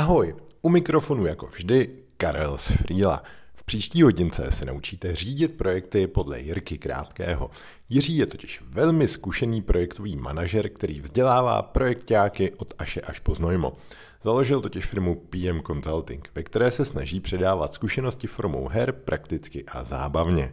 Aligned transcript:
Ahoj, 0.00 0.34
u 0.62 0.68
mikrofonu 0.68 1.26
jako 1.26 1.46
vždy 1.46 1.88
Karel 2.16 2.58
z 2.58 2.66
Frýla. 2.66 3.22
V 3.54 3.64
příští 3.64 4.02
hodince 4.02 4.50
se 4.50 4.64
naučíte 4.64 5.14
řídit 5.14 5.56
projekty 5.56 6.06
podle 6.06 6.40
Jirky 6.40 6.78
Krátkého. 6.78 7.50
Jiří 7.88 8.16
je 8.16 8.26
totiž 8.26 8.62
velmi 8.68 9.08
zkušený 9.08 9.62
projektový 9.62 10.16
manažer, 10.16 10.68
který 10.68 11.00
vzdělává 11.00 11.62
projektáky 11.62 12.52
od 12.56 12.74
Aše 12.78 13.00
až 13.00 13.18
po 13.18 13.34
Znojmo. 13.34 13.72
Založil 14.24 14.60
totiž 14.60 14.86
firmu 14.86 15.14
PM 15.14 15.60
Consulting, 15.66 16.28
ve 16.34 16.42
které 16.42 16.70
se 16.70 16.84
snaží 16.84 17.20
předávat 17.20 17.74
zkušenosti 17.74 18.26
formou 18.26 18.68
her 18.68 18.92
prakticky 18.92 19.64
a 19.64 19.84
zábavně. 19.84 20.52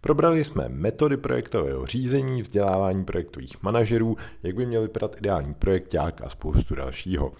Probrali 0.00 0.44
jsme 0.44 0.68
metody 0.68 1.16
projektového 1.16 1.86
řízení, 1.86 2.42
vzdělávání 2.42 3.04
projektových 3.04 3.62
manažerů, 3.62 4.16
jak 4.42 4.56
by 4.56 4.66
měl 4.66 4.82
vypadat 4.82 5.16
ideální 5.18 5.54
projekták 5.54 6.20
a 6.22 6.28
spoustu 6.28 6.74
dalšího. 6.74 7.32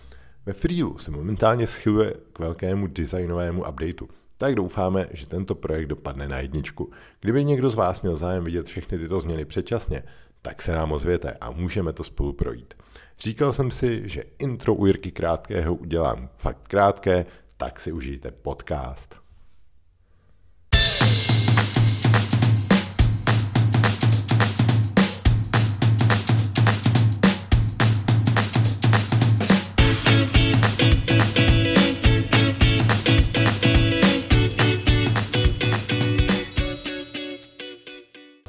Ve 0.46 0.52
Freelu 0.52 0.98
se 0.98 1.10
momentálně 1.10 1.66
schyluje 1.66 2.14
k 2.32 2.38
velkému 2.38 2.86
designovému 2.86 3.64
updateu. 3.68 4.08
Tak 4.38 4.54
doufáme, 4.54 5.06
že 5.10 5.26
tento 5.26 5.54
projekt 5.54 5.86
dopadne 5.86 6.28
na 6.28 6.38
jedničku. 6.38 6.92
Kdyby 7.20 7.44
někdo 7.44 7.70
z 7.70 7.74
vás 7.74 8.02
měl 8.02 8.16
zájem 8.16 8.44
vidět 8.44 8.66
všechny 8.66 8.98
tyto 8.98 9.20
změny 9.20 9.44
předčasně, 9.44 10.02
tak 10.42 10.62
se 10.62 10.72
nám 10.72 10.92
ozvěte 10.92 11.36
a 11.40 11.50
můžeme 11.50 11.92
to 11.92 12.04
spolu 12.04 12.32
projít. 12.32 12.74
Říkal 13.18 13.52
jsem 13.52 13.70
si, 13.70 14.08
že 14.08 14.24
intro 14.38 14.74
u 14.74 14.86
Jirky 14.86 15.10
Krátkého 15.10 15.74
udělám 15.74 16.28
fakt 16.36 16.68
krátké, 16.68 17.26
tak 17.56 17.80
si 17.80 17.92
užijte 17.92 18.30
podcast. 18.30 19.16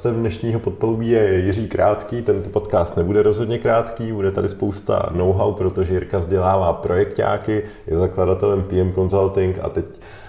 Hostem 0.02 0.20
dnešního 0.20 0.60
podpalubí 0.60 1.10
je 1.10 1.38
Jiří 1.38 1.68
Krátký. 1.68 2.22
Tento 2.22 2.50
podcast 2.50 2.96
nebude 2.96 3.22
rozhodně 3.22 3.58
krátký, 3.58 4.12
bude 4.12 4.30
tady 4.30 4.48
spousta 4.48 5.08
know-how, 5.12 5.52
protože 5.52 5.92
Jirka 5.92 6.18
vzdělává 6.18 6.72
projektáky, 6.72 7.62
je 7.86 7.96
zakladatelem 7.96 8.62
PM 8.62 8.92
Consulting 8.94 9.58
a 9.62 9.68
teď 9.68 9.84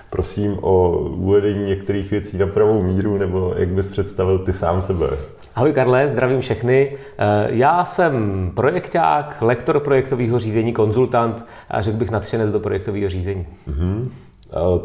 prosím 0.10 0.58
o 0.62 0.98
uvedení 1.00 1.66
některých 1.66 2.12
věcí 2.12 2.38
na 2.38 2.48
pravou 2.48 2.84
míru, 2.84 3.18
nebo 3.18 3.54
jak 3.58 3.70
bys 3.70 3.90
představil 3.90 4.40
ty 4.40 4.54
sám 4.54 4.82
sebe. 4.82 5.08
Ahoj 5.56 5.74
Karle, 5.74 6.08
zdravím 6.08 6.42
všechny. 6.42 6.98
Eh, 7.18 7.48
já 7.50 7.86
jsem 7.86 8.52
projekták, 8.56 9.38
lektor 9.42 9.80
projektového 9.80 10.40
řízení, 10.40 10.74
konzultant 10.74 11.46
a 11.70 11.82
řekl 11.82 11.98
bych 11.98 12.12
nadšenec 12.12 12.52
do 12.52 12.60
projektového 12.60 13.10
řízení. 13.10 13.48
Mm-hmm 13.70 14.10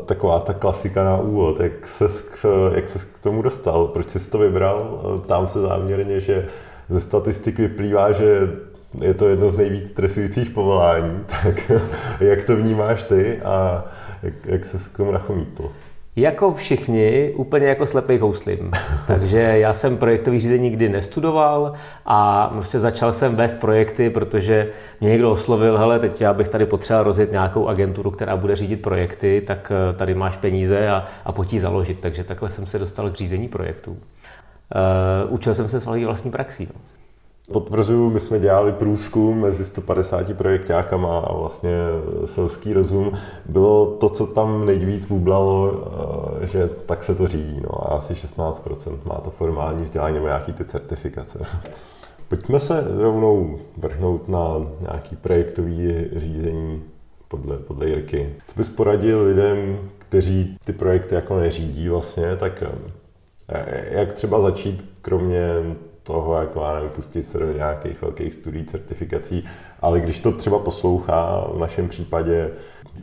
taková 0.06 0.40
ta 0.40 0.54
klasika 0.54 1.04
na 1.04 1.16
úvod. 1.16 1.60
Jak 1.60 1.86
se 1.86 2.04
jak 2.74 2.88
ses 2.88 3.04
k 3.04 3.18
tomu 3.18 3.42
dostal? 3.42 3.86
Proč 3.86 4.08
jsi 4.08 4.30
to 4.30 4.38
vybral? 4.38 5.00
Ptám 5.24 5.48
se 5.48 5.60
záměrně, 5.60 6.20
že 6.20 6.46
ze 6.88 7.00
statistik 7.00 7.58
vyplývá, 7.58 8.12
že 8.12 8.48
je 9.00 9.14
to 9.14 9.28
jedno 9.28 9.50
z 9.50 9.54
nejvíc 9.54 9.86
stresujících 9.86 10.50
povolání. 10.50 11.24
Tak 11.42 11.72
jak 12.20 12.44
to 12.44 12.56
vnímáš 12.56 13.02
ty 13.02 13.40
a 13.42 13.84
jak, 14.22 14.34
jak 14.46 14.64
se 14.64 14.78
k 14.92 14.96
tomu 14.96 15.12
nachomítl? 15.12 15.70
Jako 16.18 16.54
všichni, 16.54 17.32
úplně 17.36 17.66
jako 17.66 17.86
slepej 17.86 18.18
houslím. 18.18 18.70
Takže 19.06 19.38
já 19.38 19.74
jsem 19.74 19.96
projektový 19.96 20.40
řízení 20.40 20.62
nikdy 20.62 20.88
nestudoval 20.88 21.72
a 22.06 22.48
prostě 22.48 22.80
začal 22.80 23.12
jsem 23.12 23.36
vést 23.36 23.60
projekty, 23.60 24.10
protože 24.10 24.70
mě 25.00 25.10
někdo 25.10 25.30
oslovil, 25.30 25.78
hele, 25.78 25.98
teď 25.98 26.20
já 26.20 26.34
bych 26.34 26.48
tady 26.48 26.66
potřeboval 26.66 27.04
rozjet 27.04 27.32
nějakou 27.32 27.68
agenturu, 27.68 28.10
která 28.10 28.36
bude 28.36 28.56
řídit 28.56 28.82
projekty, 28.82 29.42
tak 29.46 29.72
eh, 29.74 29.96
tady 29.96 30.14
máš 30.14 30.36
peníze 30.36 30.88
a, 30.90 31.06
a 31.24 31.32
potí 31.32 31.58
založit. 31.58 32.00
Takže 32.00 32.24
takhle 32.24 32.50
jsem 32.50 32.66
se 32.66 32.78
dostal 32.78 33.10
k 33.10 33.14
řízení 33.14 33.48
projektů. 33.48 33.90
Uh, 33.90 35.32
učil 35.32 35.54
jsem 35.54 35.68
se 35.68 35.80
svojí 35.80 36.04
vlastní 36.04 36.30
praxí. 36.30 36.68
No. 36.74 36.97
Potvrzuju, 37.52 38.10
my 38.10 38.20
jsme 38.20 38.38
dělali 38.38 38.72
průzkum 38.72 39.40
mezi 39.40 39.64
150 39.64 40.36
projektákama 40.36 41.18
a 41.18 41.32
vlastně 41.32 41.76
selský 42.24 42.72
rozum. 42.72 43.12
Bylo 43.46 43.86
to, 43.86 44.08
co 44.08 44.26
tam 44.26 44.66
nejvíc 44.66 45.06
bublalo, 45.06 45.72
eh, 46.42 46.46
že 46.46 46.70
tak 46.86 47.02
se 47.02 47.14
to 47.14 47.26
řídí. 47.26 47.60
No, 47.62 47.92
a 47.92 47.96
asi 47.96 48.14
16% 48.14 48.98
má 49.04 49.14
to 49.14 49.30
formální 49.30 49.84
vzdělání 49.84 50.14
nebo 50.14 50.26
nějaký 50.26 50.52
ty 50.52 50.64
certifikace. 50.64 51.38
Pojďme 52.28 52.60
se 52.60 52.84
rovnou 52.98 53.58
vrhnout 53.76 54.28
na 54.28 54.66
nějaký 54.80 55.16
projektový 55.16 56.08
řízení 56.16 56.82
podle, 57.28 57.58
podle 57.58 57.88
Jirky. 57.88 58.34
Co 58.48 58.54
bys 58.56 58.68
poradil 58.68 59.22
lidem, 59.22 59.78
kteří 59.98 60.58
ty 60.64 60.72
projekty 60.72 61.14
jako 61.14 61.38
neřídí 61.38 61.88
vlastně, 61.88 62.36
tak 62.36 62.62
eh, 63.48 63.84
jak 63.90 64.12
třeba 64.12 64.40
začít, 64.40 64.84
kromě 65.02 65.76
toho, 66.08 66.40
jako 66.40 66.60
já 66.60 66.74
nevím, 66.74 66.90
pustit 66.90 67.22
se 67.22 67.38
do 67.38 67.52
nějakých 67.52 68.02
velkých 68.02 68.34
studií, 68.34 68.64
certifikací, 68.64 69.44
ale 69.80 70.00
když 70.00 70.18
to 70.18 70.32
třeba 70.32 70.58
poslouchá, 70.58 71.46
v 71.54 71.58
našem 71.58 71.88
případě 71.88 72.50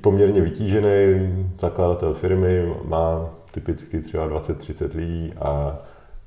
poměrně 0.02 0.42
vytížený 0.42 0.88
zakladatel 1.60 2.14
firmy, 2.14 2.76
má 2.84 3.30
typicky 3.52 4.00
třeba 4.00 4.28
20-30 4.28 4.96
lidí 4.96 5.34
a 5.42 5.78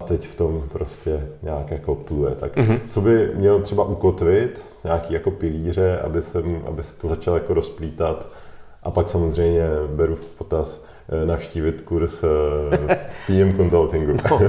teď 0.05 0.27
v 0.27 0.34
tom 0.34 0.62
prostě 0.72 1.28
nějak 1.43 1.71
jako 1.71 1.94
pluje. 1.94 2.34
Tak 2.34 2.56
mm-hmm. 2.56 2.81
co 2.88 3.00
by 3.00 3.31
měl 3.34 3.61
třeba 3.61 3.84
ukotvit, 3.84 4.77
nějaký 4.84 5.15
jako 5.15 5.31
pilíře, 5.31 6.00
aby, 6.00 6.22
se, 6.22 6.43
aby 6.67 6.83
se 6.83 6.94
to 6.94 7.09
začalo 7.09 7.37
jako 7.37 7.55
rozplítat 7.55 8.28
a 8.83 8.91
pak 8.91 9.09
samozřejmě 9.09 9.67
beru 9.97 10.15
v 10.15 10.21
potaz, 10.21 10.81
navštívit 11.25 11.81
kurz 11.81 12.25
eh, 12.25 12.99
PM 13.27 13.57
consultingu. 13.57 14.13
No, 14.31 14.41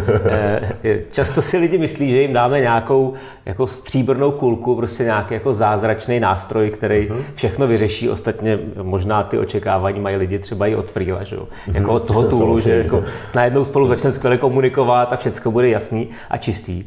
eh, 0.84 1.00
často 1.12 1.42
si 1.42 1.58
lidi 1.58 1.78
myslí, 1.78 2.12
že 2.12 2.22
jim 2.22 2.34
dáme 2.34 2.60
nějakou 2.60 3.14
jako 3.46 3.68
stříbrnou 3.68 4.32
kulku, 4.32 4.76
prostě 4.76 5.04
nějaký 5.04 5.34
jako 5.34 5.54
zázračný 5.54 6.20
nástroj, 6.20 6.70
který 6.70 7.10
uh-huh. 7.10 7.24
všechno 7.36 7.68
vyřeší. 7.68 8.10
Ostatně 8.10 8.60
možná 8.82 9.24
ty 9.24 9.40
očekávání 9.40 10.00
mají 10.00 10.16
lidi 10.16 10.40
třeba 10.40 10.68
i 10.68 10.76
od 10.76 10.92
Freela, 10.92 11.24
že? 11.24 11.38
Uh-huh. 11.38 11.48
jako 11.74 11.94
od 11.94 12.08
toho 12.08 12.24
toolu, 12.24 12.60
že 12.60 12.76
jako 12.76 13.04
najednou 13.36 13.66
spolu 13.66 13.88
začneme 13.88 14.14
skvěle 14.14 14.38
komunikovat 14.38 15.14
a 15.14 15.16
všechno 15.16 15.52
bude 15.52 15.70
jasný 15.70 16.10
a 16.30 16.38
čistý. 16.38 16.84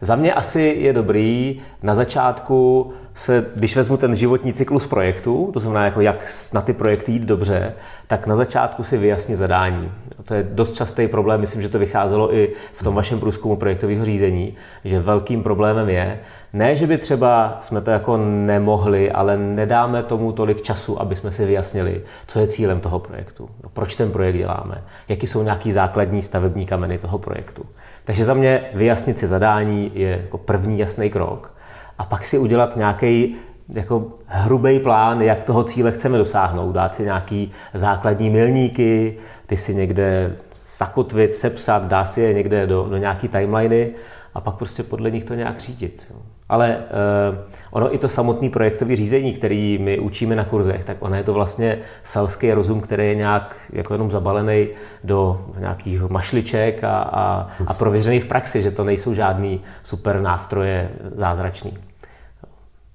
Za 0.00 0.16
mě 0.16 0.34
asi 0.34 0.60
je 0.78 0.92
dobrý 0.92 1.60
na 1.82 1.94
začátku 1.94 2.92
se, 3.14 3.46
když 3.56 3.76
vezmu 3.76 3.96
ten 3.96 4.14
životní 4.14 4.52
cyklus 4.52 4.86
projektu, 4.86 5.50
to 5.52 5.60
znamená, 5.60 5.84
jako 5.84 6.00
jak 6.00 6.26
na 6.54 6.60
ty 6.60 6.72
projekty 6.72 7.12
jít 7.12 7.22
dobře, 7.22 7.72
tak 8.06 8.26
na 8.26 8.34
začátku 8.34 8.84
si 8.84 8.98
vyjasnit 8.98 9.38
zadání. 9.38 9.92
To 10.24 10.34
je 10.34 10.42
dost 10.42 10.72
častý 10.72 11.08
problém, 11.08 11.40
myslím, 11.40 11.62
že 11.62 11.68
to 11.68 11.78
vycházelo 11.78 12.34
i 12.34 12.52
v 12.74 12.82
tom 12.82 12.94
vašem 12.94 13.20
průzkumu 13.20 13.56
projektového 13.56 14.04
řízení, 14.04 14.54
že 14.84 15.00
velkým 15.00 15.42
problémem 15.42 15.88
je, 15.88 16.20
ne, 16.52 16.76
že 16.76 16.86
by 16.86 16.98
třeba 16.98 17.56
jsme 17.60 17.80
to 17.80 17.90
jako 17.90 18.16
nemohli, 18.16 19.10
ale 19.10 19.36
nedáme 19.36 20.02
tomu 20.02 20.32
tolik 20.32 20.62
času, 20.62 21.00
aby 21.00 21.16
jsme 21.16 21.32
si 21.32 21.44
vyjasnili, 21.44 22.02
co 22.26 22.40
je 22.40 22.46
cílem 22.46 22.80
toho 22.80 22.98
projektu, 22.98 23.48
proč 23.72 23.94
ten 23.94 24.10
projekt 24.10 24.36
děláme, 24.36 24.82
jaký 25.08 25.26
jsou 25.26 25.42
nějaký 25.42 25.72
základní 25.72 26.22
stavební 26.22 26.66
kameny 26.66 26.98
toho 26.98 27.18
projektu. 27.18 27.66
Takže 28.04 28.24
za 28.24 28.34
mě 28.34 28.64
vyjasnit 28.74 29.18
si 29.18 29.26
zadání 29.26 29.92
je 29.94 30.10
jako 30.10 30.38
první 30.38 30.78
jasný 30.78 31.10
krok 31.10 31.54
a 31.98 32.04
pak 32.04 32.26
si 32.26 32.38
udělat 32.38 32.76
nějaký 32.76 33.36
jako 33.68 34.06
hrubý 34.26 34.80
plán, 34.80 35.20
jak 35.20 35.44
toho 35.44 35.64
cíle 35.64 35.92
chceme 35.92 36.18
dosáhnout, 36.18 36.72
dát 36.72 36.94
si 36.94 37.02
nějaký 37.02 37.52
základní 37.74 38.30
milníky, 38.30 39.18
ty 39.46 39.56
si 39.56 39.74
někde 39.74 40.32
zakotvit, 40.76 41.34
sepsat, 41.34 41.84
dá 41.86 42.04
si 42.04 42.20
je 42.20 42.34
někde 42.34 42.66
do, 42.66 42.86
do 42.88 42.96
nějaký 42.96 43.28
timeliny 43.28 43.90
a 44.34 44.40
pak 44.40 44.54
prostě 44.54 44.82
podle 44.82 45.10
nich 45.10 45.24
to 45.24 45.34
nějak 45.34 45.60
řídit. 45.60 46.06
Ale 46.48 46.76
uh, 46.76 47.38
ono 47.70 47.94
i 47.94 47.98
to 47.98 48.08
samotné 48.08 48.50
projektové 48.50 48.96
řízení, 48.96 49.32
který 49.32 49.78
my 49.78 49.98
učíme 49.98 50.36
na 50.36 50.44
kurzech, 50.44 50.84
tak 50.84 50.96
ono 51.00 51.16
je 51.16 51.22
to 51.22 51.34
vlastně 51.34 51.78
selský 52.04 52.52
rozum, 52.52 52.80
který 52.80 53.06
je 53.06 53.14
nějak 53.14 53.56
jako 53.72 53.94
jenom 53.94 54.10
zabalený 54.10 54.68
do 55.04 55.46
nějakých 55.58 56.02
mašliček 56.02 56.84
a, 56.84 56.98
a, 56.98 57.48
a 57.66 57.74
prověřený 57.74 58.20
v 58.20 58.26
praxi, 58.26 58.62
že 58.62 58.70
to 58.70 58.84
nejsou 58.84 59.14
žádný 59.14 59.60
super 59.82 60.20
nástroje 60.20 60.90
zázračný. 61.14 61.78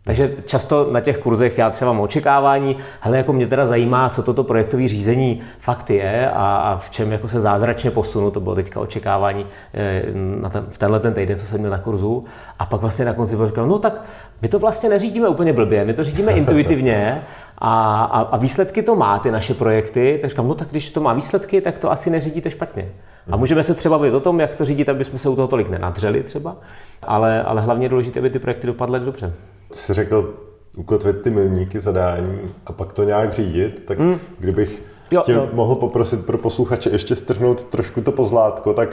Takže 0.10 0.32
často 0.46 0.88
na 0.92 1.00
těch 1.02 1.18
kurzech 1.18 1.58
já 1.58 1.70
třeba 1.70 1.94
mám 1.94 2.02
očekávání, 2.02 2.78
ale 3.02 3.18
jako 3.18 3.34
mě 3.34 3.48
teda 3.48 3.66
zajímá, 3.66 4.10
co 4.10 4.24
toto 4.24 4.44
projektové 4.44 4.88
řízení 4.88 5.42
fakt 5.60 5.90
je 5.90 6.30
a, 6.30 6.56
a 6.58 6.78
v 6.78 6.90
čem 6.90 7.12
jako 7.12 7.28
se 7.28 7.42
zázračně 7.42 7.92
posunu, 7.92 8.32
to 8.32 8.40
bylo 8.40 8.56
teďka 8.56 8.80
očekávání 8.80 9.46
eh, 9.74 10.04
na 10.42 10.50
ten, 10.50 10.66
v 10.70 10.78
tenhle 10.78 11.00
ten 11.00 11.14
týden, 11.14 11.38
co 11.38 11.46
jsem 11.46 11.60
měl 11.60 11.72
na 11.72 11.78
kurzu. 11.78 12.26
A 12.60 12.66
pak 12.66 12.82
vlastně 12.82 13.06
na 13.06 13.14
konci 13.14 13.38
říkal, 13.46 13.68
no 13.68 13.80
tak 13.80 14.02
my 14.42 14.48
to 14.48 14.60
vlastně 14.60 14.90
neřídíme 14.90 15.28
úplně 15.28 15.54
blbě, 15.54 15.86
my 15.86 15.94
to 15.94 16.04
řídíme 16.04 16.32
intuitivně 16.32 17.22
a, 17.58 18.04
a, 18.04 18.22
a 18.22 18.38
výsledky 18.38 18.82
to 18.84 18.96
má, 18.96 19.20
ty 19.20 19.32
naše 19.32 19.54
projekty. 19.54 20.18
Tak 20.22 20.30
říkám, 20.30 20.48
no 20.48 20.56
tak 20.56 20.68
když 20.72 20.92
to 20.92 21.02
má 21.02 21.14
výsledky, 21.14 21.62
tak 21.62 21.78
to 21.78 21.92
asi 21.92 22.10
neřídíte 22.10 22.52
špatně. 22.52 22.90
A 23.32 23.38
můžeme 23.38 23.64
se 23.64 23.74
třeba 23.74 23.98
bavit 23.98 24.14
o 24.14 24.20
tom, 24.20 24.40
jak 24.40 24.56
to 24.56 24.66
řídit, 24.66 24.90
aby 24.90 25.06
jsme 25.06 25.20
se 25.20 25.30
u 25.30 25.36
toho 25.36 25.48
tolik 25.48 25.70
nenadřeli 25.70 26.24
třeba, 26.24 26.56
ale, 27.04 27.44
ale 27.44 27.62
hlavně 27.62 27.86
je 27.86 27.90
důležité, 27.90 28.20
aby 28.20 28.30
ty 28.30 28.40
projekty 28.40 28.68
dopadly 28.68 29.00
dobře 29.00 29.34
jsi 29.72 29.94
řekl 29.94 30.34
ukotvit 30.78 31.22
ty 31.22 31.30
milníky 31.30 31.80
zadání 31.80 32.40
a 32.66 32.72
pak 32.72 32.94
to 32.94 33.04
nějak 33.04 33.34
řídit, 33.34 33.86
tak 33.86 34.00
mm. 34.00 34.20
kdybych 34.40 34.84
jo, 35.12 35.22
tě 35.26 35.32
jo. 35.32 35.50
mohl 35.54 35.76
poprosit 35.76 36.26
pro 36.26 36.38
posluchače 36.38 36.90
ještě 36.90 37.16
strhnout 37.16 37.64
trošku 37.64 38.02
to 38.02 38.12
pozlátko, 38.12 38.74
tak 38.74 38.90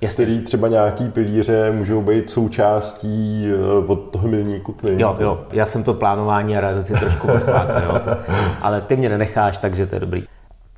Jasně. 0.00 0.24
který 0.24 0.40
třeba 0.40 0.68
nějaký 0.68 1.08
pilíře 1.08 1.72
můžou 1.72 2.02
být 2.02 2.30
součástí 2.30 3.46
eh, 3.48 3.86
od 3.86 3.96
toho 3.96 4.28
milníku 4.28 4.72
k 4.72 4.82
milníku. 4.82 5.02
Jo, 5.02 5.16
jo, 5.20 5.46
já 5.52 5.66
jsem 5.66 5.84
to 5.84 5.94
plánování 5.94 6.56
a 6.56 6.60
realizaci 6.60 6.92
trošku 7.00 7.32
odflákl, 7.32 7.84
jo, 7.84 8.00
to, 8.04 8.32
ale 8.62 8.80
ty 8.80 8.96
mě 8.96 9.08
nenecháš, 9.08 9.58
takže 9.58 9.86
to 9.86 9.94
je 9.96 10.00
dobrý. 10.00 10.24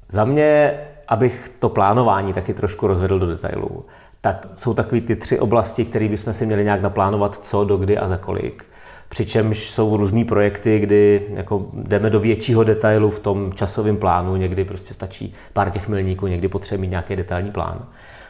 Za 0.09 0.25
mě, 0.25 0.81
abych 1.09 1.51
to 1.59 1.69
plánování 1.69 2.33
taky 2.33 2.55
trošku 2.55 2.87
rozvedl 2.87 3.19
do 3.19 3.27
detailů, 3.27 3.85
tak 4.21 4.49
jsou 4.57 4.75
takové 4.75 5.01
ty 5.01 5.17
tři 5.17 5.39
oblasti, 5.39 5.85
které 5.85 6.09
bychom 6.09 6.33
si 6.33 6.47
měli 6.47 6.65
nějak 6.65 6.83
naplánovat, 6.83 7.37
co, 7.37 7.65
do 7.65 7.77
kdy 7.77 7.99
a 7.99 8.09
za 8.09 8.17
kolik. 8.17 8.65
Přičemž 9.09 9.71
jsou 9.71 9.97
různé 9.97 10.25
projekty, 10.25 10.79
kdy 10.79 11.27
jako 11.35 11.67
jdeme 11.73 12.11
do 12.11 12.21
většího 12.21 12.65
detailu 12.65 13.11
v 13.11 13.21
tom 13.21 13.53
časovém 13.53 13.97
plánu, 13.97 14.37
někdy 14.37 14.65
prostě 14.65 14.95
stačí 14.95 15.35
pár 15.53 15.71
těch 15.71 15.89
milníků, 15.89 16.27
někdy 16.27 16.49
potřebujeme 16.49 16.81
mít 16.81 16.91
nějaký 16.91 17.17
detailní 17.17 17.51
plán. 17.51 17.87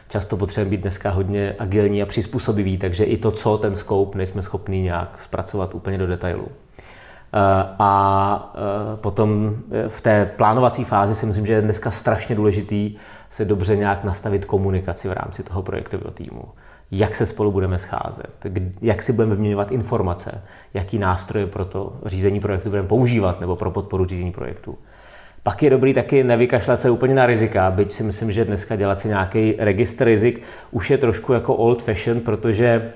Často 0.09 0.37
potřebujeme 0.37 0.69
být 0.69 0.81
dneska 0.81 1.09
hodně 1.09 1.55
agilní 1.59 2.03
a 2.03 2.05
přizpůsobivý, 2.05 2.77
takže 2.77 3.03
i 3.03 3.17
to, 3.17 3.31
co 3.31 3.57
ten 3.57 3.75
scope, 3.75 4.17
nejsme 4.17 4.43
schopni 4.43 4.81
nějak 4.81 5.21
zpracovat 5.21 5.75
úplně 5.75 5.97
do 5.97 6.07
detailu. 6.07 6.47
Eh, 7.33 7.65
a 7.79 8.53
eh, 8.55 8.97
potom 8.97 9.55
eh, 9.71 9.89
v 9.89 10.01
té 10.01 10.25
plánovací 10.25 10.83
fázi 10.83 11.15
si 11.15 11.25
myslím, 11.25 11.45
že 11.45 11.53
je 11.53 11.61
dneska 11.61 11.91
strašně 11.91 12.35
důležitý 12.35 12.95
se 13.29 13.45
dobře 13.45 13.75
nějak 13.75 14.03
nastavit 14.03 14.45
komunikaci 14.45 15.07
v 15.07 15.11
rámci 15.11 15.43
toho 15.43 15.61
projektového 15.61 16.11
týmu. 16.11 16.43
Jak 16.91 17.15
se 17.15 17.25
spolu 17.25 17.51
budeme 17.51 17.79
scházet, 17.79 18.45
jak 18.81 19.01
si 19.01 19.13
budeme 19.13 19.35
vyměňovat 19.35 19.71
informace, 19.71 20.41
jaký 20.73 20.99
nástroje 20.99 21.47
pro 21.47 21.65
to 21.65 21.93
řízení 22.05 22.39
projektu 22.39 22.69
budeme 22.69 22.87
používat 22.87 23.41
nebo 23.41 23.55
pro 23.55 23.71
podporu 23.71 24.05
řízení 24.05 24.31
projektu. 24.31 24.77
Pak 25.43 25.63
je 25.63 25.69
dobrý 25.69 25.93
taky 25.93 26.23
nevykašlat 26.23 26.79
se 26.79 26.89
úplně 26.89 27.15
na 27.15 27.25
rizika, 27.25 27.71
byť 27.71 27.91
si 27.91 28.03
myslím, 28.03 28.31
že 28.31 28.45
dneska 28.45 28.75
dělat 28.75 28.99
si 28.99 29.07
nějaký 29.07 29.55
registr 29.59 30.05
rizik 30.05 30.41
už 30.71 30.91
je 30.91 30.97
trošku 30.97 31.33
jako 31.33 31.55
old 31.55 31.83
fashion, 31.83 32.19
protože 32.19 32.91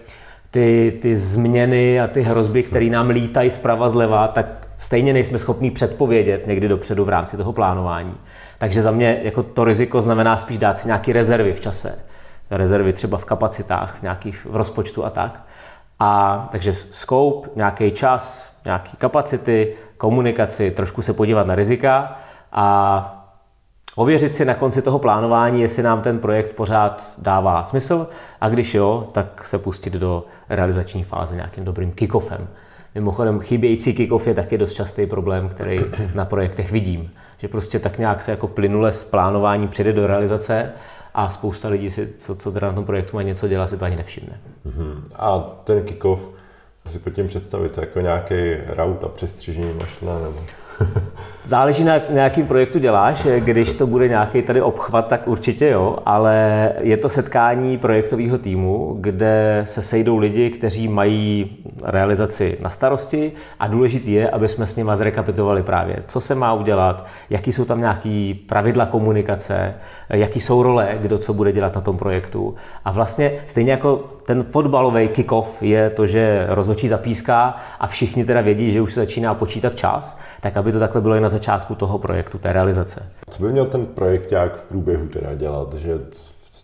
ty, 0.51 0.97
ty 1.01 1.15
změny 1.15 2.01
a 2.01 2.07
ty 2.07 2.21
hrozby, 2.21 2.63
které 2.63 2.85
nám 2.85 3.09
lítají 3.09 3.49
zprava 3.49 3.89
zleva, 3.89 4.27
tak 4.27 4.67
stejně 4.77 5.13
nejsme 5.13 5.39
schopni 5.39 5.71
předpovědět 5.71 6.47
někdy 6.47 6.67
dopředu 6.67 7.05
v 7.05 7.09
rámci 7.09 7.37
toho 7.37 7.53
plánování. 7.53 8.13
Takže 8.57 8.81
za 8.81 8.91
mě 8.91 9.19
jako 9.23 9.43
to 9.43 9.63
riziko 9.63 10.01
znamená 10.01 10.37
spíš 10.37 10.57
dát 10.57 10.77
si 10.77 10.87
nějaké 10.87 11.13
rezervy 11.13 11.53
v 11.53 11.61
čase. 11.61 11.95
Rezervy 12.51 12.93
třeba 12.93 13.17
v 13.17 13.25
kapacitách, 13.25 14.01
nějakých 14.01 14.45
v 14.45 14.55
rozpočtu 14.55 15.05
a 15.05 15.09
tak. 15.09 15.41
A 15.99 16.47
takže 16.51 16.73
scope, 16.73 17.49
nějaký 17.55 17.91
čas, 17.91 18.53
nějaké 18.65 18.89
kapacity, 18.97 19.75
komunikaci, 19.97 20.71
trošku 20.71 21.01
se 21.01 21.13
podívat 21.13 21.47
na 21.47 21.55
rizika 21.55 22.17
a 22.51 23.25
ověřit 23.95 24.35
si 24.35 24.45
na 24.45 24.53
konci 24.53 24.81
toho 24.81 24.99
plánování, 24.99 25.61
jestli 25.61 25.83
nám 25.83 26.01
ten 26.01 26.19
projekt 26.19 26.55
pořád 26.55 27.13
dává 27.17 27.63
smysl 27.63 28.07
a 28.41 28.49
když 28.49 28.73
jo, 28.73 29.07
tak 29.11 29.45
se 29.45 29.57
pustit 29.57 29.93
do 29.93 30.25
realizační 30.49 31.03
fáze 31.03 31.35
nějakým 31.35 31.65
dobrým 31.65 31.91
kickoffem. 31.91 32.47
Mimochodem, 32.95 33.39
chybějící 33.39 33.93
kickoff 33.93 34.27
je 34.27 34.33
taky 34.33 34.57
dost 34.57 34.73
častý 34.73 35.05
problém, 35.05 35.49
který 35.49 35.79
na 36.15 36.25
projektech 36.25 36.71
vidím. 36.71 37.11
Že 37.37 37.47
prostě 37.47 37.79
tak 37.79 37.97
nějak 37.97 38.21
se 38.21 38.31
jako 38.31 38.47
plynule 38.47 38.91
z 38.91 39.03
plánování 39.03 39.67
přijde 39.67 39.93
do 39.93 40.07
realizace 40.07 40.71
a 41.13 41.29
spousta 41.29 41.67
lidí 41.67 41.91
si, 41.91 42.13
co, 42.17 42.35
co 42.35 42.51
teda 42.51 42.67
na 42.67 42.73
tom 42.73 42.85
projektu 42.85 43.15
má 43.15 43.21
něco 43.21 43.47
dělat, 43.47 43.69
si 43.69 43.77
to 43.77 43.85
ani 43.85 43.95
nevšimne. 43.95 44.41
Uh-huh. 44.65 45.03
A 45.15 45.39
ten 45.39 45.83
kickoff, 45.83 46.21
si 46.85 46.99
pod 46.99 47.09
tím 47.09 47.27
představit, 47.27 47.77
jako 47.77 47.99
nějaký 47.99 48.35
rout 48.67 49.03
a 49.03 49.07
přestřižení 49.07 49.73
mašla 49.73 50.19
nebo... 50.19 50.39
Záleží 51.45 51.83
na 51.83 51.93
nějakým 52.09 52.47
projektu 52.47 52.79
děláš, 52.79 53.27
když 53.39 53.73
to 53.73 53.87
bude 53.87 54.07
nějaký 54.07 54.41
tady 54.41 54.61
obchvat, 54.61 55.07
tak 55.07 55.27
určitě 55.27 55.69
jo, 55.69 55.97
ale 56.05 56.69
je 56.79 56.97
to 56.97 57.09
setkání 57.09 57.77
projektového 57.77 58.37
týmu, 58.37 58.97
kde 58.99 59.61
se 59.65 59.81
sejdou 59.81 60.17
lidi, 60.17 60.49
kteří 60.49 60.87
mají 60.87 61.57
realizaci 61.83 62.57
na 62.61 62.69
starosti 62.69 63.31
a 63.59 63.67
důležitý 63.67 64.13
je, 64.13 64.29
aby 64.29 64.47
jsme 64.47 64.67
s 64.67 64.75
nimi 64.75 64.91
zrekapitovali 64.93 65.63
právě, 65.63 65.95
co 66.07 66.21
se 66.21 66.35
má 66.35 66.53
udělat, 66.53 67.05
jaký 67.29 67.53
jsou 67.53 67.65
tam 67.65 67.79
nějaký 67.79 68.33
pravidla 68.33 68.85
komunikace, 68.85 69.73
jaký 70.09 70.39
jsou 70.39 70.63
role, 70.63 70.97
kdo 71.01 71.17
co 71.17 71.33
bude 71.33 71.51
dělat 71.51 71.75
na 71.75 71.81
tom 71.81 71.97
projektu. 71.97 72.55
A 72.85 72.91
vlastně 72.91 73.31
stejně 73.47 73.71
jako 73.71 74.03
ten 74.25 74.43
fotbalový 74.43 75.07
kick-off 75.07 75.61
je 75.61 75.89
to, 75.89 76.07
že 76.07 76.45
rozhodčí 76.49 76.87
zapíská 76.87 77.57
a 77.79 77.87
všichni 77.87 78.25
teda 78.25 78.41
vědí, 78.41 78.71
že 78.71 78.81
už 78.81 78.93
se 78.93 78.99
začíná 78.99 79.33
počítat 79.33 79.75
čas, 79.75 80.19
tak 80.41 80.57
aby 80.57 80.71
to 80.71 80.79
takhle 80.79 81.01
bylo 81.01 81.15
i 81.15 81.19
na 81.21 81.29
začátku 81.33 81.75
toho 81.75 81.97
projektu, 81.99 82.37
té 82.37 82.53
realizace. 82.53 83.09
Co 83.29 83.43
by 83.43 83.51
měl 83.51 83.65
ten 83.65 83.85
projekt 83.85 84.31
jak 84.31 84.55
v 84.55 84.63
průběhu 84.63 85.07
teda 85.07 85.35
dělat, 85.35 85.73
že 85.73 85.99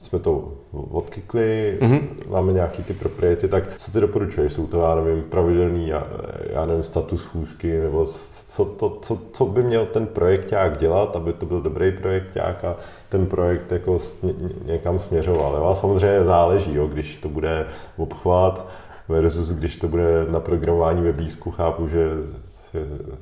jsme 0.02 0.20
to 0.20 0.52
odkykli, 0.92 1.78
mm-hmm. 1.82 2.02
máme 2.30 2.54
nějaký 2.54 2.84
ty 2.84 2.94
propriety, 2.94 3.48
tak 3.48 3.64
co 3.78 3.92
ty 3.92 4.00
doporučuješ? 4.00 4.54
Jsou 4.54 4.68
to, 4.68 4.82
já 4.82 4.96
nevím, 4.96 5.24
pravidelný, 5.24 5.88
já, 5.88 6.08
já 6.54 6.66
nevím, 6.66 6.84
status 6.84 7.22
schůzky, 7.22 7.80
nebo 7.80 8.06
co, 8.48 8.66
to, 8.66 8.98
co, 9.02 9.20
co 9.34 9.46
by 9.46 9.64
měl 9.64 9.86
ten 9.86 10.06
projekt 10.06 10.52
jak 10.52 10.78
dělat, 10.78 11.16
aby 11.16 11.34
to 11.34 11.46
byl 11.46 11.62
dobrý 11.62 11.92
projekt 11.92 12.38
a 12.38 12.76
ten 13.10 13.26
projekt 13.26 13.72
jako 13.72 13.98
někam 14.66 15.00
směřoval. 15.00 15.56
Jo? 15.56 15.66
A 15.66 15.76
samozřejmě 15.76 16.24
záleží, 16.24 16.76
jo, 16.76 16.88
když 16.88 17.16
to 17.16 17.30
bude 17.30 17.66
obchvat 17.98 18.68
versus 19.10 19.54
když 19.54 19.78
to 19.78 19.88
bude 19.88 20.26
na 20.30 20.40
programování 20.40 21.02
ve 21.02 21.14
blízku, 21.14 21.52
chápu, 21.52 21.88
že 21.88 22.08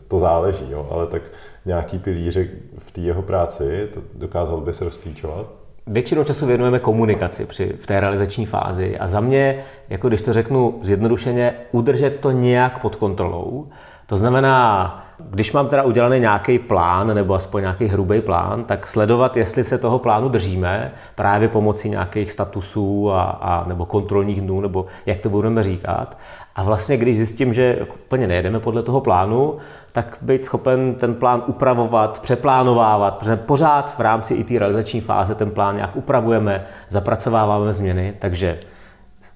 to 0.08 0.20
záleží, 0.20 0.66
jo, 0.72 0.88
ale 0.92 1.08
tak 1.08 1.22
nějaký 1.66 2.00
pilíře 2.00 2.48
v 2.78 2.92
té 2.92 3.02
jeho 3.02 3.22
práci, 3.22 3.90
to 3.94 4.02
dokázal 4.14 4.62
by 4.62 4.74
se 4.74 4.86
rozklíčovat? 4.86 5.46
Většinou 5.88 6.24
času 6.24 6.46
věnujeme 6.46 6.80
komunikaci 6.80 7.46
při, 7.46 7.74
v 7.82 7.88
té 7.88 8.00
realizační 8.00 8.46
fázi 8.46 8.98
a 8.98 9.08
za 9.08 9.20
mě, 9.20 9.64
jako 9.90 10.08
když 10.08 10.22
to 10.22 10.34
řeknu 10.34 10.80
zjednodušeně, 10.82 11.54
udržet 11.72 12.18
to 12.18 12.32
nějak 12.32 12.82
pod 12.82 12.96
kontrolou. 12.96 13.68
To 14.08 14.18
znamená, 14.18 15.08
když 15.20 15.52
mám 15.52 15.68
teda 15.68 15.84
udělaný 15.84 16.20
nějaký 16.20 16.60
plán, 16.60 17.16
nebo 17.16 17.34
aspoň 17.34 17.62
nějaký 17.62 17.86
hrubý 17.86 18.22
plán, 18.22 18.64
tak 18.64 18.88
sledovat, 18.88 19.38
jestli 19.38 19.64
se 19.64 19.78
toho 19.78 20.00
plánu 20.00 20.30
držíme, 20.30 20.92
právě 21.16 21.48
pomocí 21.48 21.90
nějakých 21.90 22.32
statusů 22.32 23.12
a, 23.12 23.24
a 23.24 23.68
nebo 23.68 23.86
kontrolních 23.86 24.42
dnů, 24.42 24.62
nebo 24.62 24.86
jak 25.06 25.20
to 25.20 25.30
budeme 25.30 25.64
říkat. 25.64 26.18
A 26.58 26.64
vlastně, 26.64 26.98
když 26.98 27.18
zjistím, 27.18 27.54
že 27.54 27.80
úplně 28.06 28.28
nejedeme 28.28 28.60
podle 28.60 28.84
toho 28.84 29.02
plánu, 29.02 29.58
tak 29.92 30.18
být 30.22 30.46
schopen 30.46 30.96
ten 30.96 31.16
plán 31.16 31.44
upravovat, 31.48 32.20
přeplánovávat, 32.20 33.18
protože 33.18 33.36
pořád 33.36 33.98
v 33.98 34.00
rámci 34.00 34.34
i 34.34 34.44
té 34.44 34.60
realizační 34.60 35.02
fáze 35.02 35.36
ten 35.36 35.52
plán 35.52 35.76
nějak 35.76 35.96
upravujeme, 35.96 36.66
zapracováváme 36.90 37.74
změny, 37.74 38.14
takže 38.20 38.60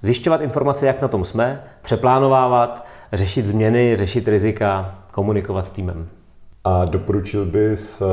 zjišťovat 0.02 0.42
informace, 0.42 0.88
jak 0.88 1.02
na 1.02 1.08
tom 1.08 1.26
jsme, 1.26 1.64
přeplánovávat, 1.82 2.86
řešit 3.14 3.46
změny, 3.46 3.96
řešit 3.96 4.28
rizika, 4.28 4.96
komunikovat 5.12 5.66
s 5.66 5.72
týmem. 5.72 6.08
A 6.64 6.86
doporučil 6.86 7.46
bys 7.46 8.02
eh, 8.02 8.06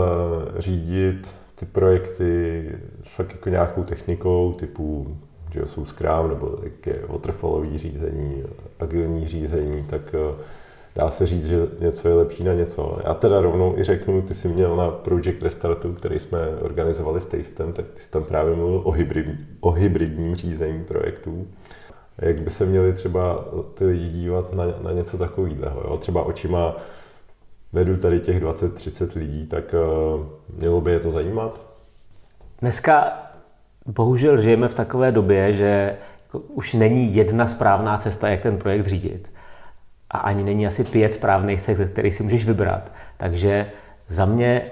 řídit 0.63 1.35
ty 1.55 1.67
projekty 1.67 2.65
fakt 3.03 3.33
jako 3.33 3.49
nějakou 3.49 3.83
technikou 3.83 4.53
typu 4.53 5.17
že 5.53 5.67
jsou 5.67 5.85
Scrum 5.85 6.29
nebo 6.29 6.59
je 6.87 7.03
waterfallový 7.09 7.79
řízení, 7.79 8.45
agilní 8.81 9.29
řízení, 9.29 9.85
tak 9.85 10.01
eh, 10.15 10.43
dá 10.97 11.11
se 11.11 11.27
říct, 11.27 11.47
že 11.47 11.57
něco 11.81 12.09
je 12.09 12.15
lepší 12.15 12.45
na 12.45 12.55
něco. 12.55 12.99
Já 13.05 13.15
teda 13.15 13.41
rovnou 13.41 13.79
i 13.79 13.85
řeknu, 13.85 14.23
ty 14.23 14.35
jsi 14.35 14.49
měl 14.49 14.77
na 14.77 14.91
Project 14.91 15.43
Restartu, 15.43 15.93
který 15.93 16.19
jsme 16.19 16.39
organizovali 16.61 17.21
s 17.21 17.27
Tastem, 17.27 17.73
tak 17.73 17.87
ty 17.95 18.01
jsi 18.01 18.11
tam 18.11 18.25
právě 18.25 18.57
mluvil 18.57 18.81
o, 18.85 18.91
hybrid, 18.91 19.27
o 19.61 19.71
hybridním 19.71 20.35
řízení 20.35 20.85
projektů. 20.85 21.47
Jak 22.19 22.41
by 22.41 22.51
se 22.51 22.67
měli 22.67 22.93
třeba 22.93 23.45
ty 23.75 23.85
lidi 23.85 24.09
dívat 24.09 24.53
na, 24.53 24.65
na 24.83 24.93
něco 24.93 25.19
takového? 25.19 25.81
Jo? 25.85 25.97
Třeba 25.97 26.23
očima 26.23 26.77
vedu 27.73 27.97
tady 27.97 28.21
těch 28.21 28.43
20-30 28.43 29.19
lidí, 29.19 29.47
tak 29.47 29.75
uh, 29.75 30.27
mělo 30.59 30.81
by 30.81 30.93
je 30.93 31.01
to 31.01 31.11
zajímat? 31.11 31.61
Dneska 32.61 33.13
bohužel 33.89 34.41
žijeme 34.41 34.69
v 34.69 34.75
takové 34.75 35.13
době, 35.13 35.53
že 35.53 35.97
jako 36.27 36.39
už 36.39 36.75
není 36.75 37.15
jedna 37.15 37.47
správná 37.47 37.99
cesta, 37.99 38.29
jak 38.29 38.41
ten 38.41 38.59
projekt 38.59 38.87
řídit. 38.87 39.33
A 40.11 40.19
ani 40.19 40.45
není 40.45 40.67
asi 40.67 40.85
pět 40.85 41.15
správných 41.15 41.63
cest, 41.63 41.79
ze 41.79 41.85
kterých 41.85 42.15
si 42.15 42.23
můžeš 42.23 42.47
vybrat. 42.47 42.93
Takže 43.17 43.71
za 44.09 44.25
mě 44.25 44.63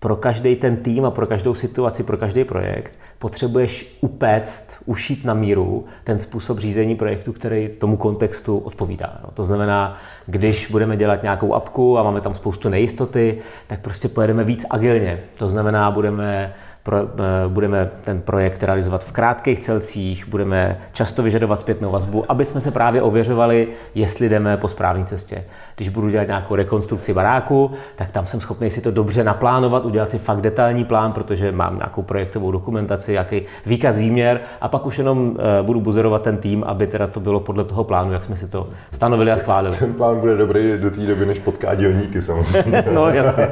pro 0.00 0.16
každý 0.16 0.56
ten 0.56 0.76
tým 0.76 1.04
a 1.04 1.10
pro 1.10 1.26
každou 1.26 1.54
situaci, 1.54 2.02
pro 2.02 2.16
každý 2.16 2.44
projekt 2.44 2.94
potřebuješ 3.18 3.98
upéct, 4.00 4.78
ušít 4.86 5.24
na 5.24 5.34
míru 5.34 5.84
ten 6.04 6.18
způsob 6.18 6.58
řízení 6.58 6.96
projektu, 6.96 7.32
který 7.32 7.68
tomu 7.68 7.96
kontextu 7.96 8.58
odpovídá. 8.58 9.20
No, 9.24 9.30
to 9.30 9.44
znamená, 9.44 9.96
když 10.26 10.70
budeme 10.70 10.96
dělat 10.96 11.22
nějakou 11.22 11.54
apku 11.54 11.98
a 11.98 12.02
máme 12.02 12.20
tam 12.20 12.34
spoustu 12.34 12.68
nejistoty, 12.68 13.38
tak 13.66 13.80
prostě 13.80 14.08
pojedeme 14.08 14.44
víc 14.44 14.66
agilně. 14.70 15.20
To 15.38 15.48
znamená, 15.48 15.90
budeme 15.90 16.54
pro, 16.90 16.98
eh, 16.98 17.48
budeme 17.48 17.90
ten 18.04 18.20
projekt 18.20 18.62
realizovat 18.62 19.04
v 19.04 19.12
krátkých 19.12 19.58
celcích, 19.58 20.28
budeme 20.28 20.78
často 20.92 21.22
vyžadovat 21.22 21.60
zpětnou 21.60 21.90
vazbu, 21.90 22.24
aby 22.28 22.44
jsme 22.44 22.60
se 22.60 22.70
právě 22.70 23.02
ověřovali, 23.02 23.68
jestli 23.94 24.28
jdeme 24.28 24.56
po 24.56 24.68
správné 24.68 25.04
cestě. 25.04 25.44
Když 25.76 25.88
budu 25.88 26.10
dělat 26.10 26.26
nějakou 26.26 26.54
rekonstrukci 26.54 27.14
baráku, 27.14 27.70
tak 27.96 28.10
tam 28.10 28.26
jsem 28.26 28.40
schopný 28.40 28.70
si 28.70 28.80
to 28.80 28.90
dobře 28.90 29.24
naplánovat, 29.24 29.84
udělat 29.84 30.10
si 30.10 30.18
fakt 30.18 30.40
detailní 30.40 30.84
plán, 30.84 31.12
protože 31.12 31.52
mám 31.52 31.76
nějakou 31.76 32.02
projektovou 32.02 32.50
dokumentaci, 32.50 33.12
jaký 33.12 33.42
výkaz 33.66 33.98
výměr 33.98 34.40
a 34.60 34.68
pak 34.68 34.86
už 34.86 34.98
jenom 34.98 35.36
eh, 35.38 35.62
budu 35.62 35.80
buzerovat 35.80 36.22
ten 36.22 36.36
tým, 36.36 36.64
aby 36.64 36.86
teda 36.86 37.06
to 37.06 37.20
bylo 37.20 37.40
podle 37.40 37.64
toho 37.64 37.84
plánu, 37.84 38.12
jak 38.12 38.24
jsme 38.24 38.36
si 38.36 38.48
to 38.48 38.68
stanovili 38.92 39.32
a 39.32 39.36
schválili. 39.36 39.76
Ten 39.76 39.94
plán 39.94 40.20
bude 40.20 40.36
dobrý 40.36 40.78
do 40.78 40.90
té 40.90 41.00
doby, 41.00 41.26
než 41.26 41.38
potká 41.38 41.74
dělníky 41.74 42.22
samozřejmě. 42.30 42.84
no 42.92 43.08
jasně. 43.08 43.48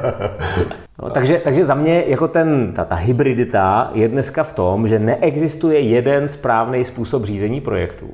No, 1.03 1.09
takže, 1.09 1.41
takže 1.43 1.65
za 1.65 1.75
mě 1.75 2.03
jako 2.07 2.27
ten, 2.27 2.73
ta, 2.73 2.85
ta 2.85 2.95
hybridita 3.29 3.91
je 3.93 4.07
dneska 4.07 4.43
v 4.43 4.53
tom, 4.53 4.87
že 4.87 4.99
neexistuje 4.99 5.79
jeden 5.79 6.27
správný 6.27 6.85
způsob 6.85 7.25
řízení 7.25 7.61
projektů. 7.61 8.09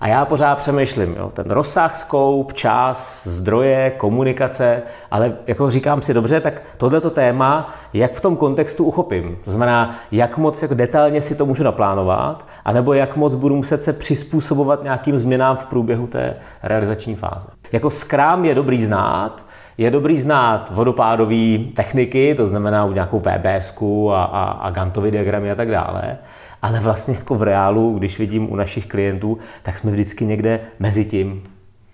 A 0.00 0.08
já 0.08 0.24
pořád 0.24 0.58
přemýšlím, 0.58 1.14
jo, 1.18 1.30
ten 1.34 1.50
rozsah, 1.50 1.96
scope, 1.96 2.54
čas, 2.54 3.20
zdroje, 3.24 3.90
komunikace, 3.90 4.82
ale 5.10 5.32
jako 5.46 5.70
říkám 5.70 6.02
si 6.02 6.14
dobře, 6.14 6.40
tak 6.40 6.62
tohleto 6.76 7.10
téma, 7.10 7.74
jak 7.92 8.12
v 8.12 8.20
tom 8.20 8.36
kontextu 8.36 8.84
uchopím. 8.84 9.38
To 9.44 9.50
znamená, 9.50 9.96
jak 10.12 10.38
moc 10.38 10.62
jako 10.62 10.74
detailně 10.74 11.22
si 11.22 11.34
to 11.34 11.46
můžu 11.46 11.62
naplánovat, 11.62 12.46
anebo 12.64 12.92
jak 12.92 13.16
moc 13.16 13.34
budu 13.34 13.56
muset 13.56 13.82
se 13.82 13.92
přizpůsobovat 13.92 14.82
nějakým 14.82 15.18
změnám 15.18 15.56
v 15.56 15.66
průběhu 15.66 16.06
té 16.06 16.36
realizační 16.62 17.14
fáze. 17.14 17.48
Jako 17.72 17.90
Scrum 17.90 18.44
je 18.44 18.54
dobrý 18.54 18.84
znát, 18.84 19.44
je 19.78 19.90
dobrý 19.90 20.20
znát 20.20 20.70
vodopádové 20.74 21.58
techniky, 21.74 22.34
to 22.34 22.46
znamená 22.46 22.88
nějakou 22.92 23.18
VBS 23.18 23.74
a, 24.10 24.24
a, 24.24 24.42
a 24.44 24.70
Gantovy 24.70 25.10
diagramy 25.10 25.50
a 25.50 25.54
tak 25.54 25.70
dále, 25.70 26.18
ale 26.62 26.80
vlastně 26.80 27.14
jako 27.14 27.34
v 27.34 27.42
reálu, 27.42 27.98
když 27.98 28.18
vidím 28.18 28.52
u 28.52 28.56
našich 28.56 28.86
klientů, 28.86 29.38
tak 29.62 29.78
jsme 29.78 29.90
vždycky 29.90 30.26
někde 30.26 30.60
mezi 30.78 31.04
tím. 31.04 31.42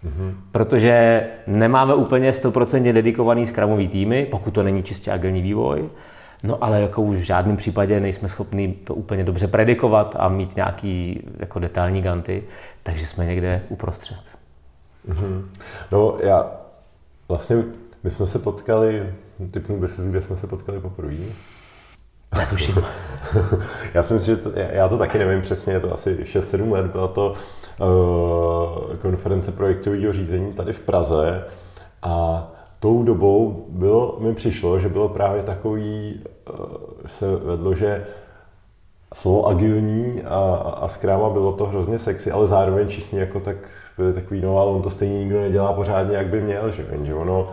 Mm-hmm. 0.04 0.34
Protože 0.52 1.22
nemáme 1.46 1.94
úplně 1.94 2.30
100% 2.30 2.92
dedikovaný 2.92 3.46
skramový 3.46 3.88
týmy, 3.88 4.26
pokud 4.30 4.50
to 4.54 4.62
není 4.62 4.82
čistě 4.82 5.12
agilní 5.12 5.42
vývoj, 5.42 5.88
No 6.44 6.64
ale 6.64 6.80
jako 6.80 7.02
už 7.02 7.16
v 7.16 7.20
žádném 7.20 7.56
případě 7.56 8.00
nejsme 8.00 8.28
schopni 8.28 8.74
to 8.84 8.94
úplně 8.94 9.24
dobře 9.24 9.48
predikovat 9.48 10.16
a 10.18 10.28
mít 10.28 10.56
nějaký 10.56 11.22
jako 11.38 11.58
detailní 11.58 12.02
ganty, 12.02 12.42
takže 12.82 13.06
jsme 13.06 13.24
někde 13.24 13.62
uprostřed. 13.68 14.20
Mm-hmm. 15.08 15.44
No 15.92 16.16
já 16.22 16.50
Vlastně 17.28 17.64
my 18.02 18.10
jsme 18.10 18.26
se 18.26 18.38
potkali, 18.38 19.14
typnu 19.50 19.80
by 19.80 19.88
si, 19.88 20.10
kde 20.10 20.22
jsme 20.22 20.36
se 20.36 20.46
potkali 20.46 20.80
poprvé. 20.80 21.14
Netuším. 22.38 22.84
já 23.94 24.02
si 24.02 24.14
myslím, 24.14 24.36
že 24.36 24.42
to, 24.42 24.50
já 24.54 24.88
to 24.88 24.98
taky 24.98 25.18
nevím 25.18 25.40
přesně, 25.40 25.72
je 25.72 25.80
to 25.80 25.94
asi 25.94 26.16
6-7 26.16 26.72
let, 26.72 26.86
byla 26.86 27.08
to 27.08 27.32
uh, 27.80 28.96
konference 28.96 29.52
projektového 29.52 30.12
řízení 30.12 30.52
tady 30.52 30.72
v 30.72 30.80
Praze 30.80 31.44
a 32.02 32.46
tou 32.80 33.02
dobou 33.02 33.66
bylo, 33.68 34.16
mi 34.20 34.34
přišlo, 34.34 34.78
že 34.78 34.88
bylo 34.88 35.08
právě 35.08 35.42
takový, 35.42 36.20
uh, 36.50 36.66
se 37.06 37.36
vedlo, 37.36 37.74
že 37.74 38.06
slovo 39.14 39.46
agilní 39.46 40.22
a, 40.22 40.38
a 40.80 40.88
skráma 40.88 41.30
bylo 41.30 41.52
to 41.52 41.66
hrozně 41.66 41.98
sexy, 41.98 42.30
ale 42.30 42.46
zároveň 42.46 42.88
všichni 42.88 43.18
jako 43.18 43.40
tak 43.40 43.56
byli 43.96 44.12
takový, 44.12 44.40
no 44.40 44.58
ale 44.58 44.70
on 44.70 44.82
to 44.82 44.90
stejně 44.90 45.18
nikdo 45.18 45.40
nedělá 45.40 45.72
pořádně, 45.72 46.16
jak 46.16 46.26
by 46.26 46.40
měl, 46.40 46.72
že, 46.72 46.86
že 47.02 47.14
ono, 47.14 47.48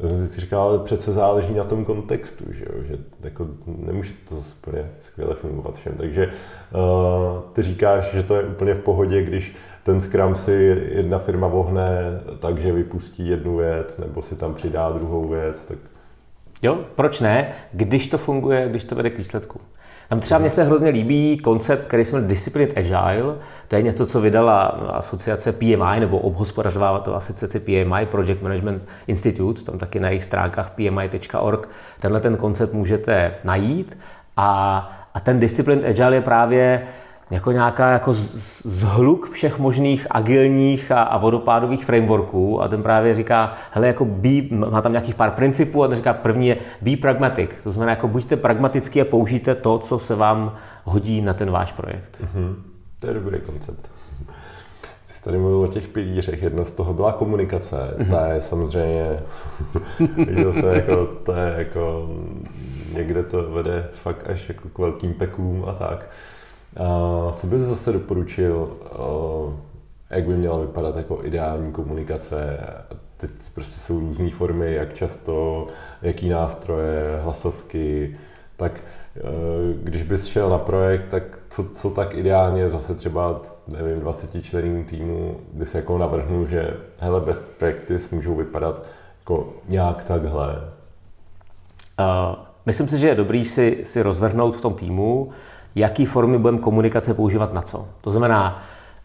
jsem 0.00 0.28
si 0.28 0.40
říkal, 0.40 0.60
ale 0.60 0.78
přece 0.78 1.12
záleží 1.12 1.54
na 1.54 1.64
tom 1.64 1.84
kontextu, 1.84 2.44
že, 2.50 2.64
jo? 2.64 2.82
že 2.82 2.98
jako 3.20 3.46
nemůže 3.66 4.12
to 4.28 4.34
zase 4.34 4.54
skvěle 5.00 5.34
fungovat 5.34 5.78
všem. 5.78 5.92
Takže 5.96 6.26
uh, 6.26 7.40
ty 7.52 7.62
říkáš, 7.62 8.14
že 8.14 8.22
to 8.22 8.36
je 8.36 8.42
úplně 8.42 8.74
v 8.74 8.80
pohodě, 8.80 9.22
když 9.22 9.56
ten 9.82 10.00
Scrum 10.00 10.34
si 10.34 10.52
jedna 10.92 11.18
firma 11.18 11.48
vohne 11.48 12.20
takže 12.38 12.72
vypustí 12.72 13.28
jednu 13.28 13.56
věc, 13.56 13.98
nebo 13.98 14.22
si 14.22 14.36
tam 14.36 14.54
přidá 14.54 14.90
druhou 14.90 15.28
věc, 15.28 15.64
tak 15.64 15.78
Jo, 16.62 16.78
proč 16.94 17.20
ne, 17.20 17.52
když 17.72 18.08
to 18.08 18.18
funguje, 18.18 18.68
když 18.68 18.84
to 18.84 18.94
vede 18.94 19.10
k 19.10 19.18
výsledku. 19.18 19.60
Tam 20.08 20.20
třeba 20.20 20.38
mně 20.38 20.50
se 20.50 20.64
hrozně 20.64 20.88
líbí 20.88 21.38
koncept, 21.38 21.86
který 21.86 22.04
jsme 22.04 22.20
Disciplined 22.20 22.78
Agile. 22.78 23.34
To 23.68 23.76
je 23.76 23.82
něco, 23.82 24.06
co 24.06 24.20
vydala 24.20 24.64
asociace 24.92 25.52
PMI, 25.52 26.00
nebo 26.00 26.18
obhospodařová 26.18 26.98
to 26.98 27.16
asociace 27.16 27.60
PMI, 27.60 28.06
Project 28.10 28.42
Management 28.42 28.82
Institute, 29.06 29.62
tam 29.62 29.78
taky 29.78 30.00
na 30.00 30.08
jejich 30.08 30.24
stránkách 30.24 30.70
pmi.org. 30.70 31.68
Tenhle 32.00 32.20
ten 32.20 32.36
koncept 32.36 32.72
můžete 32.72 33.34
najít. 33.44 33.98
A, 34.36 34.78
a 35.14 35.20
ten 35.20 35.40
Disciplined 35.40 35.84
Agile 35.84 36.14
je 36.14 36.20
právě 36.20 36.82
jako 37.30 37.52
nějaká 37.52 37.90
jako 37.90 38.12
zhluk 38.12 39.30
všech 39.30 39.58
možných 39.58 40.06
agilních 40.10 40.92
a, 40.92 41.02
a 41.02 41.18
vodopádových 41.18 41.84
frameworků 41.84 42.62
a 42.62 42.68
ten 42.68 42.82
právě 42.82 43.14
říká, 43.14 43.52
hele, 43.70 43.86
jako 43.86 44.04
be, 44.04 44.28
má 44.50 44.82
tam 44.82 44.92
nějakých 44.92 45.14
pár 45.14 45.30
principů 45.30 45.84
a 45.84 45.88
ten 45.88 45.96
říká, 45.96 46.12
první 46.12 46.48
je 46.48 46.56
be 46.82 46.96
pragmatic, 46.96 47.50
to 47.62 47.70
znamená, 47.70 47.90
jako 47.92 48.08
buďte 48.08 48.36
pragmatický 48.36 49.00
a 49.00 49.04
použijte 49.04 49.54
to, 49.54 49.78
co 49.78 49.98
se 49.98 50.14
vám 50.14 50.56
hodí 50.84 51.20
na 51.22 51.34
ten 51.34 51.50
váš 51.50 51.72
projekt. 51.72 52.20
Mm-hmm. 52.22 52.54
To 53.00 53.06
je 53.06 53.14
dobrý 53.14 53.40
koncept. 53.40 53.90
Ty 54.80 55.12
jsi 55.12 55.22
tady 55.22 55.38
mluvil 55.38 55.60
o 55.60 55.72
těch 55.72 55.88
pilířech, 55.88 56.42
jedno 56.42 56.64
z 56.64 56.70
toho 56.70 56.94
byla 56.94 57.12
komunikace, 57.12 57.76
mm-hmm. 57.76 58.10
ta 58.10 58.26
je 58.26 58.40
samozřejmě, 58.40 59.20
viděl 60.16 60.52
jsem, 60.52 60.74
jako, 60.74 61.06
to 61.06 61.32
je 61.32 61.54
jako, 61.56 62.08
někde 62.92 63.22
to 63.22 63.42
vede 63.42 63.88
fakt 63.92 64.30
až 64.30 64.48
jako 64.48 64.68
k 64.68 64.78
velkým 64.78 65.14
peklům 65.14 65.64
a 65.68 65.72
tak. 65.72 66.08
Co 67.34 67.46
bys 67.46 67.60
zase 67.60 67.92
doporučil, 67.92 68.76
jak 70.10 70.24
by 70.24 70.36
měla 70.36 70.58
vypadat 70.58 70.96
jako 70.96 71.20
ideální 71.24 71.72
komunikace? 71.72 72.60
Teď 73.16 73.30
prostě 73.54 73.80
jsou 73.80 74.00
různé 74.00 74.30
formy, 74.30 74.74
jak 74.74 74.94
často, 74.94 75.66
jaký 76.02 76.28
nástroje, 76.28 77.20
hlasovky, 77.22 78.16
tak 78.56 78.72
e, 79.16 79.20
když 79.82 80.02
bys 80.02 80.26
šel 80.26 80.50
na 80.50 80.58
projekt, 80.58 81.04
tak 81.08 81.38
co, 81.50 81.64
co 81.74 81.90
tak 81.90 82.14
ideálně 82.14 82.70
zase 82.70 82.94
třeba, 82.94 83.40
nevím, 83.68 84.00
20 84.00 84.44
členů 84.44 84.84
týmu, 84.84 85.40
by 85.52 85.66
se 85.66 85.78
jako 85.78 85.98
navrhnul, 85.98 86.46
že 86.46 86.76
hele, 87.00 87.20
best 87.20 87.42
practice 87.58 88.08
můžou 88.14 88.34
vypadat 88.34 88.86
jako 89.20 89.52
nějak 89.68 90.04
takhle? 90.04 90.70
Uh, 92.00 92.36
myslím 92.66 92.88
si, 92.88 92.98
že 92.98 93.08
je 93.08 93.14
dobrý 93.14 93.44
si, 93.44 93.80
si 93.82 94.02
rozvrhnout 94.02 94.56
v 94.56 94.60
tom 94.60 94.74
týmu, 94.74 95.32
jaký 95.78 96.06
formy 96.06 96.38
budeme 96.38 96.58
komunikace 96.58 97.14
používat 97.14 97.54
na 97.54 97.62
co. 97.62 97.86
To 98.00 98.10
znamená, 98.10 98.62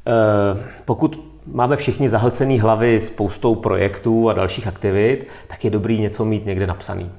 eh, 0.07 0.63
pokud 0.85 1.33
máme 1.47 1.75
všichni 1.75 2.09
zahlcený 2.09 2.59
hlavy 2.59 2.99
spoustou 2.99 3.55
projektů 3.55 4.29
a 4.29 4.33
dalších 4.33 4.67
aktivit, 4.67 5.27
tak 5.47 5.65
je 5.65 5.71
dobrý 5.71 6.01
něco 6.01 6.25
mít 6.25 6.45
někde 6.45 6.67
napsaný. 6.67 7.11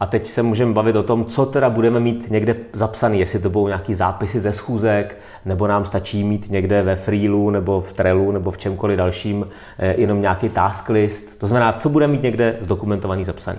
A 0.00 0.06
teď 0.06 0.26
se 0.26 0.42
můžeme 0.42 0.72
bavit 0.72 0.96
o 0.96 1.02
tom, 1.02 1.24
co 1.24 1.46
teda 1.46 1.70
budeme 1.70 2.00
mít 2.00 2.30
někde 2.30 2.56
zapsaný, 2.72 3.20
jestli 3.20 3.38
to 3.38 3.50
budou 3.50 3.66
nějaký 3.66 3.94
zápisy 3.94 4.40
ze 4.40 4.52
schůzek, 4.52 5.18
nebo 5.44 5.66
nám 5.66 5.84
stačí 5.84 6.24
mít 6.24 6.50
někde 6.50 6.82
ve 6.82 6.96
Freelu, 6.96 7.50
nebo 7.50 7.80
v 7.80 7.92
Trellu, 7.92 8.32
nebo 8.32 8.50
v 8.50 8.58
čemkoliv 8.58 8.98
dalším 8.98 9.48
eh, 9.78 9.94
jenom 10.00 10.20
nějaký 10.20 10.48
task 10.48 10.88
list. 10.88 11.38
To 11.38 11.46
znamená, 11.46 11.72
co 11.72 11.88
budeme 11.88 12.12
mít 12.12 12.22
někde 12.22 12.56
zdokumentovaný, 12.60 13.24
zapsaný. 13.24 13.58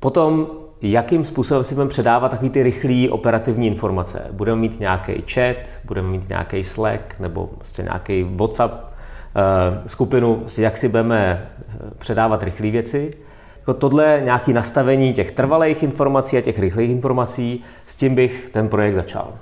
Potom 0.00 0.46
jakým 0.82 1.24
způsobem 1.24 1.64
si 1.64 1.74
budeme 1.74 1.90
předávat 1.90 2.28
takové 2.28 2.50
ty 2.50 2.62
rychlé 2.62 3.10
operativní 3.10 3.66
informace. 3.66 4.26
Budeme 4.32 4.60
mít 4.60 4.80
nějaký 4.80 5.12
chat, 5.32 5.56
budeme 5.84 6.08
mít 6.08 6.28
nějaký 6.28 6.64
Slack 6.64 7.20
nebo 7.20 7.46
prostě 7.46 7.82
nějaký 7.82 8.22
WhatsApp 8.22 8.72
uh, 8.74 9.86
skupinu, 9.86 10.34
prostě 10.36 10.62
jak 10.62 10.76
si 10.76 10.88
budeme 10.88 11.48
eh, 11.58 11.90
předávat 11.98 12.42
rychlé 12.42 12.70
věci. 12.70 13.10
Jako 13.58 13.74
tohle 13.74 14.20
nějaké 14.24 14.52
nastavení 14.52 15.12
těch 15.12 15.32
trvalých 15.32 15.82
informací 15.82 16.38
a 16.38 16.40
těch 16.40 16.58
rychlých 16.58 16.90
informací, 16.90 17.64
s 17.86 17.96
tím 17.96 18.14
bych 18.14 18.50
ten 18.52 18.68
projekt 18.68 18.94
začal. 18.94 19.32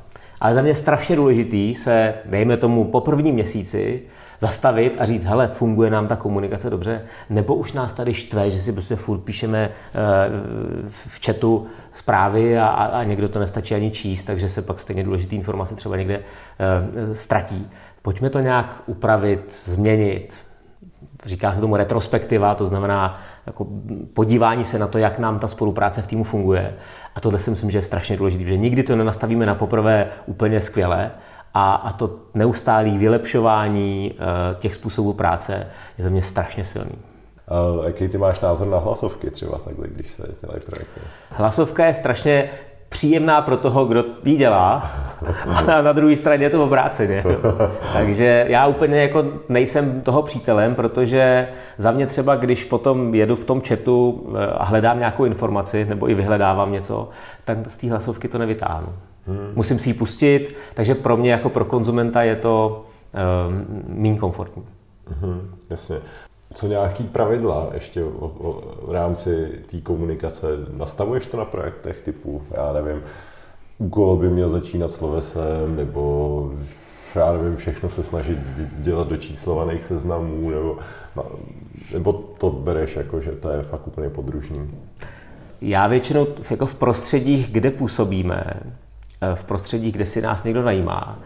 Ale 0.40 0.54
za 0.54 0.62
mě 0.62 0.74
strašně 0.74 1.16
důležitý 1.16 1.74
se, 1.74 2.14
dejme 2.24 2.56
tomu, 2.56 2.84
po 2.84 3.00
prvním 3.00 3.34
měsíci 3.34 4.02
zastavit 4.42 4.96
a 4.98 5.04
říct, 5.04 5.24
hele, 5.24 5.48
funguje 5.48 5.90
nám 5.90 6.08
ta 6.08 6.16
komunikace 6.16 6.70
dobře, 6.70 7.02
nebo 7.30 7.54
už 7.54 7.72
nás 7.72 7.92
tady 7.92 8.14
štve, 8.14 8.50
že 8.50 8.60
si 8.60 8.72
prostě 8.72 8.96
furt 8.96 9.18
píšeme 9.18 9.70
eh, 9.70 9.98
v 10.88 11.26
chatu 11.26 11.66
zprávy 11.92 12.58
a, 12.58 12.66
a 12.66 13.04
někdo 13.04 13.28
to 13.28 13.38
nestačí 13.38 13.74
ani 13.74 13.90
číst, 13.90 14.24
takže 14.24 14.48
se 14.48 14.62
pak 14.62 14.80
stejně 14.80 15.04
důležité 15.04 15.34
informace 15.34 15.74
třeba 15.74 15.96
někde 15.96 16.14
eh, 16.18 17.14
ztratí. 17.14 17.70
Pojďme 18.02 18.30
to 18.30 18.40
nějak 18.40 18.82
upravit, 18.86 19.62
změnit. 19.64 20.34
Říká 21.26 21.54
se 21.54 21.60
tomu 21.60 21.76
retrospektiva, 21.76 22.54
to 22.54 22.66
znamená 22.66 23.20
jako 23.46 23.66
podívání 24.12 24.64
se 24.64 24.78
na 24.78 24.86
to, 24.86 24.98
jak 24.98 25.18
nám 25.18 25.38
ta 25.38 25.48
spolupráce 25.48 26.02
v 26.02 26.06
týmu 26.06 26.24
funguje. 26.24 26.74
A 27.14 27.20
tohle 27.20 27.38
si 27.38 27.50
myslím, 27.50 27.70
že 27.70 27.78
je 27.78 27.82
strašně 27.82 28.16
důležité, 28.16 28.44
že 28.44 28.56
nikdy 28.56 28.82
to 28.82 28.96
nenastavíme 28.96 29.46
na 29.46 29.54
poprvé 29.54 30.06
úplně 30.26 30.60
skvěle, 30.60 31.10
a, 31.54 31.74
a 31.74 31.92
to 31.92 32.10
neustálé 32.34 32.90
vylepšování 32.90 34.14
uh, 34.14 34.60
těch 34.60 34.74
způsobů 34.74 35.12
práce 35.12 35.66
je 35.98 36.04
za 36.04 36.10
mě 36.10 36.22
strašně 36.22 36.64
silný. 36.64 36.98
A 37.48 37.86
jaký 37.86 38.08
ty 38.08 38.18
máš 38.18 38.40
názor 38.40 38.68
na 38.68 38.78
hlasovky 38.78 39.30
třeba 39.30 39.58
takhle, 39.58 39.88
když 39.88 40.14
se 40.14 40.22
dělají 40.40 40.60
projekty? 40.60 41.00
Hlasovka 41.30 41.86
je 41.86 41.94
strašně 41.94 42.50
příjemná 42.92 43.40
pro 43.40 43.56
toho, 43.56 43.84
kdo 43.84 44.04
ji 44.24 44.36
dělá, 44.36 44.90
a 45.66 45.82
na 45.82 45.92
druhé 45.92 46.16
straně 46.16 46.46
je 46.46 46.50
to 46.50 46.64
obráceně. 46.64 47.24
Takže 47.92 48.46
já 48.48 48.66
úplně 48.66 49.02
jako 49.02 49.24
nejsem 49.48 50.00
toho 50.00 50.22
přítelem, 50.22 50.74
protože 50.74 51.48
za 51.78 51.90
mě 51.90 52.06
třeba, 52.06 52.36
když 52.36 52.64
potom 52.64 53.14
jedu 53.14 53.36
v 53.36 53.44
tom 53.44 53.60
chatu 53.60 54.26
eh, 54.36 54.46
a 54.46 54.64
hledám 54.64 54.98
nějakou 54.98 55.24
informaci, 55.24 55.84
nebo 55.84 56.10
i 56.10 56.14
vyhledávám 56.14 56.72
něco, 56.72 57.08
tak 57.44 57.58
z 57.66 57.76
té 57.76 57.90
hlasovky 57.90 58.28
to 58.28 58.38
nevytáhnu. 58.38 58.88
Hmm. 59.26 59.52
Musím 59.54 59.78
si 59.78 59.90
ji 59.90 59.94
pustit, 59.94 60.54
takže 60.74 60.94
pro 60.94 61.16
mě 61.16 61.32
jako 61.32 61.48
pro 61.48 61.64
konzumenta 61.64 62.22
je 62.22 62.36
to 62.36 62.84
um, 63.46 63.66
méně 64.02 64.18
komfortní. 64.18 64.62
Hmm, 65.20 65.50
jasně. 65.70 65.96
Co 66.52 66.66
nějaký 66.66 67.04
pravidla 67.04 67.70
ještě 67.74 68.04
o, 68.04 68.08
o, 68.26 68.62
v 68.86 68.92
rámci 68.92 69.48
té 69.70 69.80
komunikace? 69.80 70.46
Nastavuješ 70.76 71.26
to 71.26 71.36
na 71.36 71.44
projektech 71.44 72.00
typu, 72.00 72.42
já 72.50 72.72
nevím, 72.72 73.02
úkol 73.78 74.16
by 74.16 74.30
měl 74.30 74.50
začínat 74.50 74.92
slovesem, 74.92 75.76
nebo 75.76 76.52
já 77.14 77.32
nevím, 77.32 77.56
všechno 77.56 77.88
se 77.88 78.02
snažit 78.02 78.38
dělat 78.78 79.08
do 79.08 79.16
číslovaných 79.16 79.84
seznamů, 79.84 80.50
nebo, 80.50 80.78
nebo 81.92 82.12
to 82.12 82.50
bereš 82.50 82.96
jako, 82.96 83.20
že 83.20 83.32
to 83.32 83.50
je 83.50 83.62
fakt 83.62 83.86
úplně 83.86 84.10
podružný? 84.10 84.70
Já 85.60 85.86
většinou 85.86 86.26
jako 86.50 86.66
v 86.66 86.74
prostředích, 86.74 87.52
kde 87.52 87.70
působíme, 87.70 88.44
v 89.34 89.44
prostředích, 89.44 89.94
kde 89.94 90.06
si 90.06 90.22
nás 90.22 90.44
někdo 90.44 90.62
najímá, 90.62 91.18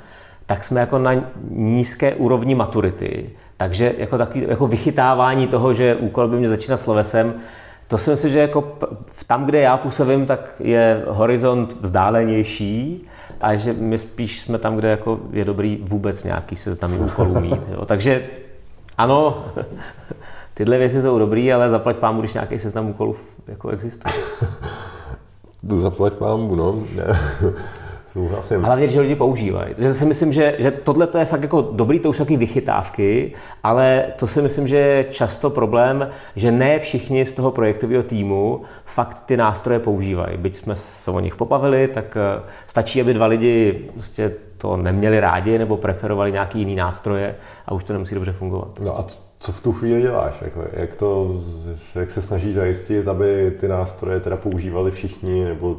tak 0.46 0.64
jsme 0.64 0.80
jako 0.80 0.98
na 0.98 1.12
nízké 1.50 2.14
úrovni 2.14 2.54
maturity, 2.54 3.30
takže 3.56 3.94
jako, 3.98 4.18
takový, 4.18 4.44
jako 4.48 4.66
vychytávání 4.66 5.46
toho, 5.46 5.74
že 5.74 5.94
úkol 5.94 6.28
by 6.28 6.36
měl 6.36 6.50
začínat 6.50 6.80
slovesem, 6.80 7.34
to 7.88 7.98
si 7.98 8.10
myslím, 8.10 8.32
že 8.32 8.38
jako 8.38 8.78
tam, 9.26 9.46
kde 9.46 9.60
já 9.60 9.76
působím, 9.76 10.26
tak 10.26 10.54
je 10.58 11.02
horizont 11.06 11.76
vzdálenější 11.80 13.06
a 13.40 13.54
že 13.54 13.72
my 13.72 13.98
spíš 13.98 14.40
jsme 14.40 14.58
tam, 14.58 14.76
kde 14.76 14.88
jako 14.88 15.20
je 15.32 15.44
dobrý 15.44 15.78
vůbec 15.82 16.24
nějaký 16.24 16.56
seznam 16.56 17.00
úkolů 17.00 17.40
mít. 17.40 17.60
Jo. 17.72 17.84
Takže 17.86 18.26
ano, 18.98 19.44
tyhle 20.54 20.78
věci 20.78 21.02
jsou 21.02 21.18
dobrý, 21.18 21.52
ale 21.52 21.70
zaplať 21.70 21.96
pámu, 21.96 22.20
když 22.20 22.34
nějaký 22.34 22.58
seznam 22.58 22.90
úkolů 22.90 23.16
jako 23.46 23.68
existuje. 23.68 24.14
Zaplať 25.68 26.12
pámu, 26.12 26.54
no. 26.54 26.82
Souhlasím. 28.16 28.62
Hlavně, 28.62 28.88
že 28.88 29.00
lidi 29.00 29.14
používají. 29.14 29.74
Takže 29.74 29.94
si 29.94 30.04
myslím, 30.04 30.32
že, 30.32 30.56
že 30.58 30.70
tohle 30.70 31.08
je 31.18 31.24
fakt 31.24 31.42
jako 31.42 31.60
dobrý, 31.60 31.98
to 31.98 32.10
už 32.10 32.18
taky 32.18 32.36
vychytávky, 32.36 33.32
ale 33.62 34.04
to 34.18 34.26
si 34.26 34.42
myslím, 34.42 34.68
že 34.68 34.76
je 34.76 35.04
často 35.04 35.50
problém, 35.50 36.10
že 36.36 36.50
ne 36.52 36.78
všichni 36.78 37.26
z 37.26 37.32
toho 37.32 37.50
projektového 37.50 38.02
týmu 38.02 38.62
fakt 38.84 39.22
ty 39.26 39.36
nástroje 39.36 39.80
používají. 39.80 40.36
Byť 40.36 40.56
jsme 40.56 40.76
se 40.76 41.10
o 41.10 41.20
nich 41.20 41.36
popavili, 41.36 41.88
tak 41.88 42.16
eh, 42.16 42.42
stačí, 42.66 43.00
aby 43.00 43.14
dva 43.14 43.26
lidi 43.26 43.72
prostě 43.92 44.32
to 44.58 44.76
neměli 44.76 45.20
rádi 45.20 45.58
nebo 45.58 45.76
preferovali 45.76 46.32
nějaký 46.32 46.58
jiný 46.58 46.76
nástroje 46.76 47.34
a 47.66 47.74
už 47.74 47.84
to 47.84 47.92
nemusí 47.92 48.14
dobře 48.14 48.32
fungovat. 48.32 48.80
No 48.80 48.98
a 48.98 49.04
co 49.38 49.52
v 49.52 49.60
tu 49.60 49.72
chvíli 49.72 50.02
děláš? 50.02 50.42
Jako, 50.42 50.64
jak, 50.72 50.96
to, 50.96 51.40
jak 51.94 52.10
se 52.10 52.22
snažíš 52.22 52.54
zajistit, 52.54 53.08
aby 53.08 53.56
ty 53.60 53.68
nástroje 53.68 54.20
teda 54.20 54.36
používali 54.36 54.90
všichni, 54.90 55.44
nebo 55.44 55.76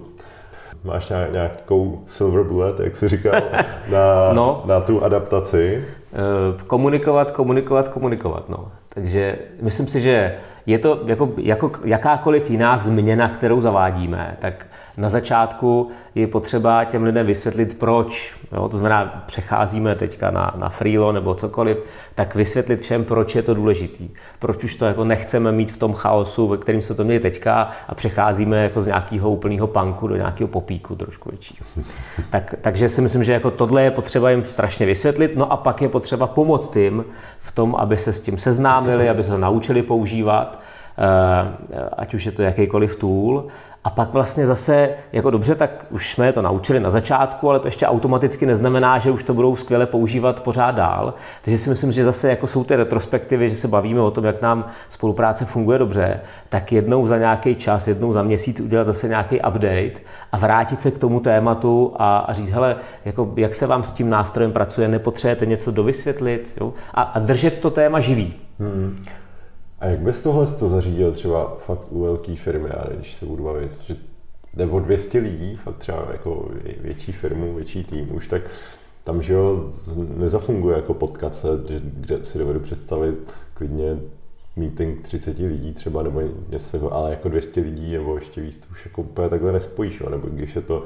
máš 0.83 1.11
nějakou 1.31 2.03
silver 2.07 2.43
bullet, 2.43 2.79
jak 2.79 2.95
jsi 2.95 3.07
říkal, 3.07 3.41
na, 3.89 4.33
no. 4.33 4.63
na 4.65 4.81
tu 4.81 5.03
adaptaci? 5.03 5.83
Eh, 6.13 6.63
komunikovat, 6.67 7.31
komunikovat, 7.31 7.87
komunikovat. 7.87 8.49
No. 8.49 8.71
Takže 8.93 9.37
myslím 9.61 9.87
si, 9.87 10.01
že 10.01 10.35
je 10.65 10.79
to 10.79 10.99
jako, 11.05 11.29
jako 11.37 11.71
jakákoliv 11.83 12.49
jiná 12.49 12.77
změna, 12.77 13.29
kterou 13.29 13.61
zavádíme, 13.61 14.37
tak 14.39 14.65
na 14.97 15.09
začátku 15.09 15.91
je 16.15 16.27
potřeba 16.27 16.83
těm 16.83 17.03
lidem 17.03 17.25
vysvětlit, 17.25 17.79
proč. 17.79 18.35
Jo? 18.51 18.69
To 18.69 18.77
znamená, 18.77 19.23
přecházíme 19.27 19.95
teďka 19.95 20.31
na, 20.31 20.53
na 20.57 20.69
freelo 20.69 21.11
nebo 21.11 21.35
cokoliv, 21.35 21.77
tak 22.17 22.35
vysvětlit 22.35 22.81
všem, 22.81 23.03
proč 23.03 23.35
je 23.35 23.41
to 23.41 23.53
důležitý. 23.53 24.09
Proč 24.39 24.63
už 24.63 24.75
to 24.75 24.85
jako 24.85 25.03
nechceme 25.03 25.51
mít 25.51 25.71
v 25.71 25.77
tom 25.77 25.93
chaosu, 25.93 26.47
ve 26.47 26.57
kterým 26.57 26.81
se 26.81 26.95
to 26.95 27.03
měli 27.03 27.19
teďka 27.19 27.71
a 27.87 27.95
přecházíme 27.95 28.63
jako 28.63 28.81
z 28.81 28.85
nějakého 28.85 29.31
úplného 29.31 29.67
punku 29.67 30.07
do 30.07 30.15
nějakého 30.15 30.47
popíku 30.47 30.95
trošku 30.95 31.29
většího. 31.29 31.65
tak, 32.29 32.55
takže 32.61 32.89
si 32.89 33.01
myslím, 33.01 33.23
že 33.23 33.33
jako 33.33 33.51
tohle 33.51 33.83
je 33.83 33.91
potřeba 33.91 34.29
jim 34.29 34.43
strašně 34.43 34.85
vysvětlit, 34.85 35.35
no 35.35 35.51
a 35.51 35.57
pak 35.57 35.81
je 35.81 35.89
potřeba 35.89 36.27
pomoct 36.27 36.69
tím 36.69 37.05
v 37.39 37.51
tom, 37.51 37.75
aby 37.75 37.97
se 37.97 38.13
s 38.13 38.19
tím 38.19 38.37
seznámili, 38.37 39.09
aby 39.09 39.23
se 39.23 39.29
to 39.29 39.37
naučili 39.37 39.81
používat, 39.81 40.59
eh, 40.97 41.89
ať 41.97 42.13
už 42.13 42.25
je 42.25 42.31
to 42.31 42.41
jakýkoliv 42.41 42.95
tool, 42.95 43.47
a 43.83 43.89
pak 43.89 44.13
vlastně 44.13 44.47
zase, 44.47 44.89
jako 45.11 45.31
dobře, 45.31 45.55
tak 45.55 45.85
už 45.89 46.13
jsme 46.13 46.33
to 46.33 46.41
naučili 46.41 46.79
na 46.79 46.89
začátku, 46.89 47.49
ale 47.49 47.59
to 47.59 47.67
ještě 47.67 47.87
automaticky 47.87 48.45
neznamená, 48.45 48.97
že 48.97 49.11
už 49.11 49.23
to 49.23 49.33
budou 49.33 49.55
skvěle 49.55 49.85
používat 49.85 50.43
pořád 50.43 50.71
dál. 50.71 51.13
Takže 51.41 51.57
si 51.57 51.69
myslím, 51.69 51.91
že 51.91 52.03
zase 52.03 52.29
jako 52.29 52.47
jsou 52.47 52.63
ty 52.63 52.75
retrospektivy, 52.75 53.49
že 53.49 53.55
se 53.55 53.67
bavíme 53.67 54.01
o 54.01 54.11
tom, 54.11 54.25
jak 54.25 54.41
nám 54.41 54.65
spolupráce 54.89 55.45
funguje 55.45 55.79
dobře, 55.79 56.19
tak 56.49 56.71
jednou 56.71 57.07
za 57.07 57.17
nějaký 57.17 57.55
čas, 57.55 57.87
jednou 57.87 58.13
za 58.13 58.23
měsíc 58.23 58.59
udělat 58.59 58.87
zase 58.87 59.07
nějaký 59.07 59.35
update 59.35 59.99
a 60.31 60.37
vrátit 60.37 60.81
se 60.81 60.91
k 60.91 60.97
tomu 60.97 61.19
tématu 61.19 61.93
a, 61.99 62.17
a 62.17 62.33
říct, 62.33 62.49
hele, 62.49 62.75
jako, 63.05 63.33
jak 63.35 63.55
se 63.55 63.67
vám 63.67 63.83
s 63.83 63.91
tím 63.91 64.09
nástrojem 64.09 64.51
pracuje, 64.51 64.87
nepotřebujete 64.87 65.45
něco 65.45 65.71
dovysvětlit 65.71 66.53
jo? 66.61 66.73
A, 66.93 67.01
a 67.01 67.19
držet 67.19 67.59
to 67.59 67.69
téma 67.69 67.99
živý. 67.99 68.33
Hmm. 68.59 69.05
A 69.79 69.85
jak 69.85 69.99
bys 69.99 70.19
tohle 70.19 70.47
to 70.47 70.69
zařídil 70.69 71.11
třeba 71.11 71.55
fakt 71.55 71.85
u 71.89 72.01
velké 72.01 72.35
firmy, 72.35 72.69
ale 72.69 72.95
když 72.95 73.15
se 73.15 73.25
budu 73.25 73.43
bavit, 73.43 73.79
že 73.81 73.95
jde 74.53 74.65
o 74.65 74.79
200 74.79 75.19
lidí, 75.19 75.55
fakt 75.55 75.77
třeba 75.77 76.07
jako 76.11 76.49
větší 76.81 77.11
firmu, 77.11 77.53
větší 77.53 77.83
tým 77.83 78.15
už, 78.15 78.27
tak 78.27 78.41
tam, 79.03 79.21
že 79.21 79.33
jo, 79.33 79.71
nezafunguje 80.17 80.75
jako 80.75 80.93
potkat 80.93 81.35
se, 81.35 81.47
kde 81.81 82.25
si 82.25 82.37
dovedu 82.37 82.59
představit 82.59 83.33
klidně 83.53 83.97
meeting 84.55 85.01
30 85.01 85.39
lidí 85.39 85.73
třeba, 85.73 86.03
nebo 86.03 86.21
něco, 86.49 86.93
ale 86.93 87.11
jako 87.11 87.29
200 87.29 87.61
lidí 87.61 87.93
nebo 87.93 88.15
ještě 88.15 88.41
víc, 88.41 88.57
to 88.57 88.65
už 88.71 88.85
jako 88.85 89.01
úplně 89.01 89.29
takhle 89.29 89.51
nespojíš, 89.51 89.99
jo? 89.99 90.09
nebo 90.09 90.27
když 90.27 90.55
je 90.55 90.61
to 90.61 90.83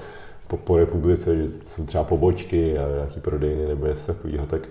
po, 0.48 0.58
po 0.58 0.78
republice, 0.78 1.38
že 1.38 1.48
jsou 1.64 1.86
třeba 1.86 2.04
pobočky 2.04 2.78
a 2.78 2.96
nějaký 2.96 3.20
prodejny 3.20 3.68
nebo 3.68 3.88
něco 3.88 4.14
takového, 4.14 4.46
tak 4.46 4.70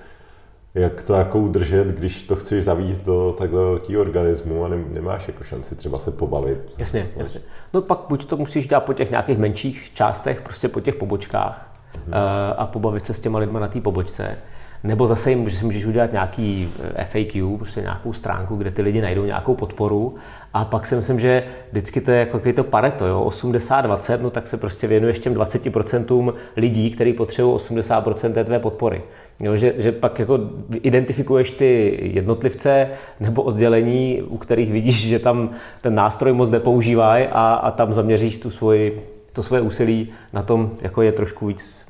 jak 0.74 1.02
to 1.02 1.14
jako 1.14 1.38
udržet, 1.38 1.88
když 1.88 2.22
to 2.22 2.37
chceš 2.37 2.64
zavíst 2.64 3.04
do 3.04 3.35
takhle 3.38 3.61
velkého 3.61 4.00
organismu 4.00 4.64
a 4.64 4.68
nemáš 4.68 5.28
jako 5.28 5.44
šanci 5.44 5.76
třeba 5.76 5.98
se 5.98 6.11
pobavit. 6.11 6.59
Jasně, 6.78 7.09
jasně. 7.16 7.40
No 7.74 7.83
pak 7.83 7.98
buď 8.09 8.24
to 8.24 8.37
musíš 8.37 8.68
dělat 8.68 8.80
po 8.80 8.92
těch 8.92 9.11
nějakých 9.11 9.38
menších 9.38 9.90
částech, 9.94 10.40
prostě 10.40 10.68
po 10.68 10.80
těch 10.80 10.94
pobočkách 10.94 11.76
mhm. 11.94 12.14
a 12.56 12.66
pobavit 12.66 13.06
se 13.06 13.14
s 13.14 13.20
těma 13.20 13.38
lidma 13.38 13.61
na 13.61 13.68
té 13.68 13.80
pobočce. 13.80 14.37
Nebo 14.85 15.06
zase 15.06 15.30
jim 15.30 15.50
si 15.50 15.64
můžeš 15.64 15.87
udělat 15.87 16.12
nějaký 16.12 16.72
eh, 16.94 17.04
FAQ, 17.04 17.56
prostě 17.59 17.80
nějakou 17.80 18.12
stránku, 18.12 18.56
kde 18.56 18.70
ty 18.70 18.83
lidi 18.83 19.00
najdou 19.00 19.24
nějakou 19.24 19.54
podporu. 19.54 20.14
A 20.54 20.64
pak 20.64 20.87
si 20.87 20.96
myslím, 20.96 21.20
že 21.20 21.44
vždycky 21.70 22.00
to 22.00 22.11
je 22.11 22.18
jako 22.18 22.40
to 22.56 22.64
pareto, 22.64 23.06
jo? 23.06 23.24
80-20, 23.28 24.20
no 24.22 24.30
tak 24.30 24.48
se 24.48 24.56
prostě 24.56 24.87
věnuješ 24.87 25.18
těm 25.18 25.35
20% 25.35 26.35
lidí, 26.56 26.90
kteří 26.90 27.12
potřebují 27.12 27.56
80% 27.56 28.33
té 28.33 28.44
tvé 28.44 28.59
podpory. 28.59 29.02
Jo, 29.40 29.57
že, 29.57 29.74
že 29.76 29.92
pak 29.92 30.18
jako 30.18 30.38
identifikuješ 30.72 31.50
ty 31.50 31.98
jednotlivce 32.03 32.88
nebo 33.20 33.42
oddělení, 33.42 34.22
u 34.22 34.37
kterých 34.37 34.72
vidíš, 34.72 35.09
že 35.09 35.18
tam 35.18 35.50
ten 35.81 35.94
nástroj 35.94 36.33
moc 36.33 36.50
nepoužívají 36.50 37.26
a, 37.26 37.55
a 37.55 37.70
tam 37.70 37.94
zaměříš 37.94 38.38
tu 38.38 38.50
svoji, 38.50 39.07
to 39.33 39.42
svoje 39.42 39.62
úsilí 39.62 40.09
na 40.33 40.42
tom, 40.42 40.70
jako 40.81 41.03
je 41.03 41.12
trošku 41.12 41.46
víc 41.46 41.87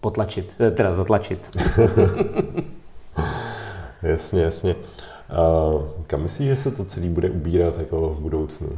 potlačit, 0.00 0.54
eh, 0.60 0.70
teda 0.70 0.94
zatlačit. 0.94 1.58
jasně, 4.02 4.42
jasně. 4.42 4.74
A 5.30 5.70
kam 6.06 6.22
myslíš, 6.22 6.48
že 6.48 6.56
se 6.56 6.70
to 6.70 6.84
celé 6.84 7.06
bude 7.06 7.30
ubírat 7.30 7.78
jako 7.78 8.08
v 8.08 8.20
budoucnu? 8.20 8.68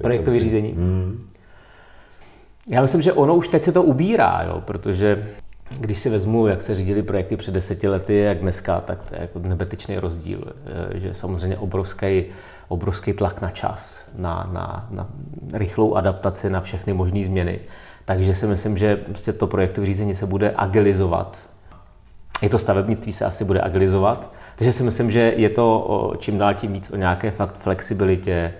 Projektové 0.00 0.40
řízení. 0.40 0.72
Hmm. 0.72 1.26
Já 2.68 2.82
myslím, 2.82 3.02
že 3.02 3.12
ono 3.12 3.36
už 3.36 3.48
teď 3.48 3.62
se 3.62 3.72
to 3.72 3.82
ubírá, 3.82 4.42
jo, 4.42 4.62
protože 4.64 5.28
když 5.78 5.98
si 5.98 6.10
vezmu, 6.10 6.46
jak 6.46 6.62
se 6.62 6.76
řídili 6.76 7.02
projekty 7.02 7.36
před 7.36 7.54
deseti 7.54 7.88
lety, 7.88 8.16
jak 8.16 8.38
dneska, 8.38 8.80
tak 8.80 9.02
to 9.02 9.14
je 9.14 9.20
jako 9.20 9.38
nebetečný 9.38 9.98
rozdíl. 9.98 10.44
Eh, 10.94 10.98
že 10.98 11.14
samozřejmě 11.14 11.58
obrovský, 11.58 12.24
obrovský 12.68 13.12
tlak 13.12 13.40
na 13.40 13.50
čas, 13.50 14.04
na, 14.18 14.50
na, 14.52 14.88
na 14.90 15.08
rychlou 15.52 15.94
adaptaci 15.94 16.50
na 16.50 16.60
všechny 16.60 16.92
možné 16.92 17.24
změny. 17.24 17.60
Takže 18.04 18.34
si 18.34 18.46
myslím, 18.46 18.78
že 18.78 18.96
prostě 18.96 19.32
to 19.32 19.46
projektové 19.46 19.86
řízení 19.86 20.14
se 20.14 20.26
bude 20.26 20.54
agilizovat. 20.56 21.38
I 22.42 22.48
to 22.48 22.58
stavebnictví 22.58 23.12
se 23.12 23.24
asi 23.24 23.44
bude 23.44 23.60
agilizovat. 23.60 24.32
Takže 24.56 24.72
si 24.72 24.82
myslím, 24.82 25.10
že 25.10 25.20
je 25.20 25.48
to 25.48 25.80
o, 25.80 26.16
čím 26.16 26.38
dál 26.38 26.54
tím 26.54 26.72
víc 26.72 26.90
o 26.90 26.96
nějaké 26.96 27.30
fakt 27.30 27.54
flexibilitě, 27.54 28.54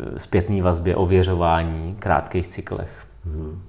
eh, 0.00 0.18
zpětné 0.18 0.62
vazbě, 0.62 0.96
ověřování, 0.96 1.96
krátkých 1.98 2.48
cyklech. 2.48 2.90
Hmm. 3.24 3.62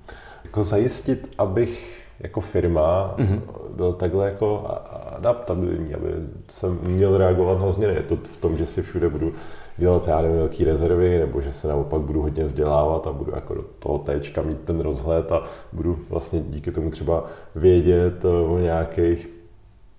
Jako 0.44 0.64
zajistit, 0.64 1.30
abych 1.38 1.97
jako 2.20 2.42
firma 2.42 3.16
mm-hmm. 3.18 3.42
byl 3.76 3.94
takhle 3.94 4.26
jako 4.26 4.68
adaptabilní, 5.16 5.94
aby 5.94 6.08
jsem 6.50 6.80
měl 6.82 7.18
reagovat 7.18 7.60
na 7.60 7.72
změny. 7.72 7.94
Je 7.94 8.02
to 8.02 8.16
v 8.16 8.38
tom, 8.38 8.58
že 8.58 8.66
si 8.66 8.82
všude 8.82 9.10
budu 9.10 9.34
dělat, 9.78 10.08
já 10.08 10.22
nevím, 10.22 10.38
velké 10.38 10.66
rezervy, 10.66 11.20
nebo 11.20 11.42
že 11.42 11.54
se 11.54 11.68
naopak 11.68 12.02
budu 12.02 12.22
hodně 12.22 12.44
vzdělávat 12.44 13.08
a 13.08 13.12
budu 13.12 13.32
jako 13.36 13.54
do 13.54 13.66
toho 13.80 13.98
téčka 13.98 14.42
mít 14.42 14.60
ten 14.60 14.80
rozhled 14.80 15.32
a 15.32 15.44
budu 15.74 16.00
vlastně 16.10 16.42
díky 16.42 16.72
tomu 16.72 16.90
třeba 16.90 17.26
vědět 17.56 18.26
eh, 18.26 18.28
o 18.28 18.60
nějakých 18.60 19.30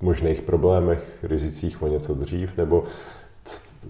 možných 0.01 0.43
problémech, 0.43 1.03
rizicích 1.23 1.83
o 1.83 1.89
něco 1.89 2.15
dřív, 2.15 2.57
nebo 2.57 2.85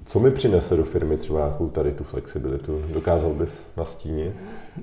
co 0.05 0.21
mi 0.21 0.31
přinese 0.31 0.77
do 0.77 0.85
firmy 0.85 1.17
třeba 1.17 1.39
nějakou 1.39 1.69
tady 1.69 1.93
tu 1.93 2.05
flexibilitu? 2.05 2.83
Dokázal 2.93 3.31
bys 3.31 3.67
nastínit? 3.77 4.33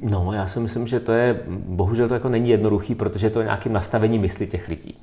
No, 0.01 0.33
já 0.33 0.47
si 0.47 0.59
myslím, 0.59 0.87
že 0.87 0.99
to 0.99 1.11
je, 1.11 1.39
bohužel 1.47 2.07
to 2.07 2.13
jako 2.13 2.29
není 2.29 2.49
jednoduchý, 2.49 2.95
protože 2.95 3.29
to 3.29 3.39
je 3.39 3.45
nějakým 3.45 3.73
nastavení 3.73 4.19
mysli 4.19 4.47
těch 4.47 4.67
lidí. 4.67 4.95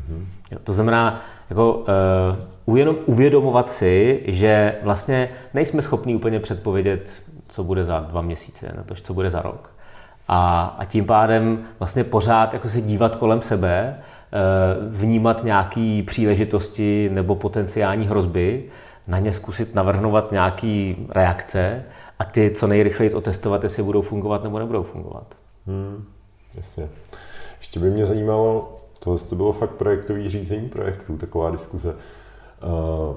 Mm-hmm. 0.00 0.24
Jo, 0.50 0.58
to 0.64 0.72
znamená, 0.72 1.22
jako, 1.50 1.84
uh, 2.68 2.76
jenom 2.76 2.96
uvědomovat 3.06 3.70
si, 3.70 4.22
že 4.26 4.74
vlastně 4.82 5.28
nejsme 5.54 5.82
schopni 5.82 6.14
úplně 6.14 6.40
předpovědět, 6.40 7.12
co 7.48 7.64
bude 7.64 7.84
za 7.84 8.00
dva 8.00 8.20
měsíce, 8.20 8.72
na 8.76 8.82
to, 8.82 8.94
co 8.94 9.14
bude 9.14 9.30
za 9.30 9.42
rok. 9.42 9.70
A, 10.28 10.64
a 10.78 10.84
tím 10.84 11.04
pádem 11.04 11.58
vlastně 11.78 12.04
pořád 12.04 12.54
jako 12.54 12.68
se 12.68 12.80
dívat 12.80 13.16
kolem 13.16 13.42
sebe, 13.42 13.96
uh, 13.96 14.94
vnímat 14.94 15.44
nějaké 15.44 16.02
příležitosti 16.06 17.10
nebo 17.12 17.34
potenciální 17.34 18.06
hrozby, 18.06 18.64
na 19.06 19.18
ně 19.18 19.32
zkusit 19.32 19.74
navrhnovat 19.74 20.32
nějaké 20.32 20.94
reakce 21.08 21.82
a 22.20 22.24
ty 22.24 22.50
co 22.50 22.66
nejrychleji 22.66 23.14
otestovat, 23.14 23.64
jestli 23.64 23.82
budou 23.82 24.02
fungovat 24.02 24.42
nebo 24.42 24.58
nebudou 24.58 24.82
fungovat. 24.82 25.34
Hmm, 25.66 26.04
jasně. 26.56 26.88
Ještě 27.58 27.80
by 27.80 27.90
mě 27.90 28.06
zajímalo, 28.06 28.76
tohle 28.98 29.18
to 29.18 29.36
bylo 29.36 29.52
fakt 29.52 29.70
projektový 29.70 30.28
řízení 30.28 30.68
projektů, 30.68 31.16
taková 31.16 31.50
diskuze. 31.50 31.94
Uh, 31.94 33.16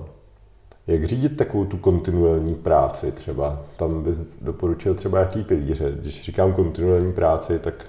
jak 0.87 1.05
řídit 1.05 1.37
takovou 1.37 1.65
tu 1.65 1.77
kontinuální 1.77 2.55
práci 2.55 3.11
třeba? 3.11 3.61
Tam 3.77 4.03
bys 4.03 4.17
doporučil 4.41 4.95
třeba 4.95 5.19
jaký 5.19 5.43
pilíře? 5.43 5.91
Když 5.99 6.23
říkám 6.23 6.53
kontinuální 6.53 7.13
práci, 7.13 7.59
tak 7.59 7.85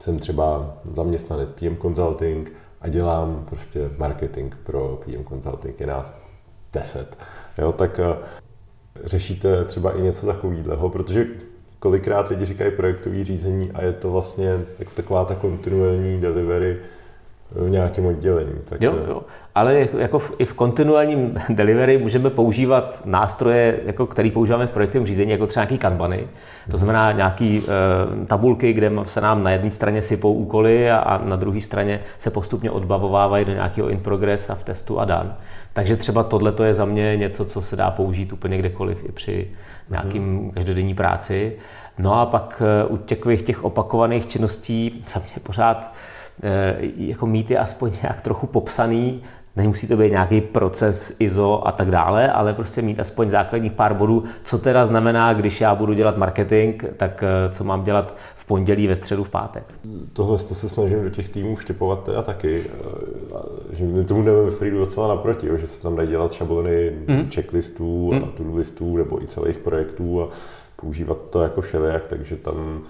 jsem 0.00 0.18
třeba 0.18 0.76
zaměstnanec 0.94 1.52
PM 1.52 1.76
Consulting 1.76 2.52
a 2.80 2.88
dělám 2.88 3.44
prostě 3.48 3.90
marketing 3.98 4.54
pro 4.62 5.00
PM 5.04 5.24
Consulting, 5.24 5.80
je 5.80 5.86
nás 5.86 6.12
10. 6.72 7.18
Jo, 7.58 7.72
tak 7.72 7.98
uh, 7.98 8.16
řešíte 9.04 9.64
třeba 9.64 9.92
i 9.98 10.02
něco 10.02 10.26
takového, 10.26 10.88
protože 10.88 11.26
kolikrát 11.78 12.28
lidi 12.28 12.46
říkají 12.46 12.70
projektový 12.70 13.24
řízení 13.24 13.70
a 13.74 13.82
je 13.82 13.92
to 13.92 14.10
vlastně 14.10 14.60
taková 14.94 15.24
ta 15.24 15.34
kontinuální 15.34 16.20
delivery 16.20 16.76
v 17.54 17.70
nějakém 17.70 18.06
oddělení. 18.06 18.52
Tak 18.64 18.82
jo, 18.82 18.94
jo. 19.08 19.22
Ale 19.54 19.88
jako 19.98 20.18
v, 20.18 20.32
i 20.38 20.44
v 20.44 20.54
kontinuálním 20.54 21.34
delivery 21.48 21.98
můžeme 21.98 22.30
používat 22.30 23.02
nástroje, 23.04 23.80
jako 23.84 24.06
který 24.06 24.30
používáme 24.30 24.66
v 24.66 24.70
projektovém 24.70 25.06
řízení, 25.06 25.30
jako 25.30 25.46
třeba 25.46 25.64
nějaký 25.64 25.78
kanbany. 25.78 26.28
To 26.70 26.76
znamená 26.76 27.12
nějaké 27.12 27.44
e, 27.44 28.26
tabulky, 28.26 28.72
kde 28.72 28.92
se 29.04 29.20
nám 29.20 29.42
na 29.42 29.50
jedné 29.50 29.70
straně 29.70 30.02
sypou 30.02 30.34
úkoly 30.34 30.90
a, 30.90 30.98
a 30.98 31.24
na 31.24 31.36
druhé 31.36 31.60
straně 31.60 32.00
se 32.18 32.30
postupně 32.30 32.70
odbavovávají 32.70 33.44
do 33.44 33.52
nějakého 33.52 33.88
in 33.88 33.98
progress 33.98 34.50
a 34.50 34.54
v 34.54 34.64
testu 34.64 35.00
a 35.00 35.04
dan. 35.04 35.36
Takže 35.72 35.96
třeba 35.96 36.22
tohle 36.22 36.54
je 36.64 36.74
za 36.74 36.84
mě 36.84 37.16
něco, 37.16 37.44
co 37.44 37.62
se 37.62 37.76
dá 37.76 37.90
použít 37.90 38.32
úplně 38.32 38.58
kdekoliv 38.58 39.04
i 39.08 39.12
při 39.12 39.50
nějakým 39.90 40.50
každodenní 40.50 40.94
práci. 40.94 41.56
No 41.98 42.20
a 42.20 42.26
pak 42.26 42.62
eh, 42.64 42.84
u 42.84 42.96
těch, 42.96 43.42
těch 43.42 43.64
opakovaných 43.64 44.26
činností 44.26 45.04
za 45.14 45.20
mě 45.20 45.40
pořád 45.42 45.94
eh, 46.42 46.76
jako 46.96 47.26
mít 47.26 47.50
je 47.50 47.58
aspoň 47.58 47.92
nějak 48.02 48.20
trochu 48.20 48.46
popsaný, 48.46 49.22
Nemusí 49.56 49.86
to 49.86 49.96
být 49.96 50.10
nějaký 50.10 50.40
proces 50.40 51.16
ISO 51.18 51.66
a 51.66 51.72
tak 51.72 51.90
dále, 51.90 52.32
ale 52.32 52.54
prostě 52.54 52.82
mít 52.82 53.00
aspoň 53.00 53.30
základních 53.30 53.72
pár 53.72 53.94
bodů, 53.94 54.24
co 54.44 54.58
teda 54.58 54.86
znamená, 54.86 55.34
když 55.34 55.60
já 55.60 55.74
budu 55.74 55.92
dělat 55.92 56.16
marketing, 56.16 56.84
tak 56.96 57.22
eh, 57.22 57.52
co 57.52 57.64
mám 57.64 57.84
dělat 57.84 58.16
v 58.36 58.44
pondělí, 58.44 58.86
ve 58.86 58.96
středu, 58.96 59.24
v 59.24 59.30
pátek. 59.30 59.64
Tohle 60.12 60.38
to 60.38 60.54
se 60.54 60.68
snažím 60.68 61.02
do 61.02 61.10
těch 61.10 61.28
týmů 61.28 61.54
vštěpovat 61.54 62.04
teda 62.04 62.22
taky, 62.22 62.64
eh, 62.64 63.76
že 63.76 63.84
my 63.84 64.04
tomu 64.04 64.22
jdeme 64.22 64.42
ve 64.42 64.50
Freedu 64.50 64.78
docela 64.78 65.08
naproti, 65.08 65.48
že 65.56 65.66
se 65.66 65.82
tam 65.82 65.96
dají 65.96 66.08
dělat 66.08 66.32
šablony 66.32 66.92
mm. 67.08 67.30
checklistů 67.30 68.12
mm. 68.12 68.24
a 68.24 68.26
to 68.26 68.56
listů 68.56 68.96
nebo 68.96 69.22
i 69.22 69.26
celých 69.26 69.58
projektů 69.58 70.22
a 70.22 70.28
používat 70.76 71.18
to 71.30 71.42
jako 71.42 71.60
všelijak, 71.60 72.06
takže 72.06 72.36
tam 72.36 72.82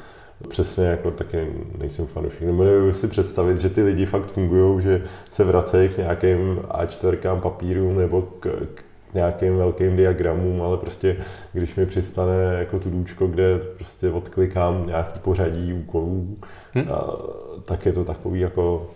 Přesně, 0.48 0.84
jako 0.84 1.10
taky 1.10 1.52
nejsem 1.78 2.06
fanoušek. 2.06 2.42
Nebo 2.42 2.92
si 2.92 3.08
představit, 3.08 3.58
že 3.58 3.68
ty 3.68 3.82
lidi 3.82 4.06
fakt 4.06 4.26
fungují, 4.26 4.82
že 4.82 5.02
se 5.30 5.44
vracejí 5.44 5.88
k 5.88 5.98
nějakým 5.98 6.56
A4 6.56 7.40
papírům 7.40 7.98
nebo 7.98 8.22
k, 8.22 8.48
k 8.74 9.14
nějakým 9.14 9.56
velkým 9.56 9.96
diagramům, 9.96 10.62
ale 10.62 10.76
prostě 10.76 11.16
když 11.52 11.74
mi 11.74 11.86
přistane 11.86 12.56
jako 12.58 12.78
tu 12.78 12.90
důčko, 12.90 13.26
kde 13.26 13.58
prostě 13.58 14.10
odklikám 14.10 14.86
nějaký 14.86 15.18
pořadí 15.20 15.74
úkolů, 15.74 16.36
hmm. 16.72 16.88
a, 16.92 17.16
tak 17.64 17.86
je 17.86 17.92
to 17.92 18.04
takový 18.04 18.40
jako 18.40 18.90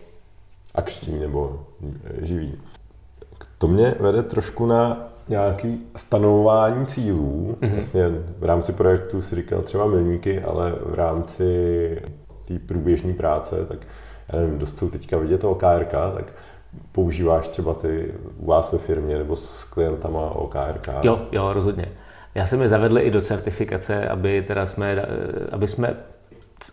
akční 0.74 1.20
nebo 1.20 1.66
živý. 2.22 2.54
To 3.58 3.68
mě 3.68 3.94
vede 4.00 4.22
trošku 4.22 4.66
na 4.66 5.12
nějaký 5.28 5.86
stanovování 5.96 6.86
cílů. 6.86 7.56
Mm-hmm. 7.60 7.72
Vlastně 7.72 8.02
v 8.38 8.44
rámci 8.44 8.72
projektu 8.72 9.22
si 9.22 9.36
říkal 9.36 9.62
třeba 9.62 9.86
milníky, 9.86 10.40
ale 10.42 10.74
v 10.86 10.94
rámci 10.94 12.02
té 12.44 12.58
průběžné 12.58 13.12
práce, 13.14 13.66
tak 13.68 13.78
já 14.32 14.40
nevím, 14.40 14.58
dost 14.58 14.78
jsou 14.78 14.90
teďka 14.90 15.18
vidět 15.18 15.44
OKRK, 15.44 15.92
tak 16.14 16.32
používáš 16.92 17.48
třeba 17.48 17.74
ty 17.74 18.12
u 18.38 18.46
vás 18.46 18.72
ve 18.72 18.78
firmě 18.78 19.18
nebo 19.18 19.36
s 19.36 19.64
klientama 19.64 20.30
OKRK? 20.30 20.88
Jo, 21.02 21.20
jo, 21.32 21.52
rozhodně. 21.52 21.88
Já 22.34 22.46
jsem 22.46 22.62
je 22.62 22.68
zavedl 22.68 22.98
i 22.98 23.10
do 23.10 23.20
certifikace, 23.20 24.08
aby, 24.08 24.42
teda 24.42 24.66
jsme, 24.66 25.06
aby 25.52 25.68
jsme 25.68 25.96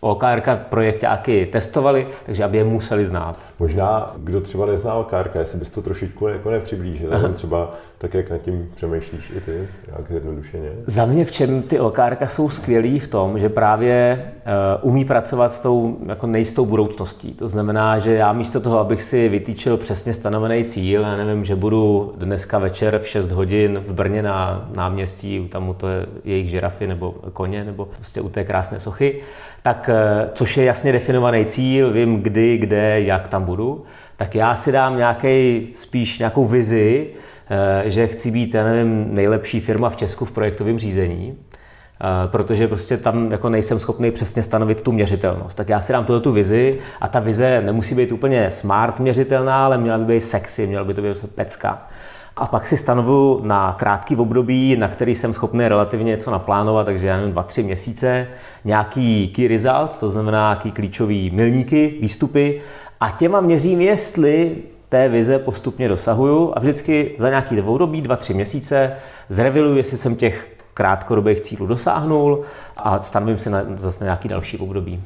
OKRK 0.00 0.48
projektáky 0.68 1.46
testovali, 1.46 2.08
takže 2.26 2.44
aby 2.44 2.56
je 2.56 2.64
museli 2.64 3.06
znát. 3.06 3.38
Možná, 3.58 4.14
kdo 4.16 4.40
třeba 4.40 4.66
nezná 4.66 4.94
OKRK, 4.94 5.34
jestli 5.34 5.58
bys 5.58 5.70
to 5.70 5.82
trošičku 5.82 6.28
jako 6.28 6.50
nepřiblížil, 6.50 7.32
třeba 7.32 7.74
tak, 8.04 8.14
jak 8.14 8.30
nad 8.30 8.38
tím 8.38 8.70
přemýšlíš 8.74 9.32
i 9.36 9.40
ty, 9.40 9.68
jak 9.96 10.08
zjednodušeně. 10.10 10.70
Za 10.86 11.06
mě 11.06 11.24
v 11.24 11.32
čem 11.32 11.62
ty 11.62 11.80
OKRK 11.80 12.30
jsou 12.30 12.50
skvělý 12.50 13.00
v 13.00 13.08
tom, 13.08 13.38
že 13.38 13.48
právě 13.48 14.24
uh, 14.82 14.90
umí 14.90 15.04
pracovat 15.04 15.52
s 15.52 15.60
tou 15.60 15.96
jako 16.06 16.26
nejistou 16.26 16.66
budoucností. 16.66 17.34
To 17.34 17.48
znamená, 17.48 17.98
že 17.98 18.14
já 18.14 18.32
místo 18.32 18.60
toho, 18.60 18.78
abych 18.78 19.02
si 19.02 19.28
vytýčil 19.28 19.76
přesně 19.76 20.14
stanovený 20.14 20.64
cíl, 20.64 21.02
já 21.02 21.16
nevím, 21.16 21.44
že 21.44 21.56
budu 21.56 22.12
dneska 22.18 22.58
večer 22.58 22.98
v 22.98 23.08
6 23.08 23.30
hodin 23.30 23.84
v 23.88 23.94
Brně 23.94 24.22
na 24.22 24.68
náměstí, 24.74 25.50
u 25.68 25.74
to 25.74 25.88
je 25.88 26.06
jejich 26.24 26.50
žirafy 26.50 26.86
nebo 26.86 27.14
koně, 27.32 27.64
nebo 27.64 27.84
prostě 27.84 28.20
u 28.20 28.28
té 28.28 28.44
krásné 28.44 28.80
sochy, 28.80 29.20
tak 29.62 29.90
eh, 29.92 30.30
což 30.34 30.56
je 30.56 30.64
jasně 30.64 30.92
definovaný 30.92 31.44
cíl, 31.44 31.92
vím 31.92 32.22
kdy, 32.22 32.58
kde, 32.58 33.00
jak 33.00 33.28
tam 33.28 33.44
budu, 33.44 33.84
tak 34.16 34.34
já 34.34 34.56
si 34.56 34.72
dám 34.72 34.96
nějaký, 34.96 35.68
spíš 35.74 36.18
nějakou 36.18 36.44
vizi, 36.44 37.10
že 37.84 38.06
chci 38.06 38.30
být, 38.30 38.54
já 38.54 38.64
nevím, 38.64 39.14
nejlepší 39.14 39.60
firma 39.60 39.90
v 39.90 39.96
Česku 39.96 40.24
v 40.24 40.32
projektovém 40.32 40.78
řízení, 40.78 41.34
eh, 41.34 42.28
protože 42.28 42.68
prostě 42.68 42.96
tam 42.96 43.32
jako 43.32 43.48
nejsem 43.48 43.80
schopný 43.80 44.10
přesně 44.10 44.42
stanovit 44.42 44.82
tu 44.82 44.92
měřitelnost. 44.92 45.56
Tak 45.56 45.68
já 45.68 45.80
si 45.80 45.92
dám 45.92 46.04
tuto 46.04 46.20
tu 46.20 46.32
vizi 46.32 46.78
a 47.00 47.08
ta 47.08 47.20
vize 47.20 47.62
nemusí 47.64 47.94
být 47.94 48.12
úplně 48.12 48.50
smart 48.50 49.00
měřitelná, 49.00 49.64
ale 49.64 49.78
měla 49.78 49.98
by 49.98 50.14
být 50.14 50.20
sexy, 50.20 50.66
měla 50.66 50.84
by 50.84 50.94
to 50.94 51.02
být 51.02 51.26
pecka. 51.34 51.82
A 52.36 52.46
pak 52.46 52.66
si 52.66 52.76
stanovuju 52.76 53.40
na 53.44 53.72
krátký 53.78 54.16
období, 54.16 54.76
na 54.76 54.88
který 54.88 55.14
jsem 55.14 55.32
schopný 55.32 55.68
relativně 55.68 56.10
něco 56.10 56.30
naplánovat, 56.30 56.86
takže 56.86 57.06
já 57.06 57.16
nevím, 57.16 57.32
dva, 57.32 57.42
tři 57.42 57.62
měsíce, 57.62 58.26
nějaký 58.64 59.28
key 59.28 59.48
results, 59.48 59.98
to 59.98 60.10
znamená 60.10 60.38
nějaký 60.48 60.70
klíčový 60.70 61.30
milníky, 61.30 61.94
výstupy 62.00 62.62
a 63.00 63.10
těma 63.10 63.40
měřím, 63.40 63.80
jestli 63.80 64.56
té 64.94 65.08
vize 65.08 65.38
postupně 65.38 65.88
dosahuju 65.88 66.52
a 66.56 66.60
vždycky 66.60 67.14
za 67.18 67.28
nějaký 67.28 67.60
období, 67.60 68.02
dva, 68.02 68.16
tři 68.16 68.34
měsíce, 68.34 68.92
zreviluji, 69.28 69.76
jestli 69.76 69.98
jsem 69.98 70.16
těch 70.16 70.48
krátkodobých 70.74 71.40
cílů 71.40 71.66
dosáhnul 71.66 72.42
a 72.76 73.02
stanovím 73.02 73.38
si 73.38 73.50
na, 73.50 73.64
zase 73.76 74.04
nějaký 74.04 74.28
další 74.28 74.58
období 74.58 75.02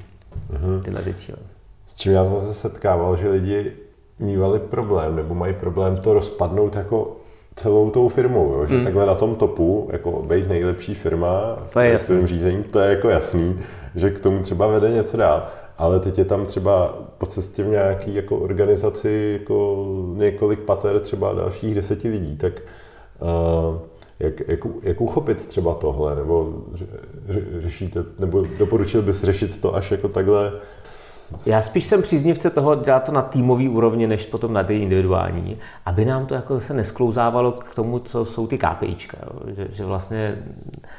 mm-hmm. 0.53 0.83
tyhle 0.83 1.03
ty 1.03 1.14
cíle. 1.14 1.38
S 1.87 1.94
čím 1.94 2.12
já 2.12 2.24
zase 2.24 2.55
setkával, 2.55 3.16
že 3.16 3.29
lidi 3.29 3.72
mývali 4.18 4.59
problém, 4.59 5.16
nebo 5.16 5.35
mají 5.35 5.55
problém 5.55 5.96
to 5.96 6.12
rozpadnout 6.12 6.77
jako 6.77 7.16
celou 7.57 7.90
tou 7.90 8.09
firmou, 8.09 8.53
jo? 8.53 8.66
že 8.66 8.74
hmm. 8.74 8.85
takhle 8.85 9.07
na 9.07 9.14
tom 9.14 9.35
topu, 9.35 9.88
jako 9.92 10.22
být 10.22 10.48
nejlepší 10.48 10.94
firma 10.94 11.59
to 11.72 11.81
je 11.81 11.98
v 11.98 12.27
řízení, 12.27 12.62
to 12.62 12.81
je 12.81 12.90
jako 12.90 13.09
jasný, 13.09 13.61
že 13.94 14.11
k 14.11 14.20
tomu 14.20 14.42
třeba 14.42 14.66
vede 14.66 14.90
něco 14.90 15.16
dál. 15.16 15.48
Ale 15.79 16.01
teď 16.01 16.19
je 16.19 16.25
tam 16.25 16.47
třeba 16.47 16.99
po 17.19 17.27
cestě 17.27 17.62
v 17.62 17.69
nějaký 17.69 18.14
jako 18.14 18.37
organizaci 18.37 19.38
jako 19.41 19.87
několik 20.14 20.61
pater, 20.61 21.01
třeba 21.01 21.33
dalších 21.33 21.75
deseti 21.75 22.09
lidí, 22.09 22.37
tak 22.37 22.53
uh, 23.21 23.77
jak, 24.19 24.49
jak, 24.49 24.61
jak 24.83 25.01
uchopit 25.01 25.47
třeba 25.47 25.75
tohle, 25.75 26.17
nebo 26.17 26.55
ře, 26.75 26.87
řešíte, 27.59 28.05
nebo 28.19 28.45
doporučil 28.59 29.03
bys 29.03 29.25
řešit 29.25 29.61
to 29.61 29.75
až 29.75 29.91
jako 29.91 30.09
takhle 30.09 30.53
Já 31.47 31.62
spíš 31.62 31.87
jsem 31.87 32.03
příznivce 32.03 32.51
toho 32.51 32.75
dělat 32.75 33.05
to 33.05 33.12
na 33.12 33.23
týmový 33.23 33.69
úrovni, 33.69 34.07
než 34.07 34.27
potom 34.27 34.53
na 34.53 34.62
ty 34.64 34.79
individuální, 34.79 35.57
aby 35.87 36.05
nám 36.05 36.27
to 36.27 36.35
jako 36.35 36.61
se 36.61 36.75
nesklouzávalo 36.75 37.53
k 37.53 37.75
tomu, 37.75 37.99
co 37.99 38.25
jsou 38.25 38.47
ty 38.47 38.59
KPIčka. 38.59 39.19
Že, 39.57 39.69
že 39.73 39.85
vlastně 39.85 40.37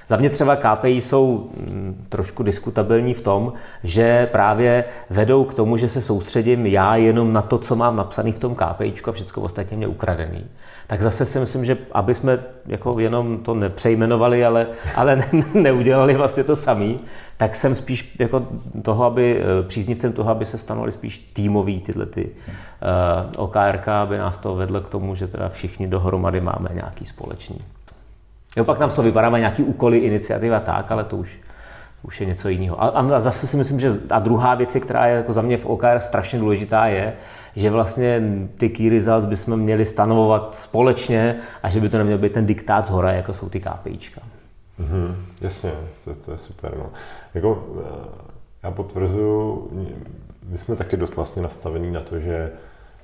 za 0.08 0.18
mě 0.18 0.30
třeba 0.30 0.56
KPI 0.56 0.89
jsou 0.89 1.50
mm, 1.58 2.06
trošku 2.10 2.44
diskutabilní 2.44 3.13
v 3.13 3.22
tom, 3.22 3.54
že 3.84 4.30
právě 4.32 4.84
vedou 5.10 5.44
k 5.44 5.54
tomu, 5.54 5.78
že 5.78 5.89
se 5.89 6.02
soustředím 6.02 6.65
já 6.65 6.96
jenom 6.96 7.34
na 7.34 7.42
to, 7.42 7.58
co 7.58 7.76
mám 7.76 7.96
napsaný 7.96 8.32
v 8.32 8.39
tom 8.39 8.56
KPIčku 8.56 9.10
a 9.10 9.13
všechno 9.13 9.44
ostatně 9.44 9.78
mě 9.78 9.88
ukradený 9.88 10.46
tak 10.89 11.02
zase 11.02 11.25
si 11.25 11.39
myslím, 11.39 11.65
že 11.65 11.78
aby 11.91 12.15
jsme 12.15 12.39
jako 12.65 12.99
jenom 12.99 13.38
to 13.38 13.54
nepřejmenovali, 13.54 14.45
ale, 14.45 14.67
ale 14.95 15.15
ne, 15.15 15.25
neudělali 15.54 16.15
vlastně 16.15 16.43
to 16.43 16.56
samý, 16.56 16.99
tak 17.38 17.56
jsem 17.56 17.75
spíš 17.75 18.15
jako 18.19 18.47
toho, 18.82 19.06
aby 19.06 19.41
eh, 19.41 19.63
příznivcem 19.67 20.13
toho, 20.13 20.32
aby 20.32 20.45
se 20.45 20.58
stanovaly 20.58 20.91
spíš 20.91 21.19
týmový 21.19 21.80
tyhle 21.80 22.06
ty 22.06 22.25
uh, 22.25 22.30
eh, 23.34 23.38
OKRK, 23.38 23.88
aby 23.88 24.17
nás 24.17 24.38
to 24.38 24.56
vedlo 24.56 24.82
k 24.82 24.89
tomu, 24.89 25.15
že 25.15 25.28
teda 25.28 25.49
všichni 25.49 25.88
dohromady 25.88 26.41
máme 26.41 26.69
nějaký 26.73 27.06
společný. 27.06 27.58
Jo, 28.58 28.63
pak 28.65 28.80
nám 28.80 28.89
z 28.89 28.93
toho 28.93 29.06
vypadá 29.06 29.38
nějaký 29.38 29.63
úkoly, 29.63 29.97
iniciativa 29.97 30.60
tak, 30.60 30.91
ale 30.91 31.04
to 31.04 31.17
už, 31.17 31.39
už 32.04 32.21
je 32.21 32.28
něco 32.28 32.49
jiného. 32.49 32.84
A, 32.84 32.88
a 32.88 33.19
zase 33.19 33.47
si 33.47 33.58
myslím, 33.58 33.80
že 33.80 33.91
a 34.10 34.19
druhá 34.19 34.56
věc, 34.56 34.78
která 34.82 35.08
je 35.08 35.15
jako 35.15 35.34
za 35.34 35.41
mě 35.41 35.58
v 35.58 35.65
OKR 35.65 35.99
strašně 35.99 36.39
důležitá, 36.39 36.86
je, 36.86 37.13
že 37.60 37.69
vlastně 37.69 38.22
ty 38.58 38.69
key 38.69 38.89
results 38.89 39.26
bychom 39.26 39.60
měli 39.60 39.86
stanovovat 39.86 40.56
společně 40.56 41.39
a 41.63 41.69
že 41.69 41.80
by 41.80 41.89
to 41.89 41.98
neměl 41.98 42.17
být 42.17 42.34
ten 42.34 42.45
diktát 42.45 42.88
z 42.88 42.89
hora, 42.89 43.12
jako 43.12 43.34
jsou 43.34 43.50
ty 43.50 43.60
KPIčka. 43.60 44.22
Mm-hmm, 44.80 45.15
jasně, 45.41 45.72
to, 46.04 46.15
to 46.15 46.32
je 46.32 46.38
super. 46.38 46.74
No. 46.78 46.89
Jako, 47.34 47.67
eh, 47.82 48.30
já 48.63 48.72
potvrzuju, 48.72 49.69
my 50.50 50.58
jsme 50.58 50.76
taky 50.76 50.98
dost 50.98 51.15
vlastně 51.15 51.41
nastavení 51.41 51.91
na 51.91 52.02
to, 52.02 52.19
že 52.19 52.52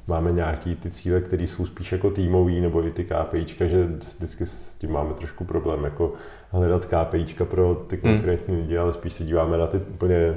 máme 0.07 0.31
nějaký 0.31 0.75
ty 0.75 0.91
cíle, 0.91 1.21
které 1.21 1.43
jsou 1.43 1.65
spíš 1.65 1.91
jako 1.91 2.09
týmový, 2.09 2.61
nebo 2.61 2.87
i 2.87 2.91
ty 2.91 3.05
KPIčka, 3.05 3.67
že 3.67 3.85
vždycky 4.17 4.45
s 4.45 4.75
tím 4.77 4.91
máme 4.91 5.13
trošku 5.13 5.43
problém, 5.45 5.83
jako 5.83 6.13
hledat 6.51 6.85
KPIčka 6.85 7.45
pro 7.45 7.75
ty 7.87 7.99
hmm. 8.03 8.13
konkrétní 8.13 8.55
lidi, 8.55 8.77
ale 8.77 8.93
spíš 8.93 9.13
se 9.13 9.23
díváme 9.23 9.57
na 9.57 9.67
ty 9.67 9.77
úplně 9.77 10.35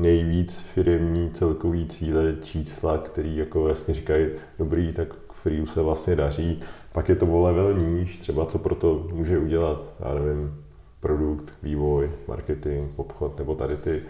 nejvíc 0.00 0.60
firmní 0.60 1.30
celkový 1.30 1.86
cíle, 1.86 2.34
čísla, 2.42 2.98
který 2.98 3.36
jako 3.36 3.68
jasně 3.68 3.94
říkají, 3.94 4.28
dobrý, 4.58 4.92
tak 4.92 5.08
Freeu 5.42 5.66
se 5.66 5.82
vlastně 5.82 6.16
daří, 6.16 6.60
pak 6.92 7.08
je 7.08 7.14
to 7.14 7.26
o 7.26 7.40
level 7.40 7.74
níž, 7.74 8.18
třeba 8.18 8.46
co 8.46 8.58
pro 8.58 8.74
to 8.74 9.06
může 9.12 9.38
udělat, 9.38 9.82
já 10.00 10.14
nevím, 10.14 10.64
produkt, 11.00 11.54
vývoj, 11.62 12.10
marketing, 12.28 12.90
obchod, 12.96 13.38
nebo 13.38 13.54
tady 13.54 13.76
ty, 13.76 14.02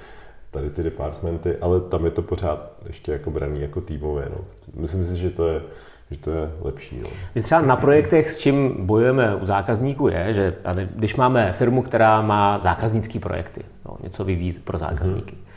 tady 0.50 0.70
ty 0.70 0.82
departmenty, 0.82 1.56
ale 1.56 1.80
tam 1.80 2.04
je 2.04 2.10
to 2.10 2.22
pořád 2.22 2.72
ještě 2.86 3.12
jako 3.12 3.30
braný 3.30 3.60
jako 3.60 3.80
týmové. 3.80 4.28
No. 4.30 4.44
Myslím 4.74 5.04
si, 5.04 5.16
že 5.16 5.30
to 5.30 5.48
je, 5.48 5.62
že 6.10 6.18
to 6.18 6.30
je 6.30 6.50
lepší. 6.62 7.00
No. 7.02 7.42
Třeba 7.42 7.60
na 7.60 7.76
projektech, 7.76 8.30
s 8.30 8.38
čím 8.38 8.86
bojujeme 8.86 9.36
u 9.36 9.46
zákazníků, 9.46 10.08
je, 10.08 10.34
že 10.34 10.54
když 10.94 11.16
máme 11.16 11.52
firmu, 11.52 11.82
která 11.82 12.22
má 12.22 12.58
zákaznické 12.58 13.18
projekty, 13.18 13.62
no, 13.84 13.96
něco 14.02 14.24
vyvíjí 14.24 14.52
pro 14.52 14.78
zákazníky, 14.78 15.36
mm-hmm 15.36 15.49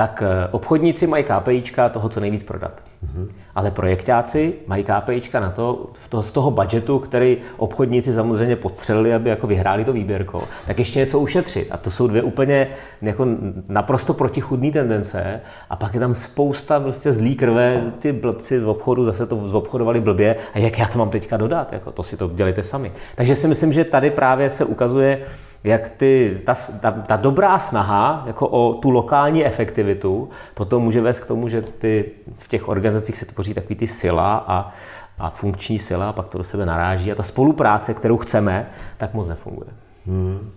tak 0.00 0.22
eh, 0.22 0.48
obchodníci 0.50 1.06
mají 1.06 1.24
KPIčka 1.24 1.88
toho, 1.88 2.08
co 2.08 2.20
nejvíc 2.20 2.42
prodat. 2.42 2.72
Mm-hmm. 3.04 3.28
Ale 3.54 3.70
projektáci 3.70 4.54
mají 4.66 4.84
KPIčka 4.84 5.40
na 5.40 5.50
to, 5.50 5.90
to, 6.08 6.22
z 6.22 6.32
toho 6.32 6.50
budgetu, 6.50 6.98
který 6.98 7.36
obchodníci 7.56 8.14
samozřejmě 8.14 8.56
potřebovali, 8.56 9.14
aby 9.14 9.30
jako 9.30 9.46
vyhráli 9.46 9.84
to 9.84 9.92
výběrko, 9.92 10.42
tak 10.66 10.78
ještě 10.78 10.98
něco 10.98 11.20
ušetřit. 11.20 11.68
A 11.70 11.76
to 11.76 11.90
jsou 11.90 12.06
dvě 12.06 12.22
úplně 12.22 12.68
jako 13.02 13.26
naprosto 13.68 14.14
protichudné 14.14 14.70
tendence. 14.72 15.40
A 15.70 15.76
pak 15.76 15.94
je 15.94 16.00
tam 16.00 16.14
spousta 16.14 16.80
prostě 16.80 17.12
zlý 17.12 17.34
krve, 17.36 17.92
ty 17.98 18.12
blbci 18.12 18.58
v 18.58 18.68
obchodu 18.68 19.04
zase 19.04 19.26
to 19.26 19.48
zobchodovali 19.48 20.00
blbě. 20.00 20.36
A 20.54 20.58
jak 20.58 20.78
já 20.78 20.88
to 20.88 20.98
mám 20.98 21.10
teďka 21.10 21.36
dodat? 21.36 21.72
Jako, 21.72 21.92
to 21.92 22.02
si 22.02 22.16
to 22.16 22.30
dělejte 22.34 22.64
sami. 22.64 22.92
Takže 23.14 23.36
si 23.36 23.48
myslím, 23.48 23.72
že 23.72 23.84
tady 23.84 24.10
právě 24.10 24.50
se 24.50 24.64
ukazuje, 24.64 25.26
jak 25.64 25.88
ty, 25.88 26.38
ta, 26.44 26.54
ta, 26.80 26.90
ta 26.90 27.16
dobrá 27.16 27.58
snaha 27.58 28.22
jako 28.26 28.48
o 28.48 28.74
tu 28.74 28.90
lokální 28.90 29.46
efektivitu 29.46 30.28
potom 30.54 30.82
může 30.82 31.00
vést 31.00 31.20
k 31.20 31.26
tomu, 31.26 31.48
že 31.48 31.62
ty, 31.62 32.04
v 32.38 32.48
těch 32.48 32.68
organizacích 32.68 33.16
se 33.16 33.26
tvoří 33.26 33.54
takový 33.54 33.74
ty 33.74 33.86
sila 33.86 34.44
a, 34.46 34.72
a 35.18 35.30
funkční 35.30 35.78
sila 35.78 36.08
a 36.08 36.12
pak 36.12 36.28
to 36.28 36.38
do 36.38 36.44
sebe 36.44 36.66
naráží 36.66 37.12
a 37.12 37.14
ta 37.14 37.22
spolupráce, 37.22 37.94
kterou 37.94 38.16
chceme, 38.16 38.70
tak 38.96 39.14
moc 39.14 39.28
nefunguje. 39.28 39.70
Hmm. 40.06 40.50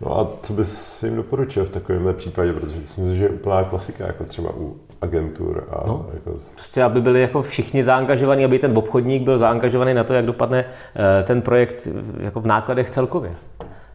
No 0.00 0.18
a 0.18 0.30
co 0.42 0.52
bys 0.52 1.02
jim 1.02 1.16
doporučil 1.16 1.64
v 1.64 1.70
takovémhle 1.70 2.12
případě, 2.12 2.52
protože 2.52 2.76
myslím, 2.76 3.16
že 3.16 3.24
je 3.24 3.30
úplná 3.30 3.64
klasika, 3.64 4.06
jako 4.06 4.24
třeba 4.24 4.50
u 4.56 4.76
agentur. 5.00 5.68
A 5.70 5.86
no, 5.86 6.06
jako... 6.14 6.30
Prostě, 6.54 6.82
aby 6.82 7.00
byli 7.00 7.20
jako 7.20 7.42
všichni 7.42 7.82
zaangažovaní, 7.82 8.44
aby 8.44 8.58
ten 8.58 8.78
obchodník 8.78 9.22
byl 9.22 9.38
zaangažovaný 9.38 9.94
na 9.94 10.04
to, 10.04 10.14
jak 10.14 10.26
dopadne 10.26 10.64
eh, 10.64 11.22
ten 11.22 11.42
projekt 11.42 11.88
jako 12.20 12.40
v 12.40 12.46
nákladech 12.46 12.90
celkově. 12.90 13.34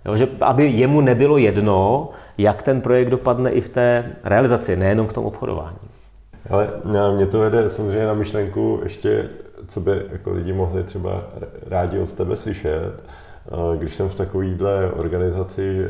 Jo, 0.05 0.17
že 0.17 0.27
aby 0.41 0.67
jemu 0.67 1.01
nebylo 1.01 1.37
jedno, 1.37 2.09
jak 2.37 2.63
ten 2.63 2.81
projekt 2.81 3.09
dopadne 3.09 3.51
i 3.51 3.61
v 3.61 3.69
té 3.69 4.15
realizaci, 4.23 4.75
nejenom 4.75 5.07
v 5.07 5.13
tom 5.13 5.25
obchodování. 5.25 5.77
Ale 6.49 6.69
mě 7.15 7.25
to 7.25 7.39
vede 7.39 7.69
samozřejmě 7.69 8.05
na 8.05 8.13
myšlenku 8.13 8.79
ještě, 8.83 9.29
co 9.67 9.79
by 9.79 9.91
jako 10.11 10.31
lidi 10.31 10.53
mohli 10.53 10.83
třeba 10.83 11.23
rádi 11.67 11.99
od 11.99 12.11
tebe 12.11 12.35
slyšet. 12.35 13.03
Když 13.77 13.95
jsem 13.95 14.09
v 14.09 14.15
takovýhle 14.15 14.91
organizaci, 14.91 15.87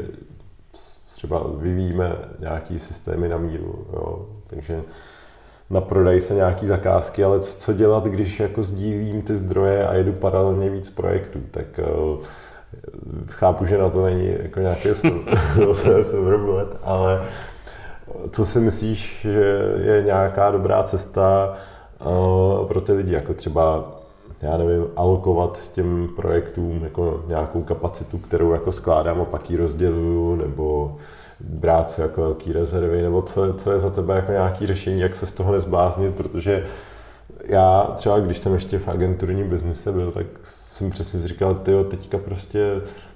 třeba 1.16 1.44
vyvíjíme 1.58 2.16
nějaký 2.40 2.80
systémy 2.80 3.30
na 3.30 3.38
míru, 3.38 3.86
jo, 3.94 4.26
takže 4.48 4.82
na 5.70 5.82
prodej 5.82 6.22
se 6.22 6.34
nějaký 6.34 6.68
zakázky, 6.68 7.24
ale 7.24 7.40
co 7.40 7.74
dělat, 7.74 8.06
když 8.06 8.40
jako 8.40 8.64
sdílím 8.64 9.22
ty 9.22 9.36
zdroje 9.36 9.88
a 9.88 9.94
jedu 9.94 10.12
paralelně 10.12 10.70
víc 10.70 10.90
projektů, 10.90 11.40
tak 11.52 11.80
chápu, 13.28 13.66
že 13.66 13.78
na 13.78 13.90
to 13.90 14.06
není 14.06 14.36
jako 14.44 14.60
nějaké 14.60 14.94
zase 15.56 16.16
let, 16.46 16.78
ale 16.84 17.22
co 18.32 18.46
si 18.46 18.60
myslíš, 18.60 19.20
že 19.22 19.62
je 19.82 20.04
nějaká 20.06 20.52
dobrá 20.52 20.84
cesta 20.84 21.58
uh, 22.06 22.68
pro 22.68 22.82
ty 22.82 22.94
lidi, 22.94 23.14
jako 23.14 23.34
třeba 23.34 23.96
já 24.42 24.58
nevím, 24.58 24.88
alokovat 24.96 25.72
těm 25.74 26.10
projektům 26.16 26.84
jako 26.84 27.24
nějakou 27.28 27.64
kapacitu, 27.64 28.18
kterou 28.18 28.52
jako 28.52 28.72
skládám 28.72 29.22
a 29.22 29.26
pak 29.26 29.50
ji 29.50 29.58
rozděluju, 29.58 30.36
nebo 30.36 30.98
brát 31.40 31.92
si 31.92 32.02
jako 32.02 32.22
velký 32.22 32.54
rezervy, 32.54 33.02
nebo 33.02 33.22
co, 33.22 33.54
co 33.54 33.72
je 33.72 33.80
za 33.80 33.90
tebe 33.90 34.16
jako 34.16 34.32
nějaký 34.32 34.68
řešení, 34.68 35.00
jak 35.00 35.16
se 35.16 35.26
z 35.26 35.32
toho 35.32 35.52
nezbláznit, 35.52 36.16
protože 36.16 36.66
já 37.46 37.84
třeba, 37.96 38.20
když 38.20 38.38
jsem 38.38 38.54
ještě 38.54 38.80
v 38.80 38.88
agenturním 38.88 39.50
biznise 39.50 39.92
byl, 39.92 40.12
tak 40.12 40.26
jsem 40.80 40.90
přesně 40.90 41.28
říkal, 41.28 41.56
ty 41.56 41.72
teďka 41.90 42.18
prostě 42.18 42.60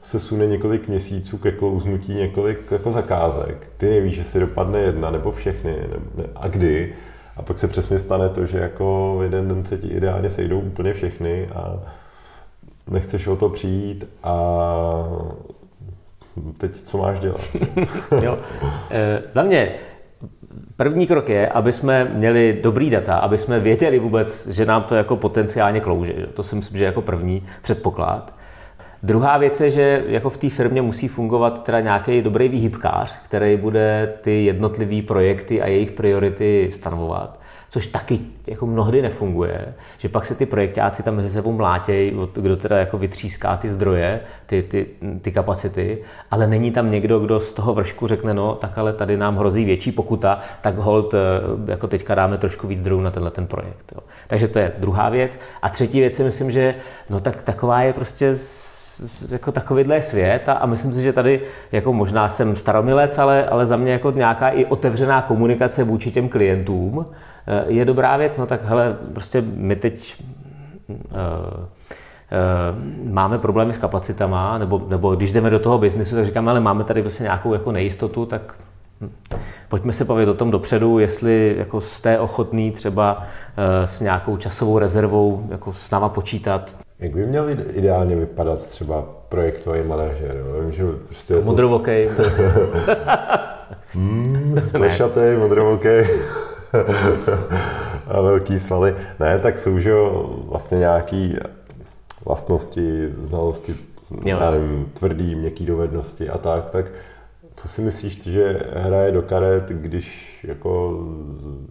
se 0.02 0.20
sune 0.20 0.48
několik 0.48 0.88
měsíců 0.88 1.38
ke 1.38 1.52
klouznutí 1.52 2.14
několik 2.14 2.72
jako 2.72 2.92
zakázek. 2.92 3.68
Ty 3.78 3.90
nevíš, 3.90 4.16
že 4.16 4.24
si 4.24 4.40
dopadne 4.40 4.80
jedna 4.80 5.12
nebo 5.12 5.32
všechny 5.32 5.76
ne, 6.16 6.24
a 6.36 6.48
kdy. 6.48 6.96
A 7.38 7.42
pak 7.42 7.60
se 7.60 7.68
přesně 7.68 8.00
stane 8.00 8.30
to, 8.30 8.46
že 8.46 8.58
jako 8.58 9.20
jeden 9.24 9.48
den 9.48 9.66
se 9.66 9.78
ti 9.78 9.88
ideálně 9.88 10.30
sejdou 10.30 10.60
úplně 10.60 10.94
všechny 10.94 11.48
a 11.48 11.80
nechceš 12.90 13.28
o 13.28 13.36
to 13.36 13.50
přijít 13.50 14.08
a 14.24 14.36
teď 16.58 16.76
co 16.76 16.98
máš 16.98 17.20
dělat? 17.20 17.42
jo. 18.24 18.38
E, 18.92 19.22
za 19.32 19.44
mě 19.44 19.76
První 20.78 21.08
krok 21.08 21.30
je, 21.30 21.48
aby 21.48 21.74
jsme 21.74 22.06
měli 22.06 22.60
dobrý 22.64 22.90
data, 22.90 23.16
aby 23.16 23.38
jsme 23.38 23.60
věděli 23.60 24.00
vůbec, 24.00 24.48
že 24.48 24.66
nám 24.66 24.84
to 24.84 24.96
jako 24.96 25.16
potenciálně 25.16 25.80
klouže. 25.80 26.14
To 26.34 26.44
si 26.44 26.56
myslím, 26.56 26.78
že 26.78 26.84
je 26.84 26.88
jako 26.88 27.02
první 27.02 27.44
předpoklad. 27.62 28.36
Druhá 29.04 29.38
věc 29.38 29.62
je, 29.62 29.72
že 29.72 30.04
jako 30.08 30.30
v 30.30 30.38
té 30.38 30.50
firmě 30.50 30.82
musí 30.82 31.08
fungovat 31.08 31.64
teda 31.64 31.80
nějaký 31.80 32.22
dobrý 32.22 32.48
výhybkář, 32.48 33.20
který 33.26 33.58
bude 33.58 34.14
ty 34.22 34.46
jednotlivé 34.46 35.02
projekty 35.02 35.62
a 35.62 35.68
jejich 35.68 35.92
priority 35.92 36.70
stanovovat 36.74 37.43
což 37.74 37.88
taky 37.88 38.20
jako 38.48 38.66
mnohdy 38.66 39.02
nefunguje, 39.02 39.74
že 39.98 40.10
pak 40.10 40.26
se 40.26 40.36
ty 40.36 40.46
projektáci 40.46 41.04
tam 41.04 41.16
mezi 41.16 41.30
sebou 41.30 41.52
mlátějí, 41.52 42.18
kdo 42.34 42.58
teda 42.58 42.78
jako 42.78 42.98
vytříská 42.98 43.58
ty 43.58 43.72
zdroje, 43.72 44.22
ty, 44.46 44.64
ty, 44.64 44.86
ty 45.22 45.32
kapacity, 45.32 45.98
ale 46.32 46.48
není 46.48 46.72
tam 46.72 46.92
někdo, 46.92 47.20
kdo 47.20 47.40
z 47.40 47.52
toho 47.52 47.74
vršku 47.74 48.08
řekne, 48.08 48.34
no 48.34 48.56
tak 48.56 48.78
ale 48.78 48.94
tady 48.94 49.18
nám 49.18 49.38
hrozí 49.38 49.66
větší 49.66 49.92
pokuta, 49.92 50.40
tak 50.62 50.78
hold, 50.78 51.14
eh, 51.14 51.18
jako 51.72 51.88
teďka 51.88 52.16
dáme 52.16 52.38
trošku 52.38 52.68
víc 52.68 52.80
zdrojů 52.80 53.02
na 53.02 53.12
tenhle 53.12 53.32
ten 53.32 53.48
projekt. 53.48 53.92
Jo. 53.96 54.00
Takže 54.28 54.48
to 54.48 54.60
je 54.60 54.72
druhá 54.78 55.10
věc. 55.10 55.40
A 55.62 55.70
třetí 55.70 56.00
věc 56.00 56.16
si 56.16 56.24
myslím, 56.24 56.52
že 56.52 56.76
no 57.10 57.20
tak 57.20 57.42
taková 57.42 57.82
je 57.82 57.94
prostě 57.94 58.36
jako 59.30 59.52
takovýhle 59.52 60.02
svět 60.02 60.50
a, 60.50 60.54
a 60.54 60.66
myslím 60.66 60.94
si, 60.94 61.04
že 61.04 61.14
tady 61.14 61.42
jako 61.72 61.94
možná 61.94 62.30
jsem 62.30 62.56
staromilec, 62.56 63.18
ale, 63.18 63.46
ale 63.46 63.66
za 63.66 63.78
mě 63.78 63.92
jako 63.92 64.12
nějaká 64.12 64.50
i 64.50 64.66
otevřená 64.66 65.22
komunikace 65.22 65.84
vůči 65.84 66.12
těm 66.12 66.30
klientům, 66.30 67.06
Eh, 67.48 67.64
je 67.68 67.86
dobrá 67.86 68.18
věc, 68.18 68.38
no 68.38 68.46
tak 68.46 68.66
hele, 68.66 68.98
prostě 69.14 69.42
my 69.42 69.76
teď 69.76 70.24
uh, 70.88 70.98
uh, 70.98 71.02
máme 73.12 73.38
problémy 73.38 73.74
s 73.74 73.78
kapacitama, 73.78 74.58
nebo, 74.58 74.82
nebo 74.88 75.16
když 75.16 75.32
jdeme 75.32 75.50
do 75.50 75.60
toho 75.60 75.78
biznesu, 75.78 76.16
tak 76.16 76.26
říkáme, 76.26 76.52
ale 76.52 76.60
máme 76.60 76.84
tady 76.84 77.02
prostě 77.02 77.24
nějakou 77.24 77.54
jako 77.54 77.72
nejistotu, 77.72 78.26
tak 78.26 78.56
hm, 79.02 79.12
pojďme 79.70 79.94
se 79.94 80.06
bavit 80.06 80.30
o 80.30 80.34
tom 80.34 80.52
dopředu, 80.52 81.00
jestli 81.00 81.56
jako 81.58 81.82
jste 81.82 82.20
ochotný 82.20 82.72
třeba 82.72 83.24
s 83.86 84.02
nějakou 84.02 84.38
časovou 84.38 84.80
rezervou 84.80 85.48
jako 85.50 85.74
s 85.74 85.92
náma 85.92 86.10
počítat. 86.10 86.83
Jak 87.04 87.12
by 87.12 87.26
měl 87.26 87.50
ideálně 87.74 88.16
vypadat 88.16 88.68
třeba 88.68 89.06
projektový 89.30 89.84
manažer? 89.84 90.44
Vím, 90.62 90.72
že 90.72 90.84
prostě 91.06 91.34
to... 91.34 91.42
Modrovokej. 91.42 92.10
hmm, 93.94 94.62
plešatý, 94.72 95.20
modrovokej. 95.38 96.08
a 98.08 98.22
velký 98.22 98.60
svaly. 98.60 98.96
Ne, 99.20 99.40
tak 99.40 99.60
jsou 99.60 99.80
že 99.80 99.94
vlastně 100.48 100.78
nějaký 100.78 101.38
vlastnosti, 102.26 103.10
znalosti, 103.22 103.76
jo. 104.12 104.38
já 104.40 104.52
nevím, 104.52 104.92
tvrdý, 104.94 105.36
měkký 105.36 105.66
dovednosti 105.66 106.30
a 106.30 106.38
tak, 106.38 106.70
tak 106.70 106.86
co 107.56 107.68
si 107.68 107.82
myslíš, 107.82 108.24
že 108.24 108.60
hraje 108.74 109.12
do 109.12 109.22
karet, 109.22 109.70
když 109.70 110.33
jako 110.44 111.00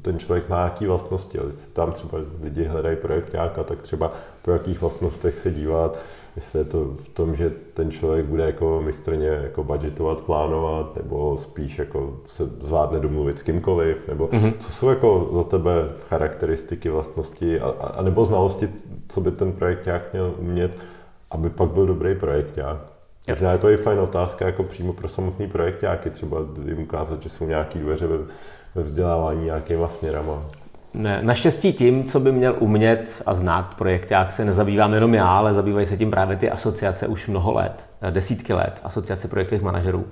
ten 0.03 0.19
člověk 0.19 0.49
má 0.49 0.57
nějaké 0.57 0.87
vlastnosti? 0.87 1.39
Tam 1.73 1.93
třeba 1.93 2.19
lidi 2.43 2.65
hledají 2.65 2.97
projekt 2.97 3.33
nějaká, 3.33 3.65
tak 3.65 3.83
třeba 3.83 4.13
po 4.43 4.51
jakých 4.51 4.81
vlastnostech 4.81 5.39
se 5.39 5.51
dívat, 5.51 5.99
jestli 6.37 6.59
je 6.59 6.65
to 6.65 6.85
v 6.85 7.09
tom, 7.09 7.35
že 7.35 7.53
ten 7.75 7.91
člověk 7.91 8.27
bude 8.27 8.47
jako 8.47 8.83
mistrně 8.85 9.27
jako 9.27 9.65
budgetovat, 9.65 10.21
plánovat, 10.21 10.97
nebo 10.97 11.39
spíš 11.39 11.79
jako 11.79 12.17
se 12.27 12.45
zvládne 12.61 13.01
domluvit 13.01 13.39
s 13.39 13.43
kýmkoliv, 13.43 14.09
nebo 14.09 14.27
mm-hmm. 14.27 14.55
co 14.59 14.73
jsou 14.73 14.89
jako 14.89 15.31
za 15.33 15.45
tebe 15.45 15.73
charakteristiky, 16.09 16.89
vlastnosti, 16.89 17.61
a, 17.61 17.69
a 17.69 18.03
nebo 18.03 18.25
znalosti, 18.25 18.69
co 19.09 19.21
by 19.21 19.31
ten 19.31 19.53
projekt 19.53 19.87
nějak 19.87 20.13
měl 20.13 20.35
umět, 20.39 20.79
aby 21.31 21.51
pak 21.51 21.71
byl 21.71 21.87
dobrý 21.87 22.15
projekt 22.15 22.57
nějak? 22.57 22.93
Možná 23.29 23.53
je 23.53 23.59
to 23.59 23.71
i 23.71 23.77
fajn 23.77 23.99
otázka 23.99 24.47
jako 24.47 24.63
přímo 24.63 24.93
pro 24.93 25.09
samotný 25.09 25.49
projekt, 25.49 25.83
jaký 25.83 26.11
třeba 26.11 26.39
jim 26.67 26.79
ukázat, 26.79 27.23
že 27.23 27.29
jsou 27.29 27.47
nějaké 27.47 27.79
dveře 27.79 28.07
ve, 28.07 28.19
ve 28.75 28.83
vzdělávání 28.83 29.45
nějakýma 29.45 29.89
směrama. 29.89 30.43
Ne, 30.95 31.23
naštěstí 31.23 31.73
tím, 31.73 32.05
co 32.05 32.21
by 32.21 32.33
měl 32.33 32.57
umět 32.59 33.23
a 33.27 33.35
znát 33.35 33.77
jak 34.11 34.33
se 34.33 34.45
nezabývám 34.45 34.95
jenom 34.95 35.15
já, 35.15 35.29
ale 35.29 35.55
zabývají 35.55 35.87
se 35.87 35.97
tím 35.97 36.11
právě 36.11 36.37
ty 36.37 36.51
asociace 36.51 37.07
už 37.07 37.27
mnoho 37.27 37.53
let, 37.53 37.87
desítky 38.11 38.53
let, 38.53 38.81
asociace 38.85 39.29
projektových 39.29 39.63
manažerů. 39.63 40.05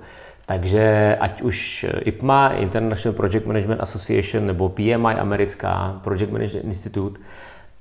Takže 0.45 1.17
ať 1.19 1.41
už 1.41 1.85
IPMA, 1.99 2.49
International 2.49 3.15
Project 3.15 3.45
Management 3.45 3.81
Association, 3.81 4.47
nebo 4.47 4.69
PMI, 4.69 4.95
americká 4.95 5.99
Project 6.03 6.31
Management 6.31 6.65
Institute, 6.65 7.19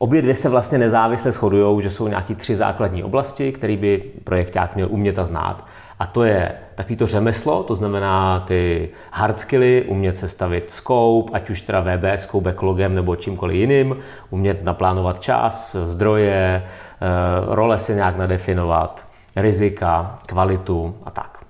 Obě 0.02 0.22
dvě 0.22 0.36
se 0.36 0.48
vlastně 0.48 0.78
nezávisle 0.78 1.32
shodují, 1.32 1.82
že 1.82 1.90
jsou 1.90 2.08
nějaké 2.08 2.34
tři 2.34 2.56
základní 2.56 3.04
oblasti, 3.04 3.52
které 3.52 3.76
by 3.76 4.02
projekták 4.24 4.74
měl 4.74 4.88
umět 4.90 5.18
a 5.18 5.24
znát. 5.24 5.66
A 6.00 6.06
to 6.06 6.24
je 6.24 6.52
takový 6.74 6.96
to 6.96 7.06
řemeslo, 7.06 7.62
to 7.62 7.74
znamená 7.74 8.40
ty 8.40 8.88
hard 9.10 9.40
skilly, 9.40 9.84
umět 9.88 10.16
sestavit 10.16 10.70
scope, 10.70 11.32
ať 11.32 11.50
už 11.50 11.60
teda 11.60 11.80
VBS, 11.80 12.34
backlogem 12.34 12.94
nebo 12.94 13.16
čímkoliv 13.16 13.56
jiným, 13.56 13.96
umět 14.30 14.64
naplánovat 14.64 15.20
čas, 15.20 15.76
zdroje, 15.82 16.62
eh, 16.64 17.06
role 17.46 17.78
si 17.78 17.94
nějak 17.94 18.16
nadefinovat, 18.16 19.04
rizika, 19.36 20.18
kvalitu 20.26 20.96
a 21.04 21.10
tak. 21.10 21.44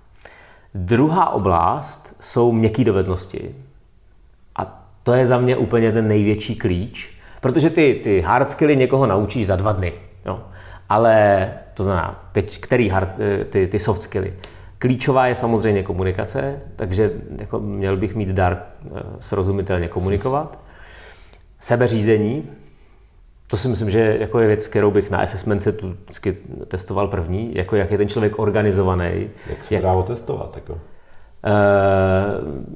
Druhá 0.75 1.31
oblast 1.31 2.17
jsou 2.21 2.53
měkké 2.53 2.85
dovednosti. 2.85 3.55
A 4.57 4.85
to 5.03 5.13
je 5.13 5.27
za 5.27 5.39
mě 5.39 5.57
úplně 5.57 5.93
ten 5.93 6.09
největší 6.09 6.57
klíč, 6.57 7.21
Protože 7.41 7.71
ty, 7.71 8.01
ty 8.05 8.21
hard 8.21 8.51
skilly 8.51 8.77
někoho 8.77 9.07
naučíš 9.07 9.47
za 9.47 9.57
dva 9.57 9.73
dny. 9.73 9.93
Jo. 10.27 10.41
Ale 10.91 11.49
to 11.75 11.85
znamená, 11.85 12.29
teď 12.33 12.61
který 12.61 12.89
hard, 12.89 13.19
eh, 13.21 13.45
ty, 13.45 13.67
ty 13.67 13.79
soft 13.79 14.03
skilly. 14.03 14.35
Klíčová 14.79 15.27
je 15.27 15.35
samozřejmě 15.35 15.83
komunikace, 15.83 16.61
takže 16.77 17.11
jako 17.41 17.61
měl 17.61 17.97
bych 17.97 18.15
mít 18.15 18.29
dar 18.29 18.63
eh, 18.85 19.01
srozumitelně 19.21 19.89
komunikovat. 19.89 20.59
Sebeřízení, 21.61 22.51
to 23.47 23.57
si 23.57 23.69
myslím, 23.69 23.91
že 23.91 24.17
jako 24.21 24.41
je 24.41 24.47
věc, 24.47 24.67
kterou 24.67 24.91
bych 24.91 25.11
na 25.11 25.19
assessment 25.19 25.61
se 25.61 25.73
tu 25.73 25.97
testoval 26.69 27.09
první, 27.09 27.51
jako 27.55 27.77
jak 27.77 27.91
je 27.91 27.99
ten 27.99 28.09
člověk 28.09 28.39
organizovaný. 28.39 29.31
Jak 29.47 29.65
se 29.65 29.81
dá 29.81 29.93
otestovat? 29.93 30.57
Jako? 30.57 30.79
Eh, 31.45 31.51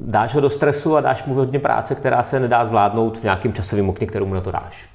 dáš 0.01 0.35
ho 0.35 0.41
do 0.41 0.51
stresu 0.51 0.97
a 0.97 1.01
dáš 1.01 1.25
mu 1.25 1.35
hodně 1.35 1.59
práce, 1.59 1.95
která 1.95 2.23
se 2.23 2.41
nedá 2.41 2.65
zvládnout 2.65 3.19
v 3.19 3.23
nějakém 3.23 3.53
časovém 3.53 3.89
okně, 3.89 4.07
kterou 4.07 4.27
mu 4.27 4.35
na 4.35 4.41
to 4.41 4.53
dáš. 4.53 4.94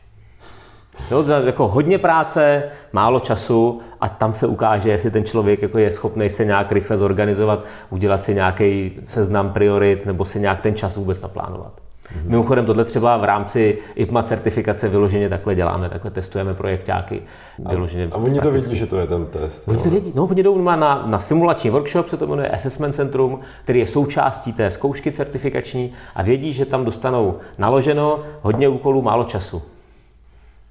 Jo, 1.11 1.25
jako 1.45 1.67
hodně 1.67 1.97
práce, 1.97 2.63
málo 2.93 3.19
času 3.19 3.81
a 4.01 4.09
tam 4.09 4.33
se 4.33 4.47
ukáže, 4.47 4.89
jestli 4.89 5.11
ten 5.11 5.23
člověk 5.23 5.61
jako 5.61 5.77
je 5.77 5.91
schopný 5.91 6.29
se 6.29 6.45
nějak 6.45 6.71
rychle 6.71 6.97
zorganizovat, 6.97 7.65
udělat 7.89 8.23
si 8.23 8.35
nějaký 8.35 8.91
seznam 9.07 9.53
priorit 9.53 10.05
nebo 10.05 10.25
si 10.25 10.39
nějak 10.39 10.61
ten 10.61 10.75
čas 10.75 10.97
vůbec 10.97 11.21
naplánovat. 11.21 11.71
Mm-hmm. 11.73 12.29
Mimochodem 12.29 12.65
tohle 12.65 12.85
třeba 12.85 13.17
v 13.17 13.23
rámci 13.23 13.77
IPMA 13.95 14.23
certifikace 14.23 14.89
vyloženě 14.89 15.29
takhle 15.29 15.55
děláme, 15.55 15.89
takhle 15.89 16.11
testujeme 16.11 16.53
projektáky. 16.53 17.21
Vyloženě 17.69 18.07
a, 18.11 18.15
a 18.15 18.17
oni 18.17 18.39
to 18.39 18.51
vědí, 18.51 18.75
že 18.75 18.87
to 18.87 18.97
je 18.97 19.07
ten 19.07 19.25
test? 19.25 19.67
Oni 19.67 19.77
to 19.77 19.89
vědí, 19.89 20.11
no 20.15 20.23
oni 20.23 20.43
jdou 20.43 20.61
na, 20.61 21.03
na 21.05 21.19
simulační 21.19 21.69
workshop, 21.69 22.09
se 22.09 22.17
to 22.17 22.27
jmenuje 22.27 22.49
Assessment 22.49 22.95
Centrum, 22.95 23.39
který 23.63 23.79
je 23.79 23.87
součástí 23.87 24.53
té 24.53 24.71
zkoušky 24.71 25.11
certifikační 25.11 25.93
a 26.15 26.23
vědí, 26.23 26.53
že 26.53 26.65
tam 26.65 26.85
dostanou 26.85 27.37
naloženo 27.57 28.19
hodně 28.41 28.67
úkolů, 28.67 29.01
málo 29.01 29.23
času. 29.23 29.61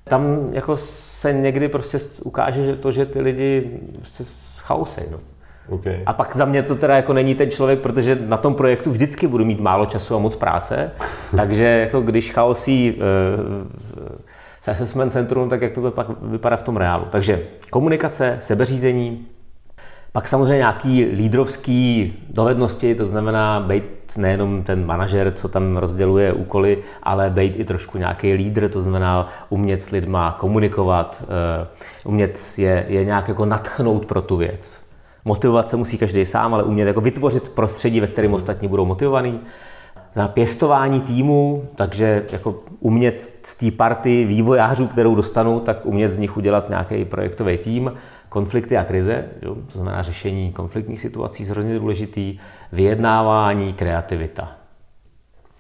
Tam 0.09 0.49
jako 0.53 0.77
se 0.77 1.33
někdy 1.33 1.69
prostě 1.69 1.99
ukáže 2.25 2.65
že 2.65 2.77
to, 2.77 2.93
že 2.93 3.07
ty 3.07 3.21
lidi 3.21 3.81
prostě 3.97 4.25
chaosej. 4.57 5.05
No. 5.11 5.19
Okay. 5.69 6.03
A 6.07 6.13
pak 6.13 6.37
za 6.37 6.45
mě 6.45 6.63
to 6.63 6.75
teda 6.75 6.97
jako 6.97 7.13
není 7.13 7.35
ten 7.35 7.51
člověk, 7.51 7.81
protože 7.81 8.19
na 8.27 8.37
tom 8.37 8.55
projektu 8.55 8.91
vždycky 8.91 9.27
budu 9.27 9.45
mít 9.45 9.61
málo 9.61 9.87
času 9.87 10.15
a 10.15 10.19
moc 10.19 10.37
práce, 10.37 10.91
takže 11.37 11.65
jako 11.65 12.01
když 12.01 12.33
chaosí 12.33 12.95
eh, 12.95 13.03
v 14.61 14.69
assessment 14.69 15.13
centrum, 15.13 15.49
tak 15.49 15.63
jak 15.63 15.73
to 15.73 15.91
pak 15.91 16.07
vypadá 16.23 16.57
v 16.57 16.63
tom 16.63 16.77
reálu. 16.77 17.05
Takže 17.11 17.43
komunikace, 17.71 18.37
sebeřízení, 18.41 19.27
pak 20.19 20.29
samozřejmě 20.29 20.57
nějaký 20.57 21.05
lídrovský 21.05 22.15
dovednosti, 22.31 22.95
to 22.95 23.05
znamená 23.05 23.61
být 23.61 23.85
nejenom 24.17 24.63
ten 24.63 24.87
manažer, 24.87 25.33
co 25.33 25.49
tam 25.49 25.77
rozděluje 25.77 26.33
úkoly, 26.33 26.79
ale 27.03 27.31
být 27.31 27.55
i 27.57 27.65
trošku 27.65 27.99
nějaký 27.99 28.33
lídr, 28.33 28.69
to 28.69 28.83
znamená 28.83 29.29
umět 29.49 29.83
s 29.83 29.91
lidma 29.91 30.37
komunikovat, 30.39 31.23
eh, 31.23 31.67
umět 32.05 32.41
je, 32.57 32.85
je 32.89 33.05
nějak 33.05 33.29
jako 33.29 33.45
natchnout 33.45 34.07
pro 34.07 34.23
tu 34.23 34.37
věc. 34.37 34.81
Motivovat 35.25 35.69
se 35.69 35.77
musí 35.77 35.99
každý 35.99 36.27
sám, 36.27 36.55
ale 36.55 36.63
umět 36.63 36.87
jako 36.87 37.01
vytvořit 37.01 37.49
prostředí, 37.49 38.01
ve 38.01 38.07
kterém 38.07 38.35
ostatní 38.35 38.69
budou 38.69 38.85
motivovaní. 38.85 39.41
Na 40.17 40.29
pěstování 40.29 41.01
týmu, 41.01 41.69
takže 41.75 42.25
jako 42.33 42.63
umět 42.81 43.33
z 43.43 43.57
té 43.57 43.71
party 43.71 44.25
vývojářů, 44.25 44.87
kterou 44.87 45.15
dostanu, 45.15 45.61
tak 45.61 45.87
umět 45.87 46.09
z 46.09 46.19
nich 46.19 46.37
udělat 46.37 46.69
nějaký 46.69 47.05
projektový 47.05 47.59
tým. 47.59 47.93
Konflikty 48.29 48.77
a 48.77 48.85
krize, 48.85 49.25
jo, 49.43 49.55
to 49.55 49.79
znamená 49.79 50.03
řešení 50.03 50.53
konfliktních 50.53 51.01
situací, 51.01 51.45
hrozně 51.45 51.79
důležitý. 51.79 52.39
Vyjednávání, 52.73 53.73
kreativita. 53.73 54.53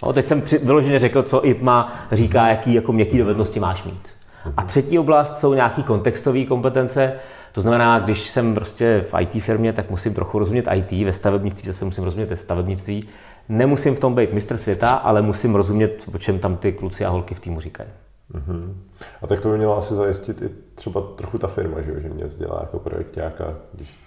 No, 0.02 0.12
teď 0.12 0.24
jsem 0.24 0.42
vyloženě 0.62 0.98
řekl, 0.98 1.22
co 1.22 1.46
IPMA 1.46 1.92
říká, 2.12 2.48
jaký 2.48 2.74
jako 2.74 2.92
měkký 2.92 3.18
dovednosti 3.18 3.60
máš 3.60 3.84
mít. 3.84 4.08
A 4.56 4.62
třetí 4.62 4.98
oblast 4.98 5.38
jsou 5.38 5.54
nějaké 5.54 5.82
kontextové 5.82 6.44
kompetence, 6.44 7.12
to 7.52 7.60
znamená, 7.60 7.98
když 7.98 8.28
jsem 8.30 8.54
prostě 8.54 9.04
v 9.10 9.14
IT 9.20 9.42
firmě, 9.42 9.72
tak 9.72 9.90
musím 9.90 10.14
trochu 10.14 10.38
rozumět 10.38 10.68
IT, 10.74 11.04
ve 11.04 11.12
stavebnictví 11.12 11.66
zase 11.66 11.84
musím 11.84 12.04
rozumět 12.04 12.36
stavebnictví. 12.36 13.08
Nemusím 13.48 13.94
v 13.94 14.00
tom 14.00 14.14
být 14.14 14.32
mistr 14.32 14.56
světa, 14.56 14.90
ale 14.90 15.22
musím 15.22 15.54
rozumět, 15.54 16.04
o 16.14 16.18
čem 16.18 16.38
tam 16.38 16.56
ty 16.56 16.72
kluci 16.72 17.04
a 17.04 17.08
holky 17.08 17.34
v 17.34 17.40
týmu 17.40 17.60
říkají. 17.60 17.88
Uh-huh. 18.34 18.74
A 19.22 19.26
tak 19.26 19.40
to 19.40 19.48
by 19.48 19.56
měla 19.56 19.78
asi 19.78 19.94
zajistit 19.94 20.42
i 20.42 20.50
třeba 20.74 21.00
trochu 21.00 21.38
ta 21.38 21.46
firma, 21.46 21.80
že, 21.80 22.00
že 22.00 22.08
mě 22.08 22.24
vzdělá 22.24 22.58
jako 22.60 22.78
projektáka, 22.78 23.54
když 23.72 23.98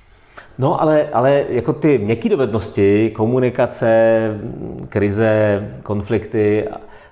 No, 0.58 0.82
ale, 0.82 1.10
ale 1.14 1.46
jako 1.50 1.74
ty 1.74 1.98
měkké 1.98 2.30
dovednosti, 2.30 3.12
komunikace, 3.16 4.22
krize, 4.90 5.62
konflikty, 5.84 6.68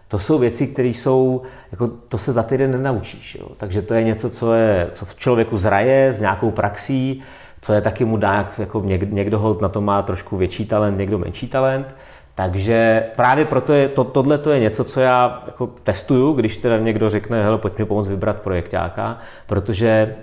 to 0.08 0.20
jsou 0.20 0.38
věci, 0.38 0.68
které 0.68 0.90
jsou, 0.90 1.42
jako 1.72 1.88
to 1.88 2.18
se 2.18 2.32
za 2.32 2.44
týden 2.44 2.72
nenaučíš. 2.72 3.36
Jo. 3.36 3.48
Takže 3.58 3.82
to 3.82 3.94
je 3.94 4.04
něco, 4.04 4.30
co, 4.30 4.54
je, 4.54 4.90
co 4.94 5.06
v 5.06 5.16
člověku 5.16 5.58
zraje 5.58 6.14
s 6.14 6.22
nějakou 6.22 6.52
praxí, 6.52 7.24
co 7.62 7.74
je 7.74 7.82
taky 7.82 8.06
mu 8.06 8.18
dá, 8.18 8.52
jako 8.58 8.82
někdo, 8.86 9.16
někdo 9.16 9.40
hold 9.40 9.62
na 9.62 9.70
to 9.70 9.82
má 9.82 10.02
trošku 10.02 10.38
větší 10.38 10.66
talent, 10.66 10.98
někdo 10.98 11.18
menší 11.18 11.48
talent. 11.48 11.96
Takže 12.40 13.06
právě 13.16 13.46
proto 13.46 13.74
je, 13.74 13.88
to, 13.88 14.04
tohle 14.04 14.38
to 14.38 14.52
je 14.52 14.60
něco, 14.60 14.84
co 14.84 15.00
já 15.00 15.44
jako 15.46 15.68
testuju, 15.68 16.34
když 16.34 16.58
teda 16.58 16.78
někdo 16.78 17.10
řekne, 17.10 17.44
hele, 17.44 17.58
pojď 17.58 17.78
mi 17.78 17.86
pomoct 17.86 18.10
vybrat 18.10 18.42
projektáka, 18.42 19.18
protože 19.48 20.16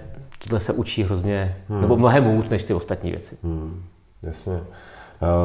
tohle 0.44 0.60
se 0.60 0.72
učí 0.72 1.02
hrozně, 1.02 1.56
hmm. 1.68 1.80
nebo 1.80 1.96
mnohem 1.96 2.24
hůř 2.24 2.48
než 2.48 2.64
ty 2.64 2.74
ostatní 2.74 3.10
věci. 3.10 3.36
Hmm. 3.42 3.82
Jasně. 4.22 4.60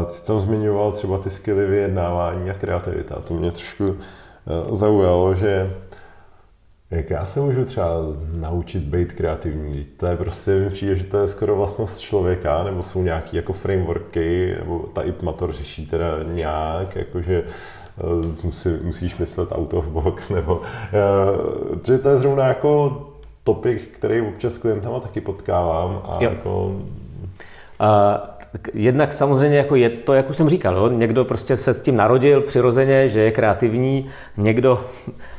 Ty 0.05 0.13
jsi 0.13 0.26
tam 0.26 0.39
zmiňoval 0.39 0.91
třeba 0.91 1.17
ty 1.17 1.30
skily 1.30 1.65
vyjednávání 1.65 2.49
a 2.49 2.53
kreativita. 2.53 3.22
To 3.22 3.34
mě 3.34 3.51
trošku 3.51 3.95
Eh, 4.47 4.76
zaujalo, 4.76 5.36
že 5.36 5.74
Jak 6.91 7.09
já 7.09 7.25
se 7.25 7.39
můžu 7.39 7.65
třeba 7.65 7.89
naučit 8.33 8.83
být 8.83 9.13
kreativní? 9.13 9.85
To 9.97 10.05
je 10.05 10.17
prostě, 10.17 10.51
mi 10.51 10.69
přijde, 10.69 10.95
že 10.95 11.03
to 11.03 11.17
je 11.17 11.27
skoro 11.27 11.55
vlastnost 11.55 11.99
člověka, 11.99 12.63
nebo 12.63 12.83
jsou 12.83 13.03
nějaké 13.03 13.37
jako 13.37 13.53
frameworky, 13.53 14.55
nebo 14.59 14.79
ta 14.79 15.01
IPMator 15.01 15.51
řeší 15.51 15.85
teda 15.85 16.07
nějak, 16.23 16.95
jakože 16.95 17.43
eh, 17.43 18.03
musí, 18.43 18.69
musíš 18.81 19.17
myslet 19.17 19.51
out 19.51 19.73
of 19.73 19.87
box, 19.87 20.29
nebo 20.35 20.55
uh, 20.55 20.63
že 21.85 21.97
to 21.97 22.09
je 22.09 22.17
zrovna 22.17 22.47
jako 22.47 23.01
topik, 23.43 23.87
který 23.87 24.21
občas 24.21 24.53
s 24.53 24.57
klientama 24.57 24.99
taky 24.99 25.21
potkávám 25.21 26.01
a 26.05 26.17
jo. 26.19 26.29
jako... 26.29 26.65
Uh, 27.81 28.40
jednak 28.74 29.14
samozřejmě 29.14 29.58
jako 29.58 29.76
je 29.76 29.89
to, 29.89 30.14
jak 30.14 30.30
už 30.30 30.38
jsem 30.38 30.49
říkal, 30.49 30.76
jo? 30.76 30.89
někdo 30.89 31.26
prostě 31.26 31.58
se 31.58 31.74
s 31.74 31.82
tím 31.82 31.95
narodil 31.95 32.41
přirozeně, 32.41 33.10
že 33.10 33.20
je 33.20 33.32
kreativní, 33.32 34.10
někdo 34.38 34.86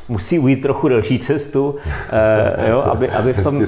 musí 0.09 0.39
ujít 0.39 0.63
trochu 0.63 0.89
delší 0.89 1.19
cestu, 1.19 1.71
uh, 1.71 2.69
jo? 2.69 2.81
Aby, 2.81 3.11
aby 3.11 3.33
v 3.33 3.43
tom 3.43 3.65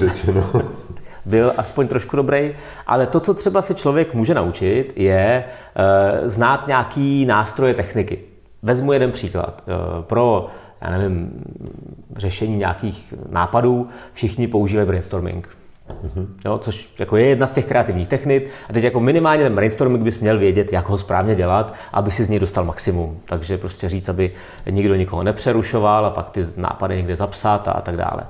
byl 1.25 1.53
aspoň 1.57 1.87
trošku 1.87 2.15
dobrý. 2.15 2.53
Ale 2.87 3.07
to, 3.07 3.19
co 3.19 3.33
třeba 3.33 3.61
se 3.61 3.73
člověk 3.73 4.13
může 4.13 4.33
naučit, 4.33 4.93
je 4.95 5.43
uh, 5.43 6.27
znát 6.27 6.67
nějaký 6.67 7.25
nástroje 7.25 7.73
techniky. 7.73 8.19
Vezmu 8.63 8.93
jeden 8.93 9.11
příklad. 9.11 9.63
Uh, 9.67 10.03
pro 10.03 10.49
já 10.81 10.89
nevím, 10.89 11.43
řešení 12.17 12.57
nějakých 12.57 13.13
nápadů 13.29 13.89
všichni 14.13 14.47
používají 14.47 14.87
brainstorming. 14.87 15.49
Mm-hmm. 15.89 16.27
Jo, 16.45 16.57
což 16.57 16.89
jako 16.99 17.17
je 17.17 17.25
jedna 17.25 17.47
z 17.47 17.53
těch 17.53 17.65
kreativních 17.65 18.07
technik. 18.07 18.49
A 18.69 18.73
teď 18.73 18.83
jako 18.83 18.99
minimálně 18.99 19.43
ten 19.43 19.55
brainstorming 19.55 20.03
bys 20.03 20.19
měl 20.19 20.39
vědět, 20.39 20.73
jak 20.73 20.89
ho 20.89 20.97
správně 20.97 21.35
dělat, 21.35 21.73
aby 21.93 22.11
si 22.11 22.23
z 22.23 22.29
něj 22.29 22.39
dostal 22.39 22.65
maximum. 22.65 23.19
Takže 23.25 23.57
prostě 23.57 23.89
říct, 23.89 24.09
aby 24.09 24.31
nikdo 24.69 24.95
nikoho 24.95 25.23
nepřerušoval 25.23 26.05
a 26.05 26.09
pak 26.09 26.29
ty 26.29 26.45
nápady 26.57 26.95
někde 26.97 27.15
zapsat 27.15 27.67
a, 27.67 27.71
a 27.71 27.81
tak 27.81 27.97
dále. 27.97 28.23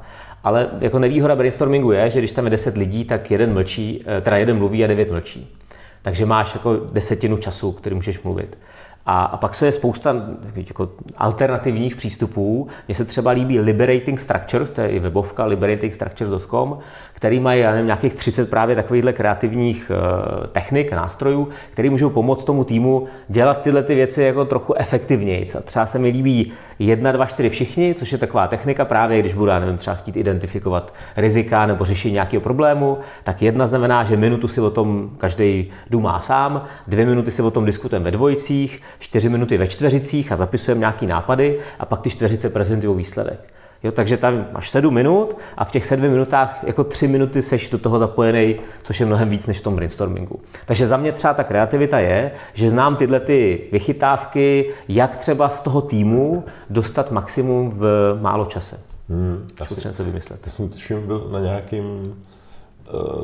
Ale 0.43 0.69
jako 0.81 0.99
nevýhoda 0.99 1.35
brainstormingu 1.35 1.91
je, 1.91 2.09
že 2.09 2.19
když 2.19 2.31
tam 2.31 2.45
je 2.45 2.51
10 2.51 2.77
lidí, 2.77 3.05
tak 3.05 3.31
jeden 3.31 3.53
mlčí, 3.53 4.03
eh, 4.07 4.21
teda 4.21 4.37
jeden 4.37 4.57
mluví 4.57 4.83
a 4.83 4.87
devět 4.87 5.11
mlčí. 5.11 5.55
Takže 6.01 6.25
máš 6.25 6.53
jako 6.53 6.75
desetinu 6.91 7.37
času, 7.37 7.71
který 7.71 7.95
můžeš 7.95 8.21
mluvit. 8.21 8.57
A, 9.05 9.23
a 9.23 9.37
pak 9.37 9.55
se 9.55 9.65
je 9.65 9.71
spousta 9.71 10.15
jako 10.55 10.89
alternativních 11.17 11.95
přístupů. 11.95 12.67
Mně 12.87 12.95
se 12.95 13.05
třeba 13.05 13.31
líbí 13.31 13.59
Liberating 13.59 14.19
Structures, 14.19 14.69
to 14.69 14.81
je 14.81 14.89
i 14.89 14.99
webovka 14.99 15.45
liberatingstructures.com, 15.45 16.77
který 17.15 17.39
mají 17.39 17.61
já 17.61 17.71
nevím, 17.71 17.85
nějakých 17.85 18.13
30 18.15 18.49
právě 18.49 18.75
takovýchhle 18.75 19.13
kreativních 19.13 19.91
uh, 19.91 20.47
technik, 20.47 20.91
nástrojů, 20.91 21.49
které 21.71 21.89
můžou 21.89 22.09
pomoct 22.09 22.43
tomu 22.43 22.63
týmu 22.63 23.07
dělat 23.27 23.61
tyhle 23.61 23.83
ty 23.83 23.95
věci 23.95 24.23
jako 24.23 24.45
trochu 24.45 24.73
efektivněji. 24.77 25.45
Třeba 25.63 25.85
se 25.85 25.99
mi 25.99 26.09
líbí 26.09 26.53
1, 26.79 27.11
2, 27.11 27.25
4 27.25 27.49
všichni, 27.49 27.95
což 27.95 28.11
je 28.11 28.17
taková 28.17 28.47
technika 28.47 28.85
právě, 28.85 29.19
když 29.19 29.33
budu, 29.33 29.51
já 29.51 29.59
nevím, 29.59 29.77
třeba 29.77 29.95
chtít 29.95 30.17
identifikovat 30.17 30.93
rizika 31.17 31.65
nebo 31.65 31.85
řešení 31.85 32.13
nějakého 32.13 32.41
problému, 32.41 32.97
tak 33.23 33.41
jedna 33.41 33.67
znamená, 33.67 34.03
že 34.03 34.17
minutu 34.17 34.47
si 34.47 34.61
o 34.61 34.69
tom 34.69 35.09
každý 35.17 35.71
důmá 35.89 36.19
sám, 36.19 36.63
dvě 36.87 37.05
minuty 37.05 37.31
si 37.31 37.41
o 37.41 37.51
tom 37.51 37.65
diskutujeme 37.65 38.05
ve 38.05 38.11
dvojicích, 38.11 38.81
čtyři 38.99 39.29
minuty 39.29 39.57
ve 39.57 39.67
čtveřicích 39.67 40.31
a 40.31 40.35
zapisujeme 40.35 40.79
nějaký 40.79 41.05
nápady 41.05 41.59
a 41.79 41.85
pak 41.85 42.01
ty 42.01 42.09
čtveřice 42.09 42.49
prezentují 42.49 42.97
výsledek. 42.97 43.54
Jo, 43.85 43.91
takže 43.91 44.17
tam 44.17 44.45
máš 44.51 44.69
sedm 44.69 44.93
minut 44.93 45.37
a 45.57 45.65
v 45.65 45.71
těch 45.71 45.85
sedmi 45.85 46.09
minutách 46.09 46.59
jako 46.63 46.83
tři 46.83 47.07
minuty 47.07 47.41
seš 47.41 47.69
do 47.69 47.77
toho 47.77 47.99
zapojený, 47.99 48.55
což 48.83 48.99
je 48.99 49.05
mnohem 49.05 49.29
víc 49.29 49.47
než 49.47 49.59
v 49.59 49.63
tom 49.63 49.75
brainstormingu. 49.75 50.39
Takže 50.65 50.87
za 50.87 50.97
mě 50.97 51.11
třeba 51.11 51.33
ta 51.33 51.43
kreativita 51.43 51.99
je, 51.99 52.31
že 52.53 52.69
znám 52.69 52.95
tyhle 52.95 53.19
ty 53.19 53.67
vychytávky, 53.71 54.73
jak 54.87 55.17
třeba 55.17 55.49
z 55.49 55.61
toho 55.61 55.81
týmu 55.81 56.43
dostat 56.69 57.11
maximum 57.11 57.69
v 57.69 58.17
málo 58.21 58.45
čase. 58.45 58.79
Hmm, 59.09 59.47
asi, 59.59 59.87
něco 59.87 60.03
vymyslet. 60.03 60.39
Já 60.45 60.51
jsem 60.51 60.69
tuším 60.69 61.07
byl 61.07 61.27
na 61.31 61.39
nějakým 61.39 62.15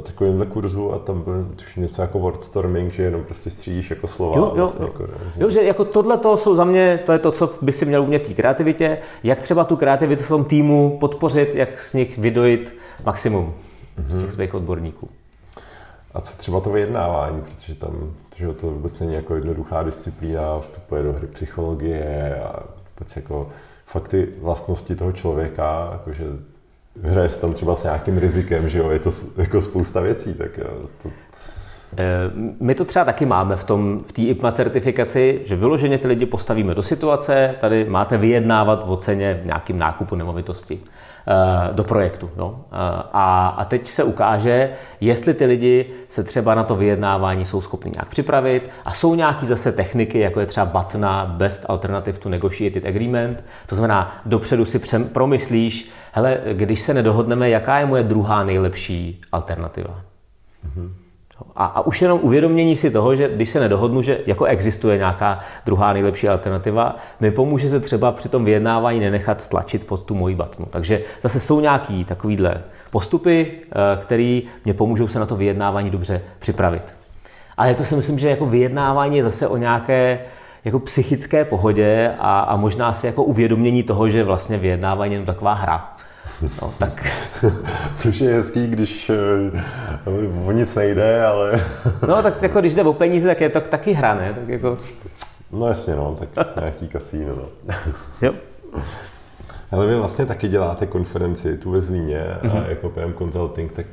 takovýmhle 0.02 0.46
kurzu 0.46 0.94
a 0.94 1.00
tam 1.00 1.22
byl 1.22 1.48
tuším 1.56 1.84
něco 1.84 2.02
jako 2.02 2.20
wordstorming, 2.20 2.94
že 2.94 3.04
jenom 3.04 3.24
prostě 3.24 3.50
střídíš 3.50 3.90
jako 3.90 4.08
slova. 4.08 4.38
Jo, 4.38 4.44
jo, 4.44 4.54
vlastně 4.56 4.86
jo. 4.86 4.92
Jako, 4.94 5.14
jo 5.38 5.50
že 5.50 5.64
jako 5.64 5.86
tohle 5.86 6.18
to 6.18 6.38
jsou 6.38 6.56
za 6.56 6.64
mě, 6.64 7.00
to 7.06 7.12
je 7.12 7.20
to, 7.20 7.32
co 7.32 7.54
by 7.62 7.72
si 7.72 7.86
měl 7.86 8.04
umět 8.04 8.20
v 8.20 8.28
té 8.28 8.34
kreativitě, 8.34 8.98
jak 9.24 9.42
třeba 9.42 9.64
tu 9.64 9.76
kreativitu 9.76 10.24
v 10.24 10.28
tom 10.28 10.44
týmu 10.44 10.98
podpořit, 11.00 11.56
jak 11.56 11.80
z 11.80 11.94
nich 11.94 12.18
vydojit 12.18 12.74
maximum 13.06 13.46
mm-hmm. 13.46 14.08
z 14.08 14.12
těch 14.12 14.24
mhm. 14.24 14.32
svých 14.32 14.54
odborníků. 14.54 15.10
A 16.14 16.22
co 16.22 16.38
třeba 16.38 16.60
to 16.60 16.70
vyjednávání, 16.70 17.42
protože 17.42 17.76
tam 17.76 18.14
že 18.42 18.54
to 18.54 18.68
vůbec 18.68 19.00
není 19.00 19.14
jako 19.14 19.36
jednoduchá 19.36 19.84
disciplína, 19.84 20.60
vstupuje 20.60 21.04
do 21.04 21.14
hry 21.14 21.28
psychologie 21.28 22.36
a 22.44 22.64
vůbec 22.96 23.16
jako 23.16 23.50
fakt 23.86 24.08
ty 24.08 24.28
vlastnosti 24.42 24.96
toho 24.96 25.12
člověka, 25.12 25.90
jakože 25.92 26.26
hraje 27.04 27.30
se 27.30 27.40
tam 27.40 27.54
třeba 27.54 27.76
s 27.76 27.84
nějakým 27.84 28.18
rizikem, 28.18 28.70
že 28.70 28.78
jo, 28.78 28.90
je 28.90 29.00
to 29.00 29.12
jako 29.38 29.62
spousta 29.62 30.02
věcí, 30.02 30.34
tak 30.34 30.60
to... 31.04 31.10
Eh, 31.98 32.32
my 32.60 32.76
to 32.76 32.86
třeba 32.86 33.06
taky 33.06 33.26
máme 33.26 33.56
v 33.56 33.64
tom 33.64 34.04
v 34.08 34.14
té 34.14 34.22
IPMA 34.22 34.52
certifikaci, 34.52 35.42
že 35.46 35.56
vyloženě 35.56 35.98
ty 35.98 36.08
lidi 36.08 36.26
postavíme 36.26 36.76
do 36.76 36.84
situace, 36.84 37.56
tady 37.62 37.86
máte 37.90 38.18
vyjednávat 38.18 38.88
v 38.88 38.92
oceně 38.92 39.40
v 39.44 39.46
nějakým 39.46 39.78
nákupu 39.78 40.16
nemovitosti 40.16 40.80
eh, 41.28 41.74
do 41.74 41.84
projektu. 41.84 42.30
No. 42.38 42.66
A, 43.14 43.48
a 43.48 43.66
teď 43.66 43.88
se 43.88 44.04
ukáže, 44.04 44.74
jestli 45.02 45.34
ty 45.34 45.46
lidi 45.46 45.86
se 46.10 46.24
třeba 46.24 46.56
na 46.56 46.64
to 46.64 46.76
vyjednávání 46.76 47.46
jsou 47.46 47.62
schopni 47.62 47.92
nějak 47.92 48.08
připravit 48.08 48.70
a 48.86 48.94
jsou 48.94 49.16
nějaký 49.16 49.46
zase 49.46 49.72
techniky, 49.72 50.20
jako 50.20 50.40
je 50.40 50.46
třeba 50.46 50.66
BATNA, 50.66 51.26
Best 51.26 51.66
Alternative 51.68 52.18
to 52.18 52.30
Negotiated 52.30 52.86
Agreement, 52.86 53.44
to 53.66 53.76
znamená, 53.76 54.22
dopředu 54.26 54.66
si 54.66 54.80
přem, 54.80 55.06
promyslíš, 55.06 55.92
hele, 56.12 56.38
když 56.54 56.82
se 56.82 56.94
nedohodneme, 56.94 57.50
jaká 57.50 57.80
je 57.80 57.86
moje 57.86 58.04
druhá 58.04 58.44
nejlepší 58.44 59.22
alternativa. 59.32 60.02
Mm-hmm. 60.68 60.92
A, 61.56 61.66
a 61.66 61.82
už 61.82 62.02
jenom 62.02 62.20
uvědomění 62.22 62.78
si 62.78 62.92
toho, 62.92 63.16
že 63.16 63.30
když 63.36 63.50
se 63.50 63.60
nedohodnu, 63.60 64.02
že 64.02 64.20
jako 64.26 64.46
existuje 64.46 64.98
nějaká 64.98 65.40
druhá 65.66 65.94
nejlepší 65.94 66.30
alternativa, 66.30 66.96
mi 67.20 67.32
pomůže 67.32 67.70
se 67.70 67.80
třeba 67.80 68.12
při 68.12 68.30
tom 68.30 68.46
vyjednávání 68.46 69.00
nenechat 69.00 69.42
stlačit 69.42 69.88
pod 69.88 70.04
tu 70.04 70.16
moji 70.16 70.36
batnu. 70.36 70.66
Takže 70.70 71.02
zase 71.22 71.40
jsou 71.40 71.60
nějaký 71.60 72.06
takovýhle 72.06 72.62
postupy, 72.90 73.52
eh, 73.52 74.02
které 74.02 74.42
mě 74.66 74.74
pomůžou 74.74 75.08
se 75.08 75.20
na 75.20 75.26
to 75.26 75.36
vyjednávání 75.36 75.90
dobře 75.90 76.22
připravit. 76.40 76.84
Ale 77.58 77.76
to 77.76 77.84
si 77.84 77.96
myslím, 77.96 78.20
že 78.20 78.30
jako 78.30 78.46
vyjednávání 78.46 79.18
je 79.18 79.24
zase 79.24 79.48
o 79.48 79.58
nějaké 79.58 80.20
jako 80.66 80.80
psychické 80.80 81.46
pohodě 81.46 82.12
a, 82.20 82.40
a 82.40 82.56
možná 82.56 82.94
si 82.94 83.06
jako 83.06 83.24
uvědomění 83.24 83.84
toho, 83.84 84.10
že 84.10 84.24
vlastně 84.24 84.58
vyjednávání 84.58 85.14
je 85.14 85.26
taková 85.26 85.54
hra. 85.54 85.98
No, 86.62 86.74
tak... 86.78 87.08
Což 87.96 88.20
je 88.20 88.34
hezký, 88.34 88.68
když 88.68 89.12
uh, 90.06 90.48
o 90.48 90.52
nic 90.52 90.76
nejde, 90.76 91.26
ale... 91.26 91.66
no 92.08 92.24
tak 92.24 92.44
jako 92.44 92.60
když 92.60 92.74
jde 92.74 92.84
o 92.84 92.94
peníze, 92.94 93.28
tak 93.28 93.42
je 93.42 93.50
to 93.50 93.62
taky 93.62 93.94
hra, 93.94 94.16
ne? 94.16 94.34
Tak 94.34 94.50
jako... 94.50 94.78
No 95.52 95.68
jasně, 95.68 95.96
no, 95.96 96.18
tak 96.20 96.56
nějaký 96.60 96.88
kasíno, 96.88 97.36
no. 97.36 97.74
jo. 98.22 98.34
Ale 99.72 99.88
vy 99.88 99.96
vlastně 99.96 100.26
taky 100.26 100.48
děláte 100.48 100.86
konferenci 100.86 101.58
tu 101.58 101.72
ve 101.72 101.82
Zlíně 101.82 102.24
mm-hmm. 102.42 102.52
a 102.52 102.56
mhm. 102.56 102.70
jako 102.70 102.90
PM 102.90 103.14
Consulting, 103.18 103.72
tak 103.72 103.86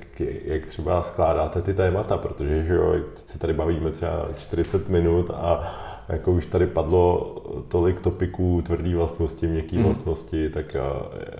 jak 0.45 0.67
třeba 0.67 1.03
skládáte 1.03 1.63
ty 1.63 1.75
témata, 1.75 2.17
protože 2.17 2.65
že 2.65 2.75
jo, 2.75 2.93
teď 2.93 3.29
se 3.29 3.39
tady 3.39 3.53
bavíme 3.53 3.91
třeba 3.91 4.29
40 4.37 4.89
minut 4.89 5.31
a 5.35 5.75
jako 6.09 6.33
už 6.33 6.47
tady 6.47 6.67
padlo 6.67 7.35
tolik 7.69 8.01
topiků, 8.01 8.63
tvrdý 8.63 8.95
vlastnosti, 8.95 9.47
měkké 9.47 9.77
mm. 9.77 9.85
vlastnosti, 9.85 10.51
tak 10.51 10.77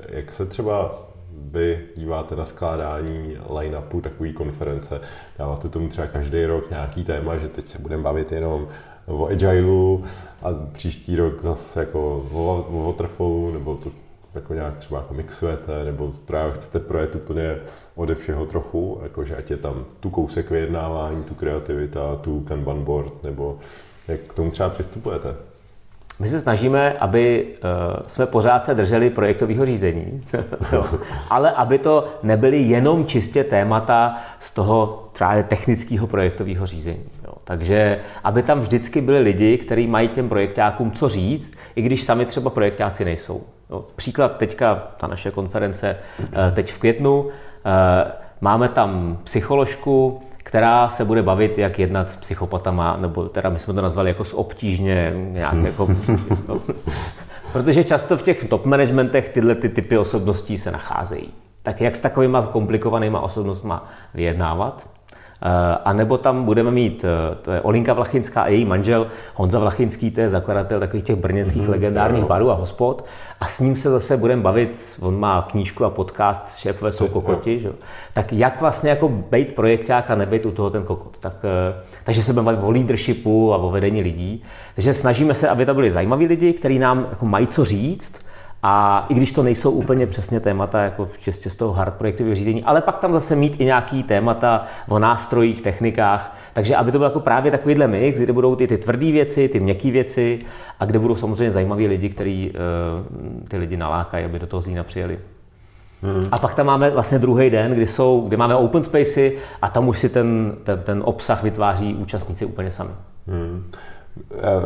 jak 0.09 0.33
se 0.33 0.47
třeba 0.47 0.95
vy 1.33 1.81
díváte 1.97 2.37
na 2.37 2.45
skládání 2.45 3.37
line-upu 3.59 4.01
takové 4.01 4.33
konference? 4.33 5.01
Dáváte 5.39 5.69
tomu 5.69 5.89
třeba 5.89 6.07
každý 6.07 6.45
rok 6.45 6.71
nějaký 6.71 7.05
téma, 7.05 7.39
že 7.39 7.49
teď 7.49 7.67
se 7.67 7.79
budeme 7.79 8.03
bavit 8.03 8.33
jenom 8.33 8.69
o 9.07 9.27
agileu 9.27 10.05
a 10.43 10.49
příští 10.73 11.17
rok 11.17 11.43
zase 11.43 11.81
jako 11.81 12.27
o, 12.33 12.67
o 12.71 12.87
waterfallu, 12.87 13.53
nebo 13.53 13.77
to 13.77 13.91
jako 14.35 14.55
nějak 14.55 14.77
třeba 14.77 15.01
jako 15.01 15.15
mixujete, 15.15 15.85
nebo 15.85 16.13
právě 16.25 16.55
chcete 16.55 16.79
projet 16.79 17.15
úplně 17.15 17.57
ode 17.95 18.15
všeho 18.15 18.47
trochu, 18.47 19.01
jakože 19.03 19.37
ať 19.37 19.51
je 19.51 19.57
tam 19.57 19.85
tu 20.01 20.11
kousek 20.11 20.51
vyjednávání, 20.51 21.25
tu 21.25 21.35
kreativita, 21.35 22.17
tu 22.17 22.41
Kanban 22.41 22.85
board, 22.85 23.25
nebo 23.25 23.59
jak 24.09 24.21
k 24.21 24.33
tomu 24.33 24.51
třeba 24.51 24.69
přistupujete? 24.69 25.35
My 26.21 26.29
se 26.29 26.41
snažíme, 26.41 26.93
aby 26.93 27.47
uh, 27.47 28.07
jsme 28.07 28.27
pořád 28.27 28.65
se 28.65 28.75
drželi 28.75 29.11
projektového 29.11 29.67
řízení, 29.67 30.25
ale 31.31 31.51
aby 31.51 31.79
to 31.79 32.09
nebyly 32.23 32.59
jenom 32.59 33.07
čistě 33.07 33.45
témata 33.45 34.17
z 34.39 34.51
toho 34.51 35.09
třeba 35.13 35.43
technického 35.43 36.07
projektového 36.07 36.67
řízení. 36.67 37.05
Takže 37.45 38.01
aby 38.25 38.43
tam 38.43 38.61
vždycky 38.61 39.01
byli 39.01 39.19
lidi, 39.19 39.59
kteří 39.59 39.87
mají 39.87 40.09
těm 40.09 40.29
projektákům 40.29 40.93
co 40.93 41.09
říct, 41.09 41.53
i 41.77 41.83
když 41.83 42.03
sami 42.03 42.25
třeba 42.27 42.51
projektáci 42.51 43.05
nejsou. 43.05 43.43
Příklad 43.97 44.37
teďka, 44.37 44.75
ta 44.97 45.07
naše 45.07 45.31
konference 45.31 45.97
uh, 46.19 46.27
teď 46.55 46.73
v 46.73 46.79
květnu, 46.79 47.21
uh, 47.21 47.31
máme 48.41 48.69
tam 48.69 49.19
psycholožku, 49.25 50.23
která 50.49 50.89
se 50.89 51.05
bude 51.05 51.23
bavit, 51.23 51.59
jak 51.59 51.79
jednat 51.79 52.11
s 52.11 52.17
psychopatama, 52.17 52.97
nebo 52.97 53.29
teda 53.29 53.51
my 53.51 53.59
jsme 53.59 53.75
to 53.75 53.83
nazvali 53.83 54.11
jako 54.11 54.25
s 54.25 54.35
obtížně, 54.35 55.13
nějak 55.17 55.55
jako, 55.55 55.89
Protože 57.53 57.85
často 57.85 58.17
v 58.17 58.23
těch 58.23 58.45
top 58.45 58.65
managementech 58.65 59.29
tyhle 59.29 59.55
ty 59.55 59.69
typy 59.69 59.99
osobností 59.99 60.59
se 60.59 60.71
nacházejí. 60.71 61.33
Tak 61.63 61.81
jak 61.81 61.97
s 61.97 62.01
takovýma 62.01 62.43
komplikovanýma 62.43 63.21
osobnostmi 63.21 63.75
vyjednávat? 64.15 64.89
Eh, 65.43 65.79
a 65.85 65.93
nebo 65.93 66.19
tam 66.19 66.45
budeme 66.45 66.71
mít, 66.71 67.05
eh, 67.05 67.35
to 67.43 67.53
je 67.53 67.61
Olinka 67.61 67.93
Vlachinská 67.93 68.43
a 68.43 68.49
její 68.49 68.65
manžel 68.65 69.07
Honza 69.35 69.59
Vlachinský, 69.59 70.11
to 70.11 70.21
je 70.21 70.29
zakladatel 70.29 70.81
takových 70.81 71.05
těch 71.05 71.17
brněnských 71.17 71.63
mm-hmm. 71.63 71.71
legendárních 71.71 72.25
barů 72.25 72.51
a 72.51 72.55
hospod. 72.55 73.05
A 73.41 73.47
s 73.47 73.61
ním 73.61 73.77
se 73.77 73.91
zase 73.91 74.17
budeme 74.17 74.43
bavit, 74.43 74.97
on 75.01 75.21
má 75.21 75.43
knížku 75.51 75.85
a 75.85 75.91
podcast 75.91 76.59
Šéfové 76.59 76.93
jsou 76.93 77.09
kokoti, 77.09 77.61
že? 77.61 77.73
tak 78.13 78.33
jak 78.33 78.61
vlastně 78.61 78.91
jako 78.91 79.09
být 79.09 79.55
projekták 79.55 80.11
a 80.11 80.15
nebyt 80.15 80.47
u 80.47 80.51
toho 80.51 80.71
ten 80.71 80.83
kokot. 80.83 81.19
Tak, 81.21 81.35
eh, 81.45 81.83
takže 82.05 82.23
se 82.23 82.33
budeme 82.33 82.47
bavit 82.47 82.67
o 82.67 82.71
leadershipu 82.71 83.55
a 83.55 83.57
o 83.57 83.71
vedení 83.71 84.03
lidí. 84.03 84.43
Takže 84.75 84.95
snažíme 84.95 85.35
se, 85.35 85.49
aby 85.49 85.67
to 85.67 85.75
byli 85.75 85.91
zajímaví 85.91 86.27
lidi, 86.27 86.53
kteří 86.53 86.79
nám 86.79 87.07
jako 87.11 87.27
mají 87.27 87.47
co 87.47 87.65
říct, 87.65 88.28
a 88.63 89.07
i 89.09 89.15
když 89.15 89.33
to 89.33 89.43
nejsou 89.43 89.71
úplně 89.71 90.07
přesně 90.07 90.41
témata 90.41 90.83
jako 90.83 91.09
čistě 91.21 91.51
z 91.51 91.57
toho 91.57 91.73
hard 91.73 91.95
projektového 91.95 92.35
řízení, 92.35 92.65
ale 92.65 92.81
pak 92.81 92.99
tam 92.99 93.13
zase 93.13 93.37
mít 93.37 93.61
i 93.61 93.65
nějaký 93.65 94.03
témata 94.03 94.67
o 94.89 94.99
nástrojích, 94.99 95.63
technikách, 95.63 96.37
takže 96.53 96.77
aby 96.77 96.93
to 96.93 96.99
byl 96.99 97.07
jako 97.07 97.21
právě 97.21 97.51
takovýhle 97.51 97.89
mix, 97.89 98.19
kde 98.19 98.33
budou 98.33 98.57
ty, 98.57 98.67
ty 98.67 98.79
tvrdé 98.79 99.13
věci, 99.13 99.49
ty 99.49 99.61
měkké 99.61 99.91
věci 99.91 100.39
a 100.81 100.85
kde 100.85 100.99
budou 100.99 101.17
samozřejmě 101.17 101.51
zajímaví 101.51 101.87
lidi, 101.87 102.09
kteří 102.09 102.51
uh, 102.51 103.49
ty 103.49 103.57
lidi 103.57 103.77
nalákají, 103.77 104.25
aby 104.25 104.39
do 104.39 104.47
toho 104.47 104.63
zína 104.63 104.85
přijeli. 104.85 105.19
Hmm. 106.03 106.29
A 106.33 106.39
pak 106.39 106.55
tam 106.55 106.67
máme 106.67 106.91
vlastně 106.91 107.19
druhý 107.19 107.51
den, 107.51 107.73
kdy, 107.73 107.87
jsou, 107.87 108.21
kdy 108.21 108.37
máme 108.37 108.55
open 108.55 108.83
spacey 108.83 109.39
a 109.63 109.69
tam 109.69 109.89
už 109.89 109.99
si 109.99 110.09
ten, 110.09 110.55
ten, 110.65 110.83
ten 110.85 111.03
obsah 111.05 111.43
vytváří 111.43 111.95
účastníci 111.95 112.45
úplně 112.45 112.71
sami. 112.71 112.91
Hmm. 113.27 113.65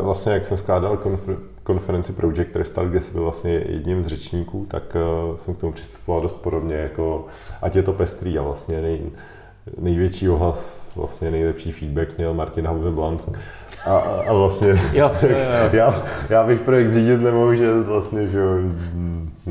Vlastně, 0.01 0.33
jak 0.33 0.45
jsem 0.45 0.57
skládal 0.57 0.97
konfer- 0.97 1.37
konferenci 1.63 2.13
Project 2.13 2.57
Restart, 2.57 2.89
kde 2.89 3.01
jsi 3.01 3.13
byl 3.13 3.23
vlastně 3.23 3.53
jedním 3.53 4.03
z 4.03 4.07
řečníků, 4.07 4.67
tak 4.71 4.97
uh, 5.31 5.37
jsem 5.37 5.55
k 5.55 5.59
tomu 5.59 5.73
přistupoval 5.73 6.21
dost 6.21 6.37
podobně, 6.37 6.75
jako 6.75 7.27
ať 7.63 7.77
je 7.77 7.83
to 7.83 7.93
pestrý 7.93 8.39
a 8.39 8.43
vlastně 8.43 8.81
nej, 8.81 9.01
největší 9.79 10.29
ohlas, 10.29 10.91
vlastně 10.97 11.31
nejlepší 11.31 11.73
feedback 11.73 12.19
měl 12.19 12.35
Martin 12.35 12.67
Hausenblanc. 12.67 13.29
A, 13.87 13.97
a 13.97 14.33
vlastně 14.33 14.69
jo, 14.93 15.11
jo, 15.23 15.29
jo. 15.29 15.37
Já, 15.73 16.03
já 16.29 16.45
bych 16.47 16.61
projekt 16.61 16.93
řídit 16.93 17.21
nemohl, 17.21 17.55
že 17.55 17.81
vlastně 17.81 18.29
že 18.29 18.41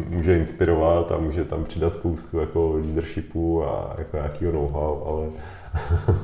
může 0.09 0.37
inspirovat 0.37 1.11
a 1.11 1.17
může 1.17 1.45
tam 1.45 1.63
přidat 1.63 1.93
spoustu 1.93 2.39
jako 2.39 2.79
leadershipu 2.85 3.63
a 3.65 3.95
jako 3.97 4.17
nějakého 4.17 4.51
know-how, 4.51 5.03
ale 5.05 5.27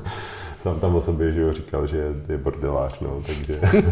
sám 0.63 0.79
tam 0.79 0.95
o 0.95 1.01
sobě 1.01 1.31
že 1.31 1.41
jo, 1.41 1.53
říkal, 1.53 1.87
že 1.87 2.13
je 2.29 2.37
bordelář, 2.37 2.99
no, 2.99 3.21
takže... 3.27 3.61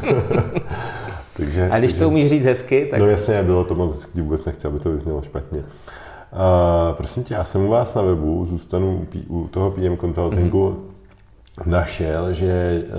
takže 1.34 1.70
a 1.72 1.80
když 1.80 1.92
takže, 1.92 2.00
to 2.00 2.10
umíš 2.10 2.30
říct 2.30 2.46
hezky, 2.46 2.88
tak... 2.92 3.00
No 3.00 3.08
jasně, 3.08 3.44
bylo 3.44 3.64
to 3.64 3.76
moc 3.76 3.96
hezky, 3.96 4.22
vůbec 4.22 4.46
nechci, 4.46 4.68
aby 4.68 4.80
to 4.80 4.92
vyznělo 4.92 5.22
špatně. 5.22 5.60
Uh, 5.60 6.96
prosím 6.98 7.24
tě, 7.24 7.34
já 7.34 7.44
jsem 7.44 7.62
u 7.62 7.68
vás 7.68 7.94
na 7.94 8.02
webu, 8.02 8.46
zůstanu 8.46 9.08
u, 9.30 9.40
u 9.40 9.48
toho 9.48 9.72
PM 9.72 9.98
Consultingu, 9.98 10.70
mm-hmm. 10.70 11.68
našel, 11.68 12.34
že 12.34 12.84
uh, 12.88 12.94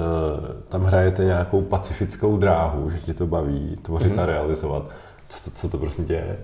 tam 0.69 0.85
hrajete 0.85 1.25
nějakou 1.25 1.63
pacifickou 1.63 2.37
dráhu, 2.37 2.91
že 2.91 2.99
tě 2.99 3.15
to 3.15 3.27
baví 3.27 3.79
tvořit 3.83 4.13
mm-hmm. 4.13 4.21
a 4.21 4.27
realizovat. 4.27 4.91
Co 5.29 5.45
to, 5.45 5.51
co 5.57 5.69
to 5.69 5.79
prosím 5.79 6.05
tě 6.05 6.13
je? 6.13 6.37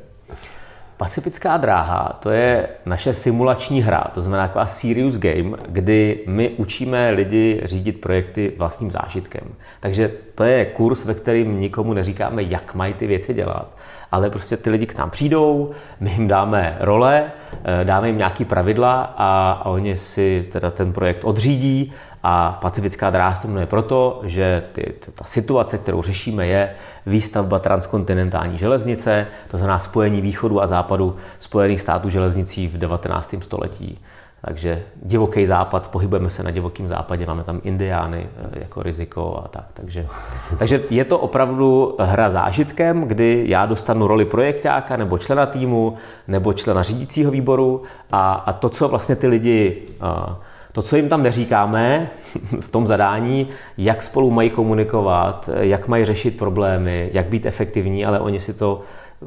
Pacifická 1.03 1.57
dráha, 1.57 2.19
to 2.23 2.31
je 2.31 2.69
naše 2.87 3.15
simulační 3.15 3.83
hra, 3.83 4.05
to 4.15 4.23
znamená 4.23 4.47
taková 4.47 4.67
serious 4.67 5.17
game, 5.17 5.57
kdy 5.69 6.21
my 6.27 6.49
učíme 6.49 7.11
lidi 7.11 7.61
řídit 7.65 8.01
projekty 8.01 8.53
vlastním 8.59 8.91
zážitkem. 8.91 9.43
Takže 9.81 10.11
to 10.35 10.45
je 10.45 10.65
kurz, 10.65 11.05
ve 11.05 11.15
kterým 11.15 11.61
nikomu 11.61 11.93
neříkáme, 11.93 12.43
jak 12.43 12.75
mají 12.75 12.95
ty 12.95 13.07
věci 13.07 13.35
dělat, 13.35 13.69
ale 14.13 14.31
prostě 14.31 14.57
ty 14.57 14.71
lidi 14.71 14.87
k 14.87 14.99
nám 14.99 15.11
přijdou, 15.11 15.71
my 16.01 16.11
jim 16.11 16.29
dáme 16.29 16.77
role, 16.81 17.25
eh, 17.65 17.85
dáme 17.85 18.07
jim 18.07 18.19
nějaký 18.19 18.45
pravidla 18.45 19.15
a, 19.17 19.53
a 19.53 19.65
oni 19.65 19.97
si 19.97 20.49
teda 20.53 20.71
ten 20.71 20.93
projekt 20.93 21.25
odřídí 21.25 21.93
a 22.23 22.59
pacifická 22.63 23.11
dráha 23.11 23.35
se 23.35 23.49
jmenuje 23.49 23.67
proto, 23.67 24.21
že 24.25 24.63
ty, 24.73 24.95
ta 25.15 25.25
situace, 25.25 25.79
kterou 25.79 26.03
řešíme, 26.03 26.47
je 26.47 26.75
výstavba 27.07 27.59
transkontinentální 27.59 28.59
železnice, 28.59 29.27
to 29.49 29.59
znamená 29.59 29.79
spojení 29.79 30.21
východu 30.21 30.63
a 30.63 30.67
západu 30.67 31.17
Spojených 31.41 31.81
států 31.81 32.11
železnicí 32.11 32.69
v 32.69 32.79
19. 32.79 33.35
století. 33.41 33.99
Takže 34.45 34.83
divoký 35.03 35.47
západ, 35.47 35.89
pohybujeme 35.89 36.31
se 36.31 36.43
na 36.43 36.51
divokém 36.51 36.89
západě, 36.89 37.27
máme 37.27 37.45
tam 37.45 37.61
indiány 37.65 38.27
eh, 38.37 38.59
jako 38.59 38.83
riziko 38.83 39.43
a 39.45 39.49
tak. 39.49 39.65
Takže, 39.75 40.07
takže 40.59 40.83
je 40.91 41.05
to 41.05 41.19
opravdu 41.19 41.97
hra 42.01 42.31
zážitkem, 42.31 43.03
kdy 43.03 43.45
já 43.47 43.67
dostanu 43.67 44.07
roli 44.07 44.25
projektáka 44.25 44.97
nebo 44.97 45.19
člena 45.19 45.47
týmu 45.47 45.97
nebo 46.29 46.53
člena 46.53 46.83
řídícího 46.83 47.31
výboru 47.31 47.83
a, 48.13 48.33
a 48.33 48.53
to, 48.53 48.69
co 48.69 48.89
vlastně 48.89 49.17
ty 49.17 49.27
lidi 49.27 49.83
uh, 50.03 50.35
to, 50.73 50.83
co 50.83 50.97
jim 50.97 51.09
tam 51.09 51.23
neříkáme 51.23 52.11
v 52.61 52.71
tom 52.71 52.87
zadání, 52.87 53.49
jak 53.79 54.03
spolu 54.03 54.31
mají 54.31 54.51
komunikovat, 54.51 55.51
jak 55.61 55.89
mají 55.89 56.05
řešit 56.05 56.39
problémy, 56.39 57.11
jak 57.13 57.27
být 57.27 57.47
efektivní, 57.47 58.05
ale 58.05 58.21
oni 58.21 58.41
si 58.41 58.55
to 58.55 58.83
eh, 59.23 59.27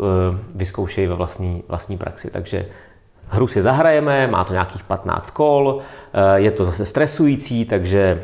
vyzkoušejí 0.55 1.07
ve 1.07 1.15
vlastní, 1.15 1.63
vlastní 1.67 1.97
praxi. 1.97 2.31
Takže 2.31 2.65
hru 3.27 3.47
si 3.47 3.61
zahrajeme, 3.61 4.27
má 4.27 4.43
to 4.43 4.53
nějakých 4.53 4.83
15 4.83 5.31
kol, 5.31 5.79
eh, 6.13 6.39
je 6.39 6.51
to 6.51 6.65
zase 6.65 6.85
stresující, 6.85 7.65
takže 7.65 8.23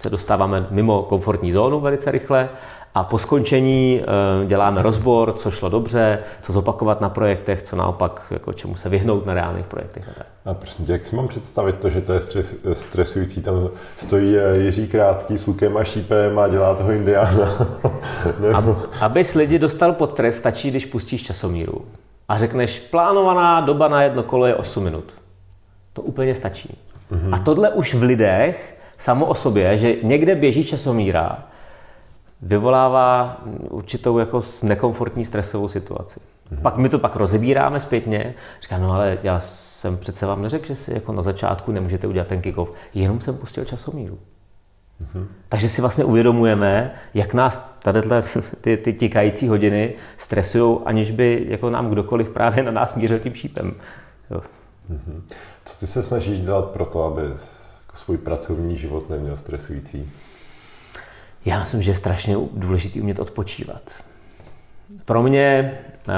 se 0.00 0.10
dostáváme 0.10 0.66
mimo 0.70 1.02
komfortní 1.02 1.52
zónu 1.52 1.80
velice 1.80 2.10
rychle 2.10 2.48
a 2.94 3.04
po 3.04 3.18
skončení 3.18 4.02
eh, 4.02 4.46
děláme 4.46 4.82
rozbor, 4.82 5.32
co 5.32 5.50
šlo 5.50 5.68
dobře, 5.68 6.18
co 6.42 6.52
zopakovat 6.52 7.00
na 7.00 7.08
projektech, 7.08 7.62
co 7.62 7.76
naopak, 7.76 8.22
jako 8.30 8.52
čemu 8.52 8.76
se 8.76 8.88
vyhnout 8.88 9.26
na 9.26 9.34
reálných 9.34 9.66
projektech. 9.66 10.08
A 10.44 10.54
prosím 10.54 10.86
tě, 10.86 10.92
jak 10.92 11.02
si 11.02 11.16
mám 11.16 11.28
představit 11.28 11.76
to, 11.76 11.90
že 11.90 12.00
to 12.00 12.12
je 12.12 12.20
stres, 12.20 12.54
stresující? 12.72 13.42
Tam 13.42 13.68
stojí 13.96 14.36
eh, 14.36 14.56
Jiří 14.56 14.88
Krátký 14.88 15.38
s 15.38 15.46
lukem 15.46 15.76
a 15.76 15.84
šípem 15.84 16.38
a 16.38 16.48
dělá 16.48 16.74
toho 16.74 16.92
indiána. 16.92 17.66
Nebo... 18.40 18.76
Abys 19.00 19.34
lidi 19.34 19.58
dostal 19.58 19.92
pod 19.92 20.14
trest, 20.14 20.36
stačí, 20.36 20.70
když 20.70 20.86
pustíš 20.86 21.22
časomíru 21.22 21.84
a 22.30 22.38
řekneš, 22.38 22.78
plánovaná 22.78 23.60
doba 23.60 23.88
na 23.88 24.02
jedno 24.02 24.22
kolo 24.22 24.46
je 24.46 24.54
8 24.54 24.84
minut. 24.84 25.04
To 25.92 26.02
úplně 26.02 26.34
stačí. 26.34 26.78
Mm-hmm. 27.12 27.34
A 27.34 27.38
tohle 27.38 27.70
už 27.70 27.94
v 27.94 28.02
lidech 28.02 28.78
samo 28.98 29.26
o 29.26 29.34
sobě, 29.34 29.78
že 29.78 29.94
někde 30.02 30.34
běží 30.34 30.64
časomíra, 30.64 31.38
vyvolává 32.42 33.40
určitou 33.70 34.18
jako 34.18 34.40
nekomfortní 34.62 35.24
stresovou 35.24 35.68
situaci. 35.68 36.20
Mm-hmm. 36.20 36.60
Pak 36.62 36.76
my 36.76 36.88
to 36.88 36.98
pak 36.98 37.16
rozebíráme 37.16 37.80
zpětně, 37.80 38.34
říká, 38.62 38.78
no 38.78 38.92
ale 38.92 39.18
já 39.22 39.40
jsem 39.40 39.96
přece 39.96 40.26
vám 40.26 40.42
neřekl, 40.42 40.66
že 40.66 40.76
si 40.76 40.94
jako 40.94 41.12
na 41.12 41.22
začátku 41.22 41.72
nemůžete 41.72 42.06
udělat 42.06 42.28
ten 42.28 42.40
kick-off, 42.40 42.72
jenom 42.94 43.20
jsem 43.20 43.36
pustil 43.36 43.64
časomíru. 43.64 44.18
Mm-hmm. 45.02 45.26
Takže 45.48 45.68
si 45.68 45.80
vlastně 45.80 46.04
uvědomujeme, 46.04 46.94
jak 47.14 47.34
nás 47.34 47.74
tady 47.82 48.00
ty, 48.60 48.76
ty 48.76 48.92
tikající 48.92 49.48
hodiny 49.48 49.94
stresují, 50.18 50.78
aniž 50.84 51.10
by 51.10 51.46
jako 51.48 51.70
nám 51.70 51.90
kdokoliv 51.90 52.30
právě 52.30 52.62
na 52.62 52.70
nás 52.70 52.94
mířil 52.94 53.18
tím 53.18 53.34
šípem. 53.34 53.74
Jo. 54.30 54.42
Mm-hmm. 54.90 55.22
Co 55.64 55.78
ty 55.80 55.86
se 55.86 56.02
snažíš 56.02 56.40
dělat 56.40 56.70
pro 56.70 56.86
to, 56.86 57.04
aby 57.04 57.22
svůj 57.94 58.18
pracovní 58.18 58.76
život 58.76 59.10
neměl 59.10 59.36
stresující? 59.36 60.12
Já 61.44 61.60
myslím, 61.60 61.82
že 61.82 61.90
je 61.90 61.94
strašně 61.94 62.36
důležité 62.52 63.00
umět 63.00 63.18
odpočívat. 63.18 63.82
Pro 65.04 65.22
mě 65.22 65.78
uh, 66.08 66.14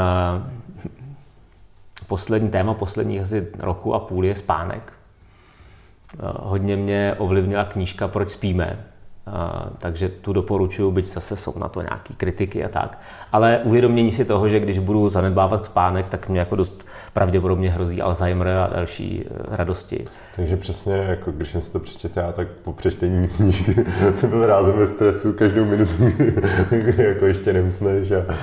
poslední 2.07 2.51
téma 2.51 2.75
posledních 2.75 3.20
asi 3.20 3.47
roku 3.59 3.95
a 3.95 3.99
půl 3.99 4.25
je 4.25 4.37
spánek. 4.37 4.93
Uh, 6.23 6.31
hodně 6.41 6.77
mě 6.77 7.14
ovlivnila 7.18 7.64
knížka 7.64 8.09
Proč 8.09 8.31
spíme, 8.31 8.79
takže 9.79 10.09
tu 10.09 10.33
doporučuji, 10.33 10.91
byť 10.91 11.07
zase 11.07 11.37
jsou 11.37 11.59
na 11.59 11.68
to 11.68 11.83
nějaké 11.83 12.14
kritiky 12.14 12.64
a 12.64 12.68
tak. 12.68 12.99
Ale 13.33 13.61
uvědomění 13.64 14.12
si 14.12 14.25
toho, 14.25 14.49
že 14.49 14.61
když 14.61 14.79
budu 14.79 15.09
zanedbávat 15.09 15.64
spánek, 15.64 16.09
tak 16.09 16.29
mě 16.29 16.39
jako 16.39 16.57
dost 16.57 16.87
pravděpodobně 17.13 17.71
hrozí 17.71 18.03
Alzheimer 18.03 18.49
a 18.49 18.67
další 18.67 19.25
e, 19.25 19.57
radosti. 19.57 20.05
Takže 20.37 20.57
přesně, 20.57 20.95
jako 20.95 21.31
když 21.31 21.51
jsem 21.51 21.61
si 21.61 21.73
to 21.73 21.81
přečetl 21.81 22.19
já, 22.19 22.33
tak 22.33 22.49
po 22.49 22.73
přečtení 22.73 23.29
knížky 23.29 23.75
jsem 24.13 24.31
byl 24.31 24.47
rázem 24.47 24.79
ve 24.79 24.87
stresu 24.87 25.33
každou 25.33 25.65
minutu, 25.65 25.95
kdy 26.71 27.05
jako 27.09 27.27
ještě 27.27 27.53
neusneš 27.53 28.11
a 28.11 28.35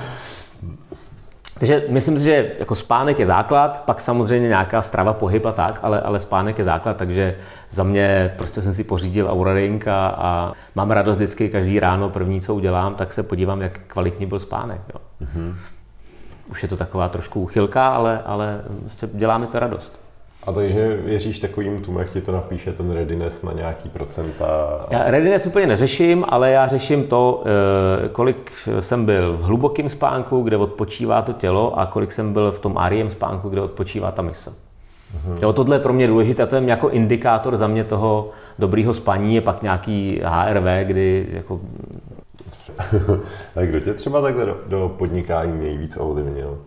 takže 1.60 1.84
myslím 1.88 2.18
si, 2.18 2.24
že 2.24 2.52
jako 2.58 2.74
spánek 2.74 3.18
je 3.18 3.26
základ, 3.26 3.82
pak 3.84 4.00
samozřejmě 4.00 4.48
nějaká 4.48 4.82
strava, 4.82 5.12
pohyb 5.12 5.46
a 5.46 5.52
tak, 5.52 5.80
ale, 5.82 6.00
ale 6.00 6.20
spánek 6.20 6.58
je 6.58 6.64
základ, 6.64 6.96
takže 6.96 7.36
za 7.70 7.82
mě 7.82 8.34
prostě 8.36 8.62
jsem 8.62 8.72
si 8.72 8.84
pořídil 8.84 9.30
Aura 9.30 9.54
Ring 9.54 9.88
a, 9.88 10.08
a 10.08 10.52
mám 10.74 10.90
radost 10.90 11.16
vždycky 11.16 11.48
každý 11.48 11.80
ráno, 11.80 12.10
první, 12.10 12.40
co 12.40 12.54
udělám, 12.54 12.94
tak 12.94 13.12
se 13.12 13.22
podívám, 13.22 13.60
jak 13.62 13.80
kvalitní 13.86 14.26
byl 14.26 14.40
spánek. 14.40 14.80
Jo. 14.94 15.00
Mm-hmm. 15.22 15.54
Už 16.50 16.62
je 16.62 16.68
to 16.68 16.76
taková 16.76 17.08
trošku 17.08 17.40
uchylka, 17.40 17.88
ale, 17.88 18.22
ale 18.26 18.60
dělá 19.12 19.38
mi 19.38 19.46
to 19.46 19.58
radost. 19.58 20.00
A 20.46 20.52
takže 20.52 20.96
věříš 21.04 21.38
takovým 21.38 21.82
tomu, 21.82 21.98
jak 21.98 22.10
ti 22.10 22.20
to 22.20 22.32
napíše 22.32 22.72
ten 22.72 22.90
readiness 22.90 23.42
na 23.42 23.52
nějaký 23.52 23.88
procenta? 23.88 24.46
Já 24.90 25.10
readiness 25.10 25.46
úplně 25.46 25.66
neřeším, 25.66 26.24
ale 26.28 26.50
já 26.50 26.66
řeším 26.66 27.04
to, 27.04 27.44
eh, 28.04 28.08
kolik 28.08 28.52
jsem 28.80 29.04
byl 29.04 29.36
v 29.36 29.42
hlubokém 29.42 29.88
spánku, 29.88 30.42
kde 30.42 30.56
odpočívá 30.56 31.22
to 31.22 31.32
tělo 31.32 31.78
a 31.78 31.86
kolik 31.86 32.12
jsem 32.12 32.32
byl 32.32 32.52
v 32.52 32.60
tom 32.60 32.76
REM 32.88 33.10
spánku, 33.10 33.48
kde 33.48 33.60
odpočívá 33.60 34.10
ta 34.10 34.22
mysl. 34.22 34.52
Mhm. 35.14 35.38
Jo, 35.42 35.52
tohle 35.52 35.76
je 35.76 35.80
pro 35.80 35.92
mě 35.92 36.06
důležité, 36.06 36.46
to 36.46 36.56
je 36.56 36.62
jako 36.64 36.88
indikátor 36.88 37.56
za 37.56 37.66
mě 37.66 37.84
toho 37.84 38.30
dobrýho 38.58 38.94
spaní, 38.94 39.34
je 39.34 39.40
pak 39.40 39.62
nějaký 39.62 40.20
HRV, 40.24 40.86
kdy 40.86 41.26
jako... 41.32 41.60
a 43.56 43.60
kdo 43.60 43.80
tě 43.80 43.94
třeba 43.94 44.22
takhle 44.22 44.46
do, 44.46 44.60
do 44.66 44.94
podnikání 44.98 45.60
nejvíc 45.60 45.96
ovlivnil? 45.96 46.58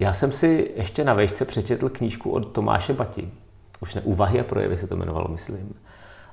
Já 0.00 0.12
jsem 0.12 0.32
si 0.32 0.70
ještě 0.76 1.04
na 1.04 1.14
vejšce 1.14 1.44
přečetl 1.44 1.88
knížku 1.88 2.30
od 2.30 2.52
Tomáše 2.52 2.92
Bati. 2.92 3.28
Už 3.80 3.94
ne 3.94 4.00
Úvahy 4.00 4.40
a 4.40 4.44
projevy 4.44 4.76
se 4.76 4.86
to 4.86 4.94
jmenovalo, 4.94 5.28
myslím. 5.28 5.74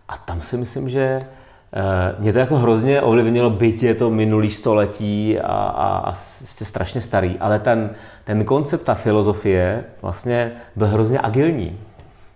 A 0.08 0.18
tam 0.18 0.42
si 0.42 0.58
myslím, 0.58 0.90
že 0.90 1.20
eh, 1.20 2.16
mě 2.20 2.34
to 2.34 2.40
jako 2.40 2.58
hrozně 2.58 3.02
ovlivnilo, 3.02 3.50
byť 3.50 3.84
je 3.84 3.96
to 3.96 4.10
minulý 4.10 4.50
století 4.50 5.40
a, 5.40 5.48
a, 5.54 5.98
a 5.98 6.14
jste 6.14 6.66
strašně 6.66 7.02
starý, 7.02 7.40
ale 7.40 7.60
ten, 7.60 7.90
ten 8.24 8.46
koncept, 8.46 8.84
ta 8.84 8.94
filozofie 8.94 9.84
vlastně 10.02 10.52
byl 10.76 10.88
hrozně 10.88 11.20
agilní. 11.20 11.80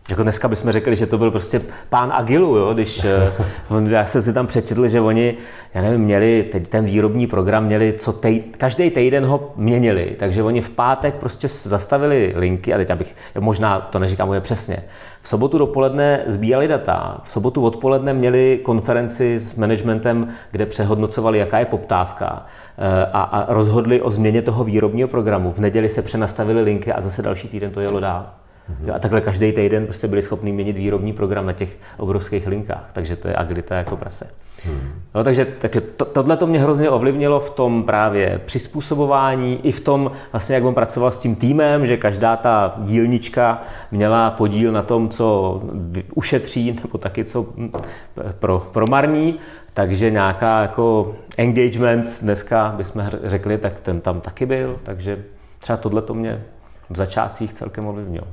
Jako 0.09 0.23
dneska 0.23 0.47
bychom 0.47 0.71
řekli, 0.71 0.95
že 0.95 1.05
to 1.05 1.17
byl 1.17 1.31
prostě 1.31 1.61
pán 1.89 2.11
Agilu, 2.13 2.57
jo? 2.57 2.73
když 2.73 3.03
eh, 3.03 3.31
já 3.89 4.05
jsem 4.05 4.21
si 4.21 4.33
tam 4.33 4.47
přečetl, 4.47 4.87
že 4.87 5.01
oni, 5.01 5.37
já 5.73 5.81
nevím, 5.81 6.01
měli 6.01 6.49
teď 6.51 6.69
ten 6.69 6.85
výrobní 6.85 7.27
program, 7.27 7.65
měli 7.65 7.93
co 7.93 8.13
tej, 8.13 8.43
každý 8.57 8.89
týden 8.89 9.25
ho 9.25 9.53
měnili, 9.55 10.15
takže 10.19 10.43
oni 10.43 10.61
v 10.61 10.69
pátek 10.69 11.15
prostě 11.15 11.47
zastavili 11.47 12.33
linky, 12.35 12.73
a 12.73 12.77
teď 12.77 12.89
abych, 12.89 13.15
možná 13.39 13.79
to 13.79 13.99
neříkám 13.99 14.27
úplně 14.27 14.41
přesně, 14.41 14.77
v 15.21 15.27
sobotu 15.27 15.57
dopoledne 15.57 16.23
sbírali 16.27 16.67
data, 16.67 17.21
v 17.23 17.31
sobotu 17.31 17.65
odpoledne 17.65 18.13
měli 18.13 18.59
konferenci 18.63 19.39
s 19.39 19.55
managementem, 19.55 20.27
kde 20.51 20.65
přehodnocovali, 20.65 21.37
jaká 21.37 21.59
je 21.59 21.65
poptávka 21.65 22.45
eh, 22.77 23.05
a, 23.13 23.21
a 23.21 23.53
rozhodli 23.53 24.01
o 24.01 24.11
změně 24.11 24.41
toho 24.41 24.63
výrobního 24.63 25.07
programu. 25.07 25.51
V 25.51 25.59
neděli 25.59 25.89
se 25.89 26.01
přenastavili 26.01 26.61
linky 26.61 26.93
a 26.93 27.01
zase 27.01 27.21
další 27.21 27.47
týden 27.47 27.71
to 27.71 27.81
jelo 27.81 27.99
dál. 27.99 28.25
Mm-hmm. 28.71 28.95
A 28.95 28.99
takhle 28.99 29.21
každý 29.21 29.51
týden 29.51 29.85
prostě 29.85 30.07
byli 30.07 30.21
schopni 30.21 30.51
měnit 30.51 30.77
výrobní 30.77 31.13
program 31.13 31.45
na 31.45 31.53
těch 31.53 31.77
obrovských 31.97 32.47
linkách. 32.47 32.89
Takže 32.93 33.15
to 33.15 33.27
je 33.27 33.35
agilita 33.35 33.75
jako 33.75 33.97
prase. 33.97 34.27
Hmm. 34.65 35.01
No, 35.15 35.23
takže 35.23 35.47
takže 35.59 35.81
to, 35.81 36.05
tohle 36.05 36.37
to 36.37 36.47
mě 36.47 36.59
hrozně 36.59 36.89
ovlivnilo 36.89 37.39
v 37.39 37.49
tom 37.49 37.83
právě 37.83 38.41
přizpůsobování, 38.45 39.59
i 39.63 39.71
v 39.71 39.79
tom, 39.79 40.11
vlastně, 40.31 40.55
jak 40.55 40.63
on 40.63 40.73
pracoval 40.73 41.11
s 41.11 41.19
tím 41.19 41.35
týmem, 41.35 41.87
že 41.87 41.97
každá 41.97 42.35
ta 42.35 42.75
dílnička 42.77 43.61
měla 43.91 44.31
podíl 44.31 44.71
na 44.71 44.81
tom, 44.81 45.09
co 45.09 45.61
ušetří, 46.15 46.79
nebo 46.83 46.97
taky 46.97 47.25
co 47.25 47.45
pro, 48.39 48.59
promarní. 48.71 49.39
Takže 49.73 50.11
nějaká 50.11 50.61
jako 50.61 51.15
engagement 51.37 52.21
dneska 52.21 52.73
bychom 52.77 53.09
řekli, 53.23 53.57
tak 53.57 53.79
ten 53.79 54.01
tam 54.01 54.21
taky 54.21 54.45
byl. 54.45 54.79
Takže 54.83 55.23
třeba 55.59 55.77
tohle 55.77 56.01
to 56.01 56.13
mě 56.13 56.41
v 56.91 56.97
začátcích 56.97 57.53
celkem 57.53 57.87
ovlivnilo. 57.87 58.27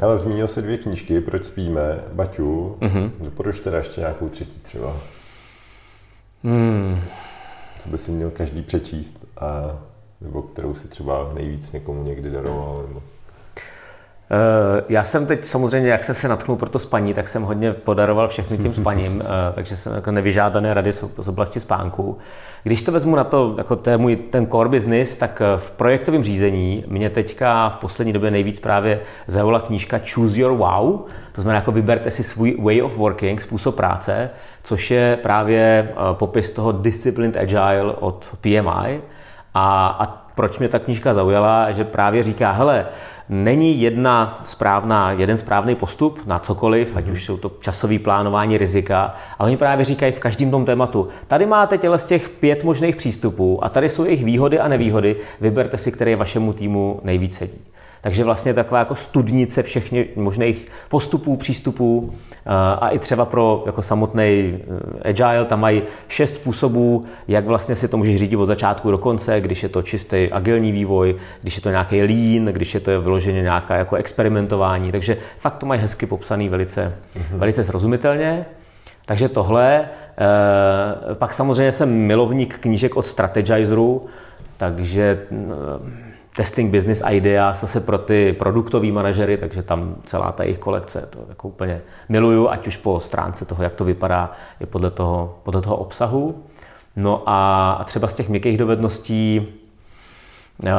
Ale 0.00 0.18
zmínil 0.18 0.48
se 0.48 0.62
dvě 0.62 0.78
knížky, 0.78 1.20
Proč 1.20 1.44
spíme, 1.44 2.00
Baťu. 2.12 2.76
Mm-hmm. 2.80 3.10
Doporuč 3.20 3.60
teda 3.60 3.78
ještě 3.78 4.00
nějakou 4.00 4.28
třetí 4.28 4.60
třeba. 4.60 4.96
Hmm. 6.44 7.00
Co 7.78 7.88
by 7.88 7.98
si 7.98 8.10
měl 8.10 8.30
každý 8.30 8.62
přečíst, 8.62 9.26
a, 9.40 9.78
nebo 10.20 10.42
kterou 10.42 10.74
si 10.74 10.88
třeba 10.88 11.30
nejvíc 11.34 11.72
někomu 11.72 12.02
někdy 12.02 12.30
daroval. 12.30 12.84
Nebo... 12.88 13.02
Eh, 14.32 14.84
já 14.88 15.04
jsem 15.04 15.26
teď 15.26 15.44
samozřejmě, 15.44 15.90
jak 15.90 16.04
jsem 16.04 16.14
se 16.14 16.28
natknul 16.28 16.56
pro 16.56 16.68
to 16.68 16.78
spaní, 16.78 17.14
tak 17.14 17.28
jsem 17.28 17.42
hodně 17.42 17.72
podaroval 17.72 18.28
všechny 18.28 18.58
tím 18.58 18.74
spaním, 18.74 19.22
eh, 19.24 19.52
takže 19.54 19.76
jsem 19.76 19.94
jako 19.94 20.10
nevyžádané 20.10 20.74
rady 20.74 20.92
z 20.92 21.28
oblasti 21.28 21.60
spánku. 21.60 22.18
Když 22.62 22.82
to 22.82 22.92
vezmu 22.92 23.16
na 23.16 23.24
to, 23.24 23.54
jako 23.58 23.76
to 23.76 23.90
je 23.90 23.96
můj 23.96 24.16
ten 24.16 24.46
core 24.46 24.68
business, 24.68 25.16
tak 25.16 25.42
eh, 25.44 25.58
v 25.60 25.70
projektovém 25.70 26.22
řízení 26.22 26.84
mě 26.88 27.10
teďka 27.10 27.68
v 27.68 27.76
poslední 27.76 28.12
době 28.12 28.30
nejvíc 28.30 28.60
právě 28.60 29.00
zaujala 29.26 29.60
knížka 29.60 30.00
Choose 30.14 30.40
Your 30.40 30.52
Wow, 30.52 31.00
to 31.32 31.42
znamená 31.42 31.56
jako 31.56 31.72
vyberte 31.72 32.10
si 32.10 32.22
svůj 32.22 32.56
way 32.62 32.82
of 32.82 32.96
working, 32.96 33.40
způsob 33.40 33.76
práce, 33.76 34.30
což 34.62 34.90
je 34.90 35.18
právě 35.22 35.92
popis 36.12 36.50
toho 36.50 36.72
Disciplined 36.72 37.36
Agile 37.36 37.92
od 37.92 38.36
PMI. 38.40 39.00
A, 39.54 39.86
a 39.88 40.19
proč 40.34 40.58
mě 40.58 40.68
ta 40.68 40.78
knížka 40.78 41.14
zaujala, 41.14 41.72
že 41.72 41.84
právě 41.84 42.22
říká, 42.22 42.52
hele, 42.52 42.86
není 43.28 43.80
jedna 43.80 44.40
správná, 44.44 45.12
jeden 45.12 45.36
správný 45.36 45.74
postup 45.74 46.26
na 46.26 46.38
cokoliv, 46.38 46.96
ať 46.96 47.08
už 47.08 47.24
jsou 47.24 47.36
to 47.36 47.52
časové 47.60 47.98
plánování 47.98 48.58
rizika, 48.58 49.14
a 49.38 49.44
oni 49.44 49.56
právě 49.56 49.84
říkají 49.84 50.12
v 50.12 50.18
každém 50.18 50.50
tom 50.50 50.64
tématu, 50.64 51.08
tady 51.28 51.46
máte 51.46 51.78
těle 51.78 51.98
z 51.98 52.04
těch 52.04 52.28
pět 52.28 52.64
možných 52.64 52.96
přístupů 52.96 53.64
a 53.64 53.68
tady 53.68 53.88
jsou 53.88 54.04
jejich 54.04 54.24
výhody 54.24 54.58
a 54.58 54.68
nevýhody, 54.68 55.16
vyberte 55.40 55.78
si, 55.78 55.92
který 55.92 56.14
vašemu 56.14 56.52
týmu 56.52 57.00
nejvíce 57.04 57.38
sedí. 57.38 57.69
Takže 58.00 58.24
vlastně 58.24 58.54
taková 58.54 58.78
jako 58.78 58.94
studnice 58.94 59.62
všech 59.62 60.16
možných 60.16 60.66
postupů, 60.88 61.36
přístupů 61.36 62.14
eh, 62.46 62.50
a 62.80 62.88
i 62.88 62.98
třeba 62.98 63.24
pro 63.24 63.62
jako 63.66 63.82
samotný 63.82 64.58
eh, 65.02 65.08
agile, 65.08 65.44
tam 65.44 65.60
mají 65.60 65.82
šest 66.08 66.34
způsobů, 66.34 67.04
jak 67.28 67.44
vlastně 67.44 67.76
si 67.76 67.88
to 67.88 67.96
můžeš 67.96 68.16
řídit 68.18 68.36
od 68.36 68.46
začátku 68.46 68.90
do 68.90 68.98
konce, 68.98 69.40
když 69.40 69.62
je 69.62 69.68
to 69.68 69.82
čistý 69.82 70.28
agilní 70.32 70.72
vývoj, 70.72 71.16
když 71.42 71.56
je 71.56 71.62
to 71.62 71.70
nějaký 71.70 72.02
lean, 72.02 72.44
když 72.44 72.74
je 72.74 72.80
to 72.80 73.00
vyloženě 73.00 73.42
nějaká 73.42 73.76
jako 73.76 73.96
experimentování. 73.96 74.92
Takže 74.92 75.16
fakt 75.38 75.58
to 75.58 75.66
mají 75.66 75.80
hezky 75.80 76.06
popsaný 76.06 76.48
velice, 76.48 76.94
mm-hmm. 77.16 77.38
velice 77.38 77.64
srozumitelně. 77.64 78.46
Takže 79.06 79.28
tohle. 79.28 79.88
Eh, 80.18 81.14
pak 81.14 81.34
samozřejmě 81.34 81.72
jsem 81.72 81.90
milovník 81.90 82.58
knížek 82.58 82.96
od 82.96 83.06
Strategizerů, 83.06 84.06
takže 84.56 85.18
testing 86.36 86.70
business 86.70 87.02
idea 87.10 87.52
zase 87.52 87.80
pro 87.80 87.98
ty 87.98 88.32
produktový 88.32 88.92
manažery, 88.92 89.36
takže 89.36 89.62
tam 89.62 89.94
celá 90.04 90.32
ta 90.32 90.42
jejich 90.42 90.58
kolekce, 90.58 91.08
to 91.10 91.18
jako 91.28 91.48
úplně 91.48 91.80
miluju, 92.08 92.48
ať 92.48 92.66
už 92.66 92.76
po 92.76 93.00
stránce 93.00 93.44
toho, 93.44 93.62
jak 93.62 93.74
to 93.74 93.84
vypadá, 93.84 94.32
je 94.60 94.66
podle 94.66 94.90
toho, 94.90 95.38
podle 95.42 95.62
toho 95.62 95.76
obsahu. 95.76 96.44
No 96.96 97.22
a 97.26 97.84
třeba 97.84 98.08
z 98.08 98.14
těch 98.14 98.28
měkkých 98.28 98.58
dovedností 98.58 99.46
eh, 100.66 100.70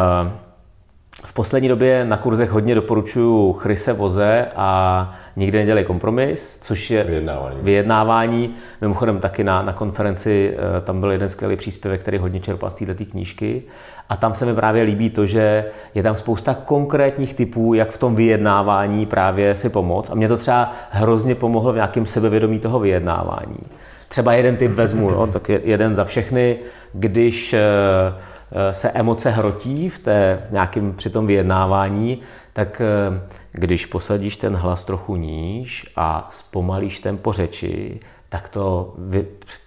v 1.25 1.33
poslední 1.33 1.69
době 1.69 2.05
na 2.05 2.17
kurzech 2.17 2.49
hodně 2.49 2.75
doporučuju 2.75 3.53
Chryse 3.53 3.93
Voze 3.93 4.47
a 4.55 5.13
Nikde 5.35 5.59
nedělej 5.59 5.83
kompromis, 5.83 6.59
což 6.61 6.91
je 6.91 7.03
vyjednávání. 7.03 7.57
vyjednávání. 7.61 8.55
Mimochodem 8.81 9.19
taky 9.19 9.43
na, 9.43 9.61
na 9.61 9.73
konferenci 9.73 10.53
eh, 10.53 10.81
tam 10.81 10.99
byl 10.99 11.11
jeden 11.11 11.29
skvělý 11.29 11.55
příspěvek, 11.55 12.01
který 12.01 12.17
hodně 12.17 12.39
čerpal 12.39 12.69
z 12.69 12.73
této 12.73 13.05
knížky. 13.05 13.63
A 14.09 14.17
tam 14.17 14.33
se 14.33 14.45
mi 14.45 14.53
právě 14.53 14.83
líbí 14.83 15.09
to, 15.09 15.25
že 15.25 15.65
je 15.95 16.03
tam 16.03 16.15
spousta 16.15 16.53
konkrétních 16.53 17.33
typů, 17.33 17.73
jak 17.73 17.91
v 17.91 17.97
tom 17.97 18.15
vyjednávání 18.15 19.05
právě 19.05 19.55
si 19.55 19.69
pomoct. 19.69 20.09
A 20.09 20.15
mě 20.15 20.27
to 20.27 20.37
třeba 20.37 20.73
hrozně 20.89 21.35
pomohlo 21.35 21.71
v 21.71 21.75
nějakém 21.75 22.05
sebevědomí 22.05 22.59
toho 22.59 22.79
vyjednávání. 22.79 23.59
Třeba 24.07 24.33
jeden 24.33 24.57
typ 24.57 24.71
vezmu, 24.71 25.11
no, 25.11 25.27
tak 25.27 25.49
jeden 25.49 25.95
za 25.95 26.03
všechny, 26.03 26.57
když 26.93 27.53
eh, 27.53 27.61
se 28.71 28.89
emoce 28.89 29.29
hrotí 29.29 29.89
v 29.89 29.99
té 29.99 30.47
nějakým 30.51 30.93
při 30.93 31.09
tom 31.09 31.27
vyjednávání, 31.27 32.21
tak 32.53 32.81
eh, 32.81 33.21
když 33.51 33.85
posadíš 33.85 34.37
ten 34.37 34.55
hlas 34.55 34.85
trochu 34.85 35.15
níž 35.15 35.93
a 35.95 36.27
zpomalíš 36.31 36.99
tempo 36.99 37.33
řeči, 37.33 37.99
tak 38.29 38.49
to 38.49 38.93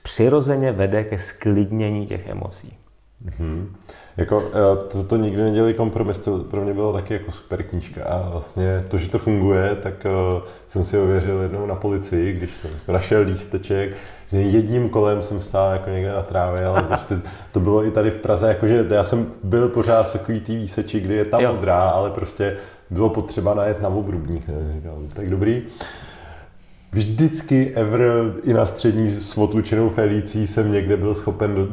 přirozeně 0.03 0.73
vede 0.73 1.05
ke 1.05 1.19
sklidnění 1.19 2.07
těch 2.07 2.29
emocí. 2.29 2.77
Mm-hmm. 3.27 3.67
Jako, 4.17 4.43
eh, 4.49 4.89
to, 4.93 5.05
to 5.05 5.17
nikdy 5.17 5.43
nedělí 5.43 5.75
kompromis, 5.75 6.19
to 6.19 6.39
pro 6.39 6.65
mě 6.65 6.75
bylo 6.75 6.93
taky 6.93 7.15
jako 7.15 7.33
super 7.33 7.63
knížka 7.63 8.05
a 8.05 8.31
vlastně 8.31 8.85
to, 8.89 8.99
že 8.99 9.11
to 9.11 9.19
funguje, 9.19 9.77
tak 9.77 9.95
uh, 10.05 10.43
jsem 10.67 10.85
si 10.85 10.99
ověřil 10.99 11.41
jednou 11.41 11.67
na 11.67 11.75
policii, 11.75 12.33
když 12.33 12.51
jsem 12.57 12.71
našel 12.89 13.23
lísteček, 13.23 13.97
že 14.33 14.39
jedním 14.39 14.89
kolem 14.89 15.23
jsem 15.23 15.41
stál 15.41 15.73
jako 15.73 15.91
někde 15.91 16.13
na 16.13 16.23
trávě, 16.23 16.67
ale 16.67 16.83
prostě 16.89 17.19
to 17.53 17.61
bylo 17.61 17.87
i 17.87 17.91
tady 17.91 18.11
v 18.11 18.15
Praze, 18.15 18.49
jakože 18.49 18.87
já 18.91 19.05
jsem 19.05 19.27
byl 19.43 19.69
pořád 19.69 20.09
v 20.09 20.13
takový 20.13 20.41
tý 20.41 20.57
výseči, 20.57 21.01
kdy 21.01 21.15
je 21.15 21.25
tam 21.25 21.43
modrá, 21.47 21.81
ale 21.81 22.11
prostě 22.11 22.57
bylo 22.91 23.11
potřeba 23.11 23.55
najet 23.55 23.83
na 23.83 23.89
obrubník. 23.89 24.45
Tak 25.15 25.31
dobrý. 25.31 25.63
Vždycky 26.95 27.73
ever 27.75 28.01
i 28.45 28.53
na 28.53 28.67
střední 28.67 29.11
s 29.21 29.39
otlučenou 29.39 29.89
Felicí 29.89 30.47
jsem 30.47 30.73
někde 30.73 30.97
byl 30.97 31.15
schopen 31.15 31.55
do, 31.55 31.69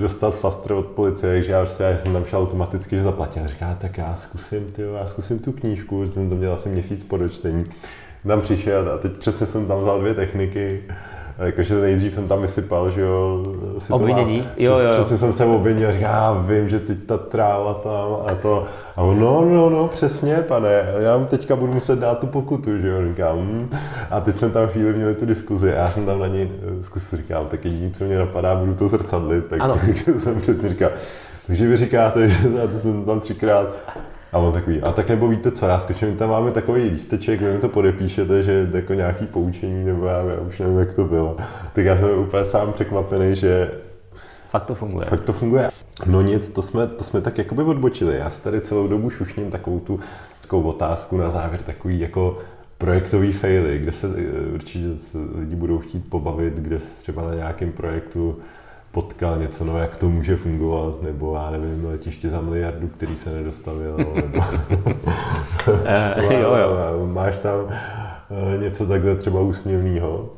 dostat 0.00 0.34
flastr 0.34 0.72
od 0.72 0.86
policie, 0.86 1.32
takže 1.32 1.52
já, 1.52 1.60
prostě, 1.60 1.82
já 1.82 1.98
jsem 1.98 2.12
tam 2.12 2.24
šel 2.24 2.40
automaticky, 2.40 2.96
že 2.96 3.02
zaplatil. 3.02 3.48
Říká, 3.48 3.76
tak 3.80 3.98
já 3.98 4.14
zkusím, 4.16 4.64
tyjo, 4.72 4.94
já 4.94 5.06
zkusím 5.06 5.38
tu 5.38 5.52
knížku, 5.52 6.08
jsem 6.08 6.30
to 6.30 6.36
měl 6.36 6.52
asi 6.52 6.68
měsíc 6.68 7.04
po 7.04 7.16
dočtení. 7.16 7.64
Tam 8.26 8.40
přišel 8.40 8.92
a 8.92 8.98
teď 8.98 9.12
přesně 9.12 9.46
jsem 9.46 9.66
tam 9.66 9.80
vzal 9.80 10.00
dvě 10.00 10.14
techniky 10.14 10.82
jakože 11.38 11.74
nejdřív 11.74 12.14
jsem 12.14 12.28
tam 12.28 12.42
vysypal, 12.42 12.90
že 12.90 13.00
jo, 13.00 13.44
si 13.78 13.92
Obvinění? 13.92 14.38
To 14.38 14.44
vás, 14.44 14.54
jo, 14.56 14.78
jo, 14.78 14.78
jo. 14.78 14.92
Přesně 14.92 15.18
jsem 15.18 15.32
se 15.32 15.44
obvinil, 15.44 15.92
říká, 15.92 16.06
já 16.06 16.32
vím, 16.32 16.68
že 16.68 16.80
teď 16.80 16.98
ta 17.06 17.18
tráva 17.18 17.74
tam 17.74 18.16
a 18.26 18.34
to, 18.34 18.66
a 18.96 19.02
on, 19.02 19.20
no, 19.20 19.44
no, 19.44 19.70
no, 19.70 19.88
přesně, 19.88 20.36
pane, 20.36 20.68
já 20.98 21.16
vám 21.16 21.26
teďka 21.26 21.56
budu 21.56 21.72
muset 21.72 21.98
dát 21.98 22.18
tu 22.18 22.26
pokutu, 22.26 22.78
že 22.78 22.88
jo, 22.88 23.08
říkám, 23.08 23.38
hm. 23.38 23.70
a 24.10 24.20
teď 24.20 24.38
jsme 24.38 24.50
tam 24.50 24.66
chvíli 24.66 24.92
měli 24.92 25.14
tu 25.14 25.26
diskuzi 25.26 25.72
a 25.72 25.76
já 25.76 25.90
jsem 25.90 26.06
tam 26.06 26.20
na 26.20 26.26
něj 26.26 26.48
eh, 26.80 26.82
zkusil, 26.82 27.18
říkám, 27.18 27.46
tak 27.46 27.64
jediný, 27.64 27.90
co 27.90 28.04
mě 28.04 28.18
napadá, 28.18 28.54
budu 28.54 28.74
to 28.74 28.88
zrcadlit, 28.88 29.46
tak, 29.46 29.60
takže 29.86 30.20
jsem 30.20 30.40
přesně 30.40 30.68
říkal, 30.68 30.90
takže 31.46 31.68
vy 31.68 31.76
říkáte, 31.76 32.28
že 32.28 32.48
to 32.82 33.02
tam 33.06 33.20
třikrát 33.20 33.68
a 34.34 34.38
on 34.38 34.52
takový, 34.52 34.82
a 34.82 34.92
tak 34.92 35.08
nebo 35.08 35.28
víte 35.28 35.50
co, 35.50 35.66
já 35.66 35.78
skočím, 35.78 36.16
tam 36.16 36.30
máme 36.30 36.50
takový 36.50 36.82
lísteček, 36.82 37.40
vy 37.40 37.52
mi 37.52 37.58
to 37.58 37.68
podepíšete, 37.68 38.42
že 38.42 38.70
jako 38.72 38.94
nějaký 38.94 39.26
poučení, 39.26 39.84
nebo 39.84 40.06
já, 40.06 40.18
já 40.18 40.40
už 40.40 40.58
nevím, 40.58 40.78
jak 40.78 40.94
to 40.94 41.04
bylo. 41.04 41.36
Tak 41.72 41.84
já 41.84 41.96
jsem 41.96 42.18
úplně 42.18 42.44
sám 42.44 42.72
překvapený, 42.72 43.36
že 43.36 43.70
Fakt 44.48 44.64
to 44.64 44.74
funguje. 44.74 45.06
Fakt 45.06 45.22
to 45.22 45.32
funguje. 45.32 45.70
No 46.06 46.22
nic, 46.22 46.48
to 46.48 46.62
jsme, 46.62 46.86
to 46.86 47.04
jsme 47.04 47.20
tak 47.20 47.38
jakoby 47.38 47.62
odbočili. 47.62 48.16
Já 48.16 48.30
si 48.30 48.42
tady 48.42 48.60
celou 48.60 48.88
dobu 48.88 49.10
šušním 49.10 49.50
takovou 49.50 49.80
tu 49.80 50.00
takovou 50.42 50.62
otázku 50.62 51.16
na 51.16 51.30
závěr, 51.30 51.62
takový 51.62 52.00
jako 52.00 52.38
projektový 52.78 53.32
faily, 53.32 53.78
kde 53.78 53.92
se 53.92 54.06
eh, 54.06 54.54
určitě 54.54 54.88
lidi 55.38 55.56
budou 55.56 55.78
chtít 55.78 56.08
pobavit, 56.08 56.54
kde 56.54 56.78
třeba 56.78 57.22
na 57.22 57.34
nějakém 57.34 57.72
projektu 57.72 58.36
potkal 58.94 59.38
něco, 59.38 59.64
no 59.64 59.78
jak 59.78 59.96
to 59.96 60.08
může 60.08 60.36
fungovat, 60.36 61.02
nebo 61.02 61.34
já 61.34 61.50
nevím, 61.50 61.84
letiště 61.84 62.28
za 62.28 62.40
miliardu, 62.40 62.88
který 62.88 63.16
se 63.16 63.32
nedostavil, 63.32 63.96
nebo... 63.96 64.38
jo, 66.30 66.54
jo. 66.54 67.06
Máš 67.06 67.36
tam 67.36 67.58
uh, 67.64 68.62
něco 68.62 68.86
takhle 68.86 69.16
třeba 69.16 69.40
úsměvného? 69.40 70.30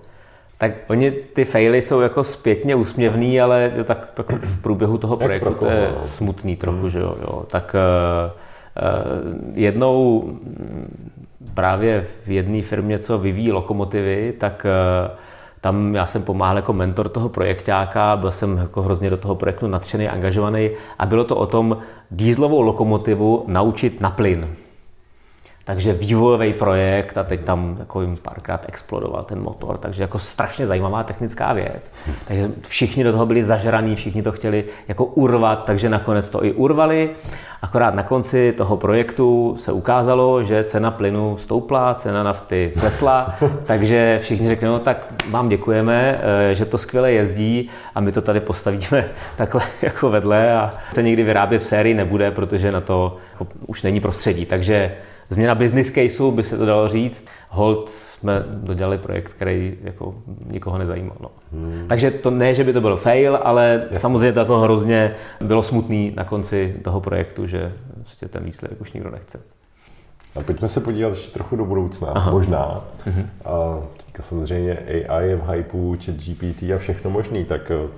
Tak 0.59 0.72
oni, 0.88 1.11
ty 1.11 1.44
faily 1.44 1.82
jsou 1.82 2.00
jako 2.00 2.24
zpětně 2.24 2.74
úsměvný, 2.74 3.40
ale 3.40 3.72
tak 3.84 4.09
jako 4.18 4.36
v 4.42 4.62
průběhu 4.62 4.98
toho 4.98 5.16
projektu 5.16 5.54
to 5.54 5.70
je 5.70 5.88
no. 5.94 6.00
smutný 6.04 6.57
trochu, 6.57 6.80
hmm. 6.80 6.90
že 6.90 6.98
jo. 6.98 7.16
jo. 7.20 7.44
Tak 7.50 7.76
uh, 7.76 8.30
uh, 8.30 9.52
jednou 9.54 10.22
mm, 10.22 11.11
právě 11.54 12.07
v 12.24 12.30
jedné 12.30 12.62
firmě, 12.62 12.98
co 12.98 13.18
vyvíjí 13.18 13.52
lokomotivy, 13.52 14.34
tak 14.38 14.66
uh, 15.11 15.16
tam 15.61 15.94
já 15.94 16.07
jsem 16.07 16.22
pomáhal 16.22 16.57
jako 16.57 16.72
mentor 16.72 17.09
toho 17.09 17.28
projektáka, 17.28 18.16
byl 18.16 18.32
jsem 18.32 18.57
jako 18.57 18.82
hrozně 18.82 19.11
do 19.11 19.16
toho 19.16 19.34
projektu 19.34 19.66
nadšený, 19.66 20.09
angažovaný 20.09 20.70
a 20.98 21.07
bylo 21.07 21.24
to 21.24 21.36
o 21.36 21.46
tom 21.46 21.78
dýzlovou 22.11 22.61
lokomotivu 22.61 23.44
naučit 23.46 24.00
na 24.00 24.11
plyn. 24.11 24.48
Takže 25.67 25.93
vývojový 25.93 26.53
projekt 26.53 27.19
a 27.19 27.25
teď 27.25 27.41
tam 27.41 27.77
jako 27.79 28.01
jim 28.01 28.17
párkrát 28.17 28.64
explodoval 28.69 29.23
ten 29.23 29.43
motor, 29.43 29.79
takže 29.79 30.03
jako 30.03 30.19
strašně 30.19 30.67
zajímavá 30.67 31.03
technická 31.03 31.53
věc. 31.53 31.93
Takže 32.29 32.51
všichni 32.69 33.05
do 33.05 33.12
toho 33.12 33.27
byli 33.27 33.43
zažraní, 33.43 33.97
všichni 33.97 34.23
to 34.23 34.33
chtěli 34.33 34.64
jako 34.89 35.05
urvat, 35.05 35.64
takže 35.64 35.89
nakonec 35.89 36.31
to 36.31 36.45
i 36.45 36.53
urvali. 36.53 37.11
Akorát 37.62 37.95
na 37.95 38.03
konci 38.03 38.53
toho 38.57 38.77
projektu 38.77 39.57
se 39.59 39.73
ukázalo, 39.73 40.45
že 40.45 40.64
cena 40.64 40.91
plynu 40.91 41.39
stoupla, 41.39 41.95
cena 41.95 42.23
nafty 42.23 42.73
klesla, 42.81 43.35
takže 43.67 44.19
všichni 44.23 44.49
řekli, 44.49 44.69
no 44.69 44.79
tak 44.79 45.12
vám 45.31 45.49
děkujeme, 45.49 46.21
eh, 46.51 46.55
že 46.55 46.64
to 46.64 46.79
skvěle 46.79 47.12
jezdí 47.12 47.71
a 47.95 48.01
my 48.01 48.12
to 48.12 48.21
tady 48.21 48.41
postavíme 48.41 49.09
takhle 49.37 49.62
jako 49.83 50.11
vedle 50.11 50.53
a 50.53 50.75
to 50.95 51.01
někdy 51.01 51.23
vyrábět 51.23 51.59
v 51.59 51.67
sérii 51.67 51.95
nebude, 51.95 52.31
protože 52.31 52.73
na 52.73 52.81
to 52.81 53.17
jako 53.33 53.47
už 53.67 53.83
není 53.83 54.01
prostředí. 54.01 54.47
Takže 54.47 54.93
změna 55.31 55.55
business 55.55 55.91
caseu 55.91 56.31
by 56.31 56.43
se 56.43 56.59
to 56.59 56.66
dalo 56.66 56.89
říct. 56.89 57.27
Hold 57.49 57.91
jsme 57.91 58.45
dodělali 58.49 58.99
projekt, 58.99 59.33
který 59.33 59.79
jako 59.83 60.14
nikoho 60.47 60.79
nezajímal. 60.79 61.16
No. 61.20 61.31
Hmm. 61.53 61.85
Takže 61.89 62.11
to 62.11 62.31
ne, 62.31 62.55
že 62.55 62.64
by 62.64 62.72
to 62.72 62.81
byl 62.81 62.97
fail, 62.97 63.39
ale 63.43 63.81
Jasně. 63.83 63.99
samozřejmě 63.99 64.33
to 64.33 64.41
jako 64.41 64.59
hrozně 64.59 65.14
bylo 65.45 65.62
smutný 65.62 66.12
na 66.16 66.24
konci 66.24 66.77
toho 66.85 67.01
projektu, 67.01 67.47
že 67.47 67.72
prostě 68.01 68.29
ten 68.29 68.45
výsledek 68.45 68.81
už 68.81 68.93
nikdo 68.93 69.11
nechce. 69.11 69.41
A 70.37 70.43
pojďme 70.43 70.68
se 70.68 70.81
podívat 70.81 71.09
ještě 71.09 71.33
trochu 71.33 71.57
do 71.57 71.64
budoucna, 71.64 72.09
Aha. 72.09 72.31
možná. 72.31 72.85
Mm-hmm. 73.07 73.27
A 73.45 73.81
teďka 73.97 74.22
samozřejmě 74.22 74.79
AI 75.09 75.29
je 75.29 75.37
v 75.37 75.49
hypeu, 75.51 75.97
chat 76.05 76.14
GPT 76.14 76.62
a 76.62 76.79
všechno 76.79 77.11
možný, 77.11 77.45
tak 77.45 77.70
eh, 77.70 77.89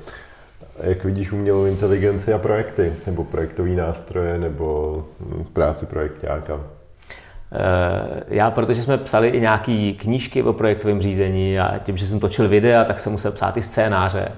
jak 0.90 1.04
vidíš 1.04 1.32
umělou 1.32 1.64
inteligenci 1.64 2.32
a 2.32 2.38
projekty, 2.38 2.92
nebo 3.06 3.24
projektové 3.24 3.70
nástroje, 3.70 4.38
nebo 4.38 5.04
hm, 5.20 5.44
práci 5.52 5.86
projektáka? 5.86 6.60
Eh, 7.52 8.22
já, 8.28 8.50
protože 8.50 8.82
jsme 8.82 8.98
psali 8.98 9.28
i 9.28 9.40
nějaké 9.40 9.92
knížky 9.96 10.42
o 10.42 10.52
projektovém 10.52 11.02
řízení 11.02 11.58
a 11.58 11.78
tím, 11.78 11.96
že 11.96 12.06
jsem 12.06 12.20
točil 12.20 12.48
videa, 12.48 12.84
tak 12.84 13.00
jsem 13.00 13.12
musel 13.12 13.32
psát 13.32 13.56
i 13.56 13.62
scénáře, 13.62 14.28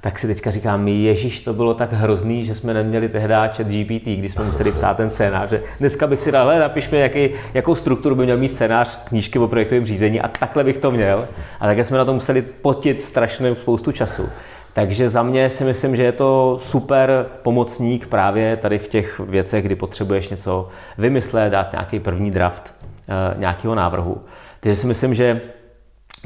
tak 0.00 0.18
si 0.18 0.26
teďka 0.26 0.50
říkám, 0.50 0.88
Ježíš, 0.88 1.40
to 1.40 1.52
bylo 1.52 1.74
tak 1.74 1.92
hrozný, 1.92 2.46
že 2.46 2.54
jsme 2.54 2.74
neměli 2.74 3.08
tehdy 3.08 3.34
chat 3.34 3.60
GPT, 3.60 4.06
když 4.06 4.32
jsme 4.32 4.44
museli 4.44 4.72
psát 4.72 4.96
ten 4.96 5.10
scénář. 5.10 5.50
Dneska 5.80 6.06
bych 6.06 6.20
si 6.20 6.32
dal, 6.32 6.58
napiš 6.58 6.90
mi, 6.90 7.00
jaký, 7.00 7.30
jakou 7.54 7.74
strukturu 7.74 8.14
by 8.14 8.24
měl 8.24 8.36
mít 8.36 8.48
scénář 8.48 8.98
knížky 9.04 9.38
o 9.38 9.48
projektovém 9.48 9.86
řízení 9.86 10.20
a 10.20 10.28
takhle 10.28 10.64
bych 10.64 10.78
to 10.78 10.90
měl. 10.90 11.28
A 11.60 11.66
také 11.66 11.84
jsme 11.84 11.98
na 11.98 12.04
to 12.04 12.14
museli 12.14 12.42
potit 12.42 13.02
strašně 13.02 13.54
spoustu 13.54 13.92
času. 13.92 14.28
Takže 14.76 15.08
za 15.08 15.22
mě 15.22 15.50
si 15.50 15.64
myslím, 15.64 15.96
že 15.96 16.02
je 16.02 16.12
to 16.12 16.58
super 16.62 17.26
pomocník 17.42 18.06
právě 18.06 18.56
tady 18.56 18.78
v 18.78 18.88
těch 18.88 19.18
věcech, 19.18 19.64
kdy 19.64 19.74
potřebuješ 19.74 20.28
něco 20.28 20.68
vymyslet, 20.98 21.50
dát 21.50 21.72
nějaký 21.72 22.00
první 22.00 22.30
draft 22.30 22.74
eh, 22.84 23.38
nějakého 23.38 23.74
návrhu. 23.74 24.22
Takže 24.60 24.76
si 24.76 24.86
myslím, 24.86 25.14
že 25.14 25.40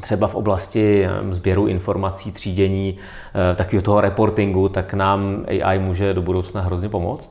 třeba 0.00 0.28
v 0.28 0.34
oblasti 0.34 1.06
eh, 1.06 1.34
sběru 1.34 1.66
informací, 1.66 2.32
třídění, 2.32 2.98
eh, 2.98 3.54
takového 3.54 3.82
toho 3.82 4.00
reportingu, 4.00 4.68
tak 4.68 4.94
nám 4.94 5.44
AI 5.48 5.78
může 5.78 6.14
do 6.14 6.22
budoucna 6.22 6.60
hrozně 6.60 6.88
pomoct. 6.88 7.30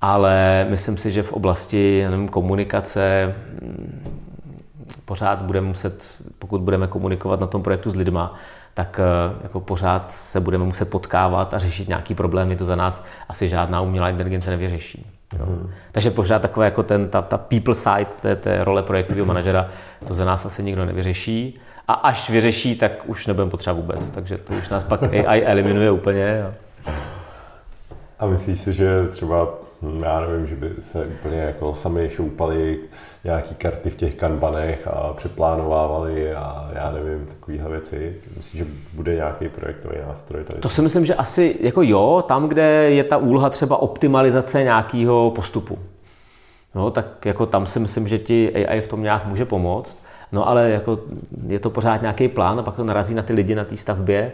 Ale 0.00 0.66
myslím 0.70 0.96
si, 0.96 1.10
že 1.10 1.22
v 1.22 1.32
oblasti 1.32 2.06
nevím, 2.10 2.28
komunikace 2.28 3.34
hm, 3.62 4.14
pořád 5.04 5.42
budeme 5.42 5.66
muset, 5.66 6.04
pokud 6.38 6.60
budeme 6.60 6.86
komunikovat 6.86 7.40
na 7.40 7.46
tom 7.46 7.62
projektu 7.62 7.90
s 7.90 7.94
lidma, 7.94 8.38
tak 8.78 9.00
eh, 9.00 9.42
jako 9.42 9.60
pořád 9.60 10.10
se 10.10 10.40
budeme 10.40 10.64
muset 10.64 10.90
potkávat 10.90 11.54
a 11.54 11.58
řešit 11.58 11.88
nějaký 11.88 12.14
problémy, 12.14 12.56
to 12.56 12.64
za 12.64 12.76
nás 12.76 13.04
asi 13.28 13.48
žádná 13.48 13.80
umělá 13.80 14.08
inteligence 14.08 14.50
nevyřeší. 14.50 15.06
Mm. 15.46 15.70
Takže 15.92 16.10
pořád 16.10 16.42
takové 16.42 16.66
jako 16.66 16.82
ten, 16.82 17.08
ta, 17.08 17.22
ta 17.22 17.38
people 17.38 17.74
side 17.74 18.06
té, 18.22 18.36
té 18.36 18.64
role 18.64 18.82
projektového 18.82 19.24
mm. 19.24 19.28
manažera, 19.28 19.68
to 20.06 20.14
za 20.14 20.24
nás 20.24 20.46
asi 20.46 20.62
nikdo 20.62 20.84
nevyřeší. 20.84 21.60
A 21.88 21.92
až 21.92 22.30
vyřeší, 22.30 22.76
tak 22.76 22.92
už 23.06 23.26
nebudeme 23.26 23.50
potřeba 23.50 23.74
vůbec. 23.76 24.10
Takže 24.10 24.38
to 24.38 24.52
už 24.52 24.68
nás 24.68 24.84
pak 24.84 25.02
AI 25.26 25.44
eliminuje 25.44 25.90
úplně. 25.90 26.46
A 28.18 28.26
myslíš 28.26 28.60
si, 28.60 28.74
že 28.74 29.08
třeba 29.08 29.48
já 30.02 30.20
nevím, 30.20 30.46
že 30.46 30.56
by 30.56 30.70
se 30.80 31.06
úplně 31.06 31.38
jako 31.38 31.72
sami 31.72 32.10
šoupali 32.10 32.78
nějaký 33.24 33.54
karty 33.54 33.90
v 33.90 33.96
těch 33.96 34.14
kanbanech 34.14 34.88
a 34.88 35.12
přeplánovávali 35.12 36.34
a 36.34 36.70
já 36.74 36.90
nevím, 36.90 37.26
takovéhle 37.26 37.70
věci. 37.70 38.16
Myslím, 38.36 38.64
že 38.64 38.70
bude 38.92 39.14
nějaký 39.14 39.48
projektový 39.48 39.96
nástroj? 40.08 40.44
Tady. 40.44 40.60
To 40.60 40.68
si 40.68 40.82
myslím, 40.82 41.06
že 41.06 41.14
asi 41.14 41.56
jako 41.60 41.82
jo, 41.82 42.24
tam, 42.28 42.48
kde 42.48 42.90
je 42.90 43.04
ta 43.04 43.16
úloha 43.16 43.50
třeba 43.50 43.76
optimalizace 43.76 44.62
nějakého 44.62 45.30
postupu. 45.30 45.78
No, 46.74 46.90
tak 46.90 47.26
jako 47.26 47.46
tam 47.46 47.66
si 47.66 47.80
myslím, 47.80 48.08
že 48.08 48.18
ti 48.18 48.66
AI 48.66 48.80
v 48.80 48.88
tom 48.88 49.02
nějak 49.02 49.26
může 49.26 49.44
pomoct. 49.44 49.98
No 50.32 50.48
ale 50.48 50.70
jako 50.70 50.98
je 51.46 51.58
to 51.58 51.70
pořád 51.70 52.00
nějaký 52.00 52.28
plán 52.28 52.58
a 52.58 52.62
pak 52.62 52.76
to 52.76 52.84
narazí 52.84 53.14
na 53.14 53.22
ty 53.22 53.32
lidi 53.32 53.54
na 53.54 53.64
té 53.64 53.76
stavbě. 53.76 54.32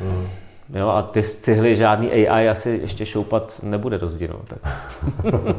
Hmm. 0.00 0.28
Jo, 0.74 0.88
a 0.88 1.02
ty 1.02 1.22
cihly 1.22 1.76
žádný 1.76 2.12
AI 2.12 2.48
asi 2.48 2.78
ještě 2.82 3.06
šoupat 3.06 3.60
nebude 3.62 3.98
do 3.98 4.08
zdi. 4.08 4.28
No, 4.28 4.40
tak. 4.48 4.92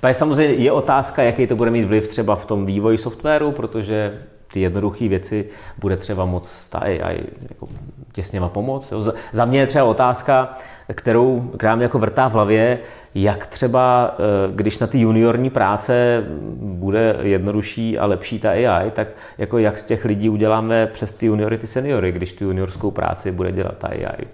Pak 0.00 0.16
samozřejmě 0.16 0.54
je 0.54 0.72
otázka, 0.72 1.22
jaký 1.22 1.46
to 1.46 1.56
bude 1.56 1.70
mít 1.70 1.84
vliv 1.84 2.08
třeba 2.08 2.36
v 2.36 2.46
tom 2.46 2.66
vývoji 2.66 2.98
softwaru, 2.98 3.52
protože 3.52 4.18
ty 4.52 4.60
jednoduché 4.60 5.08
věci 5.08 5.48
bude 5.78 5.96
třeba 5.96 6.24
moc 6.24 6.68
ta 6.68 6.78
AI 6.78 7.20
jako 7.48 7.68
těsně 8.12 8.40
pomoct. 8.40 8.92
Jo. 8.92 9.12
Za 9.32 9.44
mě 9.44 9.60
je 9.60 9.66
třeba 9.66 9.84
otázka, 9.84 10.58
kterou, 10.94 11.40
která 11.40 11.76
mě 11.76 11.84
jako 11.84 11.98
vrtá 11.98 12.28
v 12.28 12.32
hlavě, 12.32 12.78
jak 13.14 13.46
třeba, 13.46 14.14
eh, 14.18 14.52
když 14.54 14.78
na 14.78 14.86
ty 14.86 14.98
juniorní 14.98 15.50
práce 15.50 16.24
bude 16.60 17.16
jednodušší 17.22 17.98
a 17.98 18.06
lepší 18.06 18.38
ta 18.38 18.50
AI, 18.50 18.90
tak 18.90 19.08
jako 19.38 19.58
jak 19.58 19.78
z 19.78 19.82
těch 19.82 20.04
lidí 20.04 20.28
uděláme 20.28 20.86
přes 20.86 21.12
ty 21.12 21.26
juniory 21.26 21.58
ty 21.58 21.66
seniory, 21.66 22.12
když 22.12 22.32
tu 22.32 22.44
juniorskou 22.44 22.90
práci 22.90 23.32
bude 23.32 23.52
dělat 23.52 23.78
ta 23.78 23.88
AI. 23.88 24.26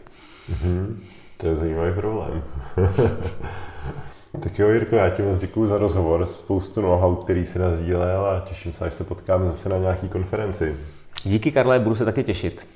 Mm-hmm. 0.50 0.96
To 1.36 1.46
je 1.46 1.54
zajímavý 1.54 1.94
problém. 1.94 2.42
tak 4.40 4.58
jo, 4.58 4.68
Jirko, 4.68 4.96
já 4.96 5.10
ti 5.10 5.22
moc 5.22 5.38
děkuji 5.38 5.66
za 5.66 5.78
rozhovor, 5.78 6.26
spoustu 6.26 6.80
know-how, 6.80 7.16
který 7.16 7.46
si 7.46 7.58
nazdílel 7.58 8.24
a 8.24 8.40
těším 8.40 8.72
se, 8.72 8.84
až 8.84 8.94
se 8.94 9.04
potkáme 9.04 9.44
zase 9.44 9.68
na 9.68 9.78
nějaký 9.78 10.08
konferenci. 10.08 10.76
Díky, 11.24 11.52
Karle, 11.52 11.78
budu 11.78 11.96
se 11.96 12.04
taky 12.04 12.24
těšit. 12.24 12.66